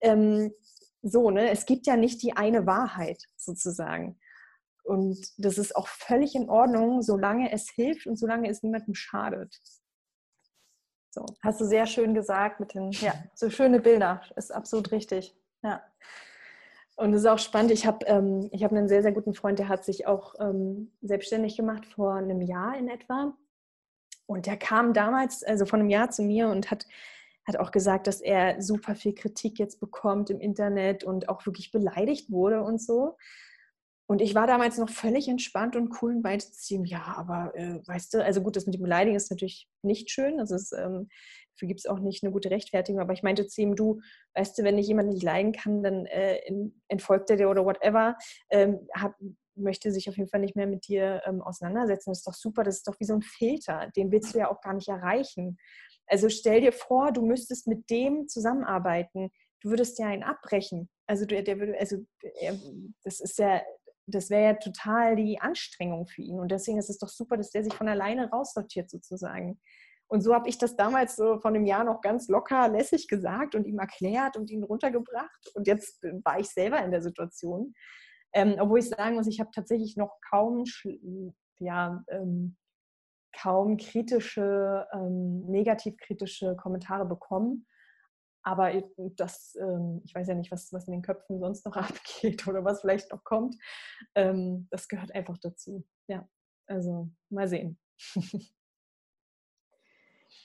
ähm, 0.00 0.52
so, 1.02 1.30
ne? 1.30 1.50
Es 1.50 1.66
gibt 1.66 1.86
ja 1.86 1.96
nicht 1.96 2.22
die 2.22 2.36
eine 2.36 2.66
Wahrheit 2.66 3.22
sozusagen. 3.36 4.18
Und 4.84 5.18
das 5.38 5.58
ist 5.58 5.76
auch 5.76 5.88
völlig 5.88 6.34
in 6.34 6.48
Ordnung, 6.48 7.02
solange 7.02 7.52
es 7.52 7.70
hilft 7.70 8.06
und 8.06 8.16
solange 8.16 8.50
es 8.50 8.62
niemandem 8.62 8.94
schadet. 8.94 9.58
So. 11.10 11.24
Hast 11.42 11.60
du 11.60 11.64
sehr 11.64 11.86
schön 11.86 12.12
gesagt 12.12 12.60
mit 12.60 12.74
den, 12.74 12.90
ja, 12.90 13.14
so 13.34 13.48
schöne 13.48 13.80
Bilder, 13.80 14.22
ist 14.36 14.52
absolut 14.52 14.92
richtig. 14.92 15.34
Ja. 15.62 15.82
Und 16.96 17.12
es 17.12 17.22
ist 17.22 17.26
auch 17.26 17.38
spannend. 17.38 17.72
Ich 17.72 17.86
habe 17.86 18.06
ähm, 18.06 18.50
hab 18.54 18.70
einen 18.70 18.88
sehr, 18.88 19.02
sehr 19.02 19.12
guten 19.12 19.34
Freund, 19.34 19.58
der 19.58 19.68
hat 19.68 19.84
sich 19.84 20.06
auch 20.06 20.34
ähm, 20.38 20.92
selbstständig 21.02 21.56
gemacht 21.56 21.86
vor 21.86 22.14
einem 22.14 22.40
Jahr 22.40 22.76
in 22.76 22.88
etwa. 22.88 23.36
Und 24.26 24.46
der 24.46 24.56
kam 24.56 24.92
damals, 24.94 25.42
also 25.42 25.66
vor 25.66 25.78
einem 25.78 25.90
Jahr 25.90 26.10
zu 26.10 26.22
mir 26.22 26.48
und 26.48 26.70
hat, 26.70 26.86
hat 27.46 27.58
auch 27.58 27.72
gesagt, 27.72 28.06
dass 28.06 28.20
er 28.20 28.62
super 28.62 28.94
viel 28.94 29.14
Kritik 29.14 29.58
jetzt 29.58 29.80
bekommt 29.80 30.30
im 30.30 30.40
Internet 30.40 31.04
und 31.04 31.28
auch 31.28 31.44
wirklich 31.46 31.72
beleidigt 31.72 32.30
wurde 32.30 32.62
und 32.62 32.80
so. 32.80 33.16
Und 34.06 34.20
ich 34.20 34.34
war 34.34 34.46
damals 34.46 34.78
noch 34.78 34.90
völlig 34.90 35.28
entspannt 35.28 35.76
und 35.76 35.90
cool 36.00 36.14
und 36.14 36.22
meinte 36.22 36.50
zu 36.52 36.74
ihm, 36.74 36.84
ja, 36.84 37.14
aber 37.16 37.54
äh, 37.56 37.80
weißt 37.86 38.14
du, 38.14 38.24
also 38.24 38.42
gut, 38.42 38.54
das 38.54 38.66
mit 38.66 38.74
dem 38.74 38.82
Beleidigen 38.82 39.16
ist 39.16 39.30
natürlich 39.30 39.68
nicht 39.82 40.10
schön. 40.10 40.38
Also 40.38 40.54
es, 40.54 40.72
ähm, 40.72 41.08
dafür 41.54 41.68
gibt 41.68 41.80
es 41.80 41.86
auch 41.86 41.98
nicht 41.98 42.22
eine 42.22 42.32
gute 42.32 42.50
Rechtfertigung. 42.50 43.00
Aber 43.00 43.12
ich 43.12 43.22
meinte 43.22 43.46
zu 43.46 43.62
ihm, 43.62 43.76
du, 43.76 44.00
weißt 44.34 44.58
du, 44.58 44.62
wenn 44.64 44.78
ich 44.78 44.86
jemanden 44.86 45.12
nicht 45.12 45.22
leiden 45.22 45.52
kann, 45.52 45.82
dann 45.82 46.06
äh, 46.06 46.40
entfolgt 46.88 47.30
er 47.30 47.36
dir 47.36 47.48
oder 47.48 47.64
whatever. 47.64 48.16
Ähm, 48.50 48.86
hab, 48.94 49.14
möchte 49.56 49.92
sich 49.92 50.08
auf 50.08 50.16
jeden 50.16 50.28
Fall 50.28 50.40
nicht 50.40 50.56
mehr 50.56 50.66
mit 50.66 50.88
dir 50.88 51.22
ähm, 51.26 51.40
auseinandersetzen. 51.40 52.10
Das 52.10 52.18
ist 52.18 52.26
doch 52.26 52.34
super, 52.34 52.64
das 52.64 52.78
ist 52.78 52.88
doch 52.88 52.98
wie 52.98 53.04
so 53.04 53.14
ein 53.14 53.22
Filter. 53.22 53.90
Den 53.96 54.10
willst 54.10 54.34
du 54.34 54.38
ja 54.38 54.50
auch 54.50 54.60
gar 54.60 54.74
nicht 54.74 54.88
erreichen. 54.88 55.58
Also 56.06 56.28
stell 56.28 56.60
dir 56.60 56.72
vor, 56.72 57.12
du 57.12 57.24
müsstest 57.24 57.66
mit 57.66 57.88
dem 57.88 58.26
zusammenarbeiten. 58.28 59.30
Du 59.60 59.70
würdest 59.70 59.98
ja 59.98 60.06
einen 60.06 60.24
abbrechen. 60.24 60.90
Also 61.06 61.24
der, 61.24 61.42
der 61.42 61.58
würde, 61.58 61.78
also 61.78 61.98
er, 62.40 62.58
das 63.04 63.20
ist 63.20 63.38
ja 63.38 63.62
das 64.06 64.30
wäre 64.30 64.44
ja 64.44 64.54
total 64.54 65.16
die 65.16 65.40
Anstrengung 65.40 66.06
für 66.06 66.22
ihn. 66.22 66.38
Und 66.38 66.50
deswegen 66.50 66.78
ist 66.78 66.90
es 66.90 66.98
doch 66.98 67.08
super, 67.08 67.36
dass 67.36 67.50
der 67.50 67.64
sich 67.64 67.74
von 67.74 67.88
alleine 67.88 68.28
raussortiert 68.30 68.90
sozusagen. 68.90 69.58
Und 70.08 70.20
so 70.20 70.34
habe 70.34 70.48
ich 70.48 70.58
das 70.58 70.76
damals 70.76 71.16
so 71.16 71.38
von 71.38 71.54
einem 71.54 71.66
Jahr 71.66 71.84
noch 71.84 72.00
ganz 72.00 72.28
locker, 72.28 72.68
lässig 72.68 73.08
gesagt 73.08 73.54
und 73.54 73.66
ihm 73.66 73.78
erklärt 73.78 74.36
und 74.36 74.50
ihn 74.50 74.62
runtergebracht. 74.62 75.50
Und 75.54 75.66
jetzt 75.66 76.02
war 76.24 76.38
ich 76.38 76.48
selber 76.48 76.82
in 76.84 76.90
der 76.90 77.02
Situation. 77.02 77.74
Ähm, 78.32 78.56
obwohl 78.58 78.80
ich 78.80 78.88
sagen 78.88 79.14
muss, 79.14 79.26
ich 79.26 79.40
habe 79.40 79.50
tatsächlich 79.54 79.96
noch 79.96 80.18
kaum, 80.28 80.64
ja, 81.58 82.04
ähm, 82.08 82.56
kaum 83.32 83.76
kritische, 83.76 84.86
ähm, 84.92 85.44
negativ-kritische 85.46 86.56
Kommentare 86.56 87.06
bekommen. 87.06 87.66
Aber 88.42 88.70
das, 89.16 89.56
ähm, 89.58 90.02
ich 90.04 90.14
weiß 90.14 90.28
ja 90.28 90.34
nicht, 90.34 90.52
was, 90.52 90.72
was 90.72 90.86
in 90.86 90.92
den 90.92 91.02
Köpfen 91.02 91.40
sonst 91.40 91.64
noch 91.64 91.76
abgeht 91.76 92.46
oder 92.46 92.64
was 92.64 92.82
vielleicht 92.82 93.10
noch 93.10 93.24
kommt. 93.24 93.56
Ähm, 94.14 94.68
das 94.70 94.88
gehört 94.88 95.14
einfach 95.14 95.38
dazu. 95.38 95.84
Ja, 96.08 96.28
also 96.66 97.10
mal 97.30 97.48
sehen. 97.48 97.78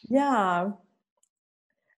ja, 0.02 0.80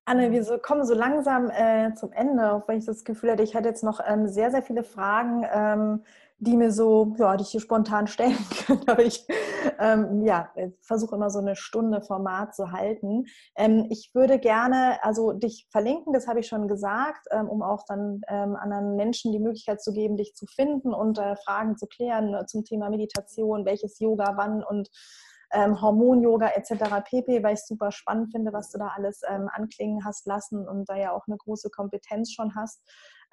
Anne, 0.05 0.31
wir 0.31 0.43
so, 0.43 0.57
kommen 0.57 0.85
so 0.85 0.95
langsam 0.95 1.49
äh, 1.51 1.93
zum 1.93 2.11
Ende, 2.11 2.51
auch 2.53 2.67
wenn 2.67 2.79
ich 2.79 2.85
das 2.85 3.03
Gefühl 3.03 3.31
hatte, 3.31 3.43
ich 3.43 3.55
hatte 3.55 3.69
jetzt 3.69 3.83
noch 3.83 3.99
ähm, 4.05 4.27
sehr, 4.27 4.49
sehr 4.49 4.63
viele 4.63 4.83
Fragen, 4.83 5.45
ähm, 5.53 6.03
die 6.39 6.57
mir 6.57 6.71
so, 6.71 7.15
ja, 7.19 7.37
die 7.37 7.43
ich 7.43 7.51
hier 7.51 7.61
spontan 7.61 8.07
stellen 8.07 8.35
kann. 8.65 8.81
Aber 8.87 9.03
ich 9.03 9.27
ähm, 9.79 10.25
ja, 10.25 10.51
versuche 10.81 11.15
immer 11.15 11.29
so 11.29 11.37
eine 11.37 11.55
Stunde 11.55 12.01
Format 12.01 12.55
zu 12.55 12.71
halten. 12.71 13.25
Ähm, 13.55 13.85
ich 13.91 14.09
würde 14.15 14.39
gerne, 14.39 14.97
also 15.03 15.33
dich 15.33 15.67
verlinken, 15.71 16.13
das 16.13 16.27
habe 16.27 16.39
ich 16.39 16.47
schon 16.47 16.67
gesagt, 16.67 17.27
ähm, 17.29 17.47
um 17.47 17.61
auch 17.61 17.83
dann 17.87 18.21
ähm, 18.27 18.55
anderen 18.55 18.95
Menschen 18.95 19.31
die 19.31 19.39
Möglichkeit 19.39 19.83
zu 19.83 19.93
geben, 19.93 20.17
dich 20.17 20.33
zu 20.33 20.47
finden 20.47 20.95
und 20.95 21.19
äh, 21.19 21.35
Fragen 21.45 21.77
zu 21.77 21.85
klären 21.85 22.33
äh, 22.33 22.45
zum 22.47 22.65
Thema 22.65 22.89
Meditation, 22.89 23.65
welches 23.65 23.99
Yoga, 23.99 24.33
wann 24.35 24.63
und 24.63 24.89
ähm, 25.53 25.81
Hormon-Yoga 25.81 26.49
etc. 26.55 27.03
pp., 27.03 27.43
weil 27.43 27.53
ich 27.53 27.61
es 27.61 27.67
super 27.67 27.91
spannend 27.91 28.31
finde, 28.31 28.53
was 28.53 28.71
du 28.71 28.77
da 28.77 28.89
alles 28.95 29.21
ähm, 29.27 29.49
anklingen 29.51 30.05
hast 30.05 30.25
lassen 30.27 30.67
und 30.67 30.89
da 30.89 30.95
ja 30.95 31.11
auch 31.11 31.27
eine 31.27 31.37
große 31.37 31.69
Kompetenz 31.69 32.31
schon 32.31 32.55
hast. 32.55 32.81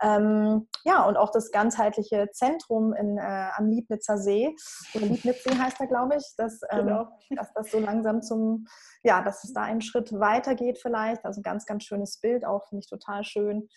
Ähm, 0.01 0.69
ja, 0.85 1.05
und 1.05 1.17
auch 1.17 1.31
das 1.31 1.51
ganzheitliche 1.51 2.29
Zentrum 2.33 2.93
in, 2.93 3.19
äh, 3.19 3.49
am 3.57 3.67
Liebnitzer 3.67 4.17
See, 4.17 4.55
oder 4.95 5.07
Liebnitzsee 5.07 5.57
heißt 5.59 5.81
er, 5.81 5.89
glaube 5.89 6.17
ich, 6.17 6.25
dass, 6.37 6.61
ähm, 6.71 6.87
genau. 6.87 7.09
dass 7.37 7.53
das 7.53 7.71
so 7.71 7.79
langsam 7.81 8.23
zum, 8.23 8.67
ja, 9.03 9.23
dass 9.23 9.43
es 9.43 9.53
da 9.53 9.63
einen 9.63 9.81
Schritt 9.81 10.13
weitergeht 10.19 10.79
vielleicht. 10.81 11.25
Also 11.25 11.41
ein 11.41 11.45
ganz, 11.45 11.67
ganz 11.67 11.85
schönes 11.85 12.21
Bild 12.21 12.45
auch, 12.45 12.69
finde 12.69 12.85
ich 12.85 12.89
total 12.89 13.25
schön. 13.25 13.69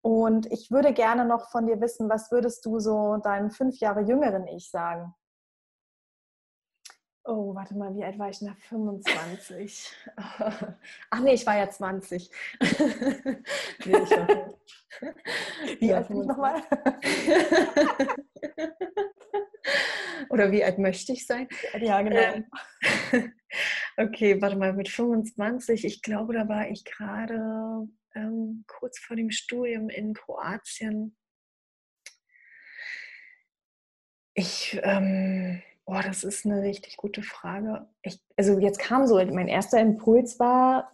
Und 0.00 0.50
ich 0.50 0.70
würde 0.70 0.92
gerne 0.92 1.26
noch 1.26 1.50
von 1.50 1.66
dir 1.66 1.80
wissen, 1.80 2.08
was 2.08 2.30
würdest 2.30 2.64
du 2.64 2.78
so 2.78 3.18
deinem 3.18 3.50
fünf 3.50 3.78
Jahre 3.78 4.00
jüngeren 4.00 4.46
Ich 4.46 4.70
sagen? 4.70 5.14
Oh, 7.30 7.54
warte 7.54 7.76
mal, 7.76 7.94
wie 7.94 8.02
alt 8.02 8.18
war 8.18 8.30
ich 8.30 8.40
nach 8.40 8.56
25? 8.70 9.92
Ach 10.16 11.20
nee, 11.20 11.34
ich 11.34 11.44
war 11.44 11.58
ja 11.58 11.68
20. 11.68 12.30
nee, 13.84 13.92
war, 13.92 14.54
wie 15.78 15.92
alt 15.92 16.08
bin 16.08 16.22
ich 16.22 16.26
nochmal? 16.26 16.62
Oder 20.30 20.50
wie 20.50 20.64
alt 20.64 20.78
möchte 20.78 21.12
ich 21.12 21.26
sein? 21.26 21.46
Ja, 21.78 22.00
genau. 22.00 22.46
Ähm, 23.12 23.34
okay, 23.98 24.40
warte 24.40 24.56
mal, 24.56 24.72
mit 24.72 24.88
25, 24.88 25.84
ich 25.84 26.00
glaube, 26.00 26.32
da 26.32 26.48
war 26.48 26.70
ich 26.70 26.86
gerade 26.86 27.86
ähm, 28.14 28.64
kurz 28.66 28.98
vor 28.98 29.16
dem 29.16 29.30
Studium 29.30 29.90
in 29.90 30.14
Kroatien. 30.14 31.14
Ich, 34.32 34.80
ähm, 34.82 35.60
Oh, 35.90 36.00
das 36.04 36.22
ist 36.22 36.44
eine 36.44 36.60
richtig 36.62 36.98
gute 36.98 37.22
Frage. 37.22 37.86
Ich, 38.02 38.20
also 38.36 38.58
jetzt 38.58 38.78
kam 38.78 39.06
so, 39.06 39.14
mein 39.14 39.48
erster 39.48 39.80
Impuls 39.80 40.38
war, 40.38 40.92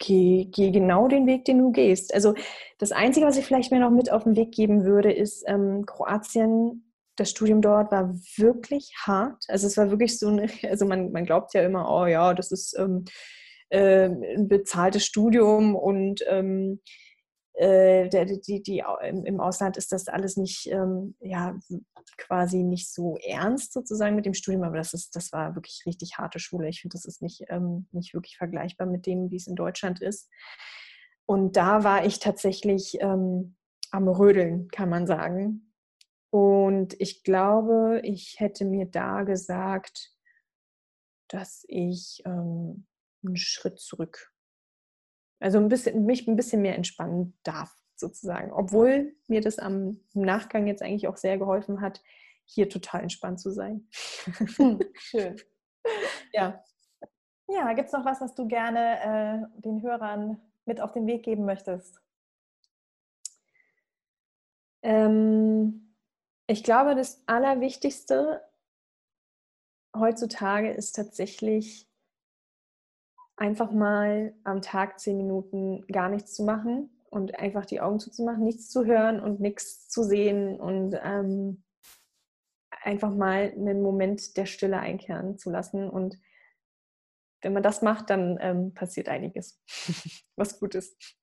geh, 0.00 0.46
geh, 0.50 0.72
genau 0.72 1.06
den 1.06 1.24
Weg, 1.28 1.44
den 1.44 1.58
du 1.58 1.70
gehst. 1.70 2.12
Also 2.12 2.34
das 2.78 2.90
Einzige, 2.90 3.26
was 3.26 3.36
ich 3.36 3.46
vielleicht 3.46 3.70
mir 3.70 3.78
noch 3.78 3.92
mit 3.92 4.10
auf 4.10 4.24
den 4.24 4.34
Weg 4.34 4.50
geben 4.50 4.84
würde, 4.84 5.12
ist 5.12 5.44
ähm, 5.46 5.86
Kroatien. 5.86 6.92
Das 7.14 7.30
Studium 7.30 7.62
dort 7.62 7.92
war 7.92 8.12
wirklich 8.36 8.92
hart. 9.06 9.44
Also 9.46 9.68
es 9.68 9.76
war 9.76 9.88
wirklich 9.90 10.18
so, 10.18 10.26
eine, 10.26 10.48
also 10.68 10.84
man, 10.84 11.12
man 11.12 11.24
glaubt 11.24 11.54
ja 11.54 11.62
immer, 11.62 11.88
oh 11.88 12.06
ja, 12.06 12.34
das 12.34 12.50
ist 12.50 12.76
ähm, 12.76 13.04
äh, 13.68 14.06
ein 14.06 14.48
bezahltes 14.48 15.04
Studium 15.06 15.76
und 15.76 16.24
ähm, 16.26 16.80
äh, 17.60 18.08
die, 18.26 18.62
die, 18.62 18.82
im 19.02 19.38
Ausland 19.38 19.76
ist 19.76 19.92
das 19.92 20.08
alles 20.08 20.38
nicht, 20.38 20.66
ähm, 20.68 21.14
ja, 21.20 21.58
quasi 22.16 22.62
nicht 22.62 22.90
so 22.90 23.18
ernst 23.18 23.74
sozusagen 23.74 24.16
mit 24.16 24.24
dem 24.24 24.32
Studium, 24.32 24.64
aber 24.64 24.78
das 24.78 24.94
ist, 24.94 25.14
das 25.14 25.30
war 25.32 25.54
wirklich 25.54 25.82
richtig 25.84 26.16
harte 26.16 26.38
Schule. 26.38 26.68
Ich 26.68 26.80
finde, 26.80 26.94
das 26.94 27.04
ist 27.04 27.20
nicht, 27.20 27.44
ähm, 27.48 27.86
nicht 27.92 28.14
wirklich 28.14 28.38
vergleichbar 28.38 28.86
mit 28.86 29.04
dem, 29.04 29.30
wie 29.30 29.36
es 29.36 29.46
in 29.46 29.56
Deutschland 29.56 30.00
ist. 30.00 30.30
Und 31.26 31.56
da 31.56 31.84
war 31.84 32.06
ich 32.06 32.18
tatsächlich 32.18 32.96
ähm, 33.00 33.56
am 33.90 34.08
Rödeln, 34.08 34.68
kann 34.68 34.88
man 34.88 35.06
sagen. 35.06 35.74
Und 36.30 36.98
ich 36.98 37.24
glaube, 37.24 38.00
ich 38.04 38.36
hätte 38.38 38.64
mir 38.64 38.86
da 38.86 39.24
gesagt, 39.24 40.14
dass 41.28 41.64
ich 41.68 42.22
ähm, 42.24 42.86
einen 43.22 43.36
Schritt 43.36 43.78
zurück 43.80 44.29
also 45.40 45.58
ein 45.58 45.68
bisschen, 45.68 46.04
mich 46.06 46.28
ein 46.28 46.36
bisschen 46.36 46.62
mehr 46.62 46.76
entspannen 46.76 47.36
darf, 47.42 47.74
sozusagen. 47.96 48.52
Obwohl 48.52 49.16
mir 49.26 49.40
das 49.40 49.58
am 49.58 50.00
Nachgang 50.14 50.66
jetzt 50.66 50.82
eigentlich 50.82 51.08
auch 51.08 51.16
sehr 51.16 51.38
geholfen 51.38 51.80
hat, 51.80 52.02
hier 52.44 52.68
total 52.68 53.02
entspannt 53.02 53.40
zu 53.40 53.50
sein. 53.50 53.88
Hm, 54.56 54.80
schön. 54.94 55.36
Ja. 56.32 56.62
Ja, 57.48 57.72
gibt 57.72 57.86
es 57.86 57.92
noch 57.92 58.04
was, 58.04 58.20
was 58.20 58.34
du 58.34 58.46
gerne 58.46 59.48
äh, 59.56 59.60
den 59.62 59.82
Hörern 59.82 60.40
mit 60.66 60.80
auf 60.80 60.92
den 60.92 61.06
Weg 61.06 61.24
geben 61.24 61.46
möchtest? 61.46 62.00
Ähm, 64.82 65.96
ich 66.46 66.62
glaube, 66.62 66.94
das 66.94 67.22
Allerwichtigste 67.26 68.42
heutzutage 69.96 70.70
ist 70.70 70.92
tatsächlich 70.92 71.89
einfach 73.40 73.72
mal 73.72 74.34
am 74.44 74.60
Tag 74.60 75.00
zehn 75.00 75.16
Minuten 75.16 75.86
gar 75.86 76.10
nichts 76.10 76.34
zu 76.34 76.44
machen 76.44 76.90
und 77.08 77.38
einfach 77.38 77.64
die 77.64 77.80
Augen 77.80 77.98
zuzumachen, 77.98 78.44
nichts 78.44 78.68
zu 78.68 78.84
hören 78.84 79.18
und 79.18 79.40
nichts 79.40 79.88
zu 79.88 80.02
sehen 80.02 80.60
und 80.60 80.94
ähm, 81.02 81.64
einfach 82.82 83.14
mal 83.14 83.50
einen 83.50 83.82
Moment 83.82 84.36
der 84.36 84.44
Stille 84.44 84.78
einkehren 84.78 85.38
zu 85.38 85.50
lassen. 85.50 85.88
Und 85.88 86.18
wenn 87.40 87.54
man 87.54 87.62
das 87.62 87.80
macht, 87.80 88.10
dann 88.10 88.38
ähm, 88.40 88.74
passiert 88.74 89.08
einiges, 89.08 89.58
was 90.36 90.60
gut 90.60 90.74
ist. 90.74 91.16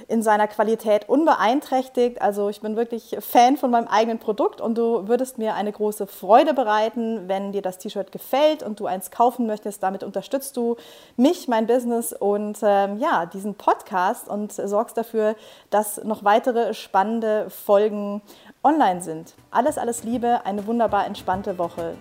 in 0.09 0.23
seiner 0.23 0.47
Qualität 0.47 1.09
unbeeinträchtigt. 1.09 2.21
Also 2.21 2.51
ich 2.51 2.61
bin 2.61 2.77
wirklich 2.77 3.17
Fan 3.21 3.57
von 3.57 3.71
meinem 3.71 3.89
eigenen 3.89 4.19
Produkt 4.19 4.61
und 4.61 4.77
du 4.77 5.09
würdest 5.09 5.39
mir 5.39 5.55
eine 5.55 5.73
große 5.73 6.07
Freude 6.07 6.53
bereiten, 6.53 7.29
wenn 7.29 7.53
dir 7.53 7.63
das 7.63 7.79
T-Shirt 7.79 8.13
gefällt 8.13 8.63
und 8.63 8.79
du 8.79 8.87
eins 8.87 9.11
kaufen 9.11 9.47
möchtest. 9.47 9.83
Damit 9.83 10.05
unterstützt 10.05 10.57
du 10.57 10.77
mich, 11.17 11.49
mein 11.49 11.67
Business 11.67 12.13
und 12.13 12.59
ähm, 12.63 12.99
ja, 12.99 13.25
diesen 13.25 13.55
Podcast 13.55 14.29
und 14.29 14.53
sorgst 14.53 14.99
dafür, 14.99 15.35
dass 15.71 16.05
noch 16.05 16.25
weitere 16.25 16.75
spannende 16.75 17.49
Folgen 17.49 18.21
online 18.63 19.01
sind. 19.01 19.35
Alles, 19.51 19.79
alles 19.79 20.05
Liebe, 20.05 20.41
eine 20.45 20.67
wunderbar 20.67 21.07
entspannte 21.07 21.57
Woche. 21.57 21.95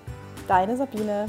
Deine 0.50 0.76
Sabine. 0.76 1.28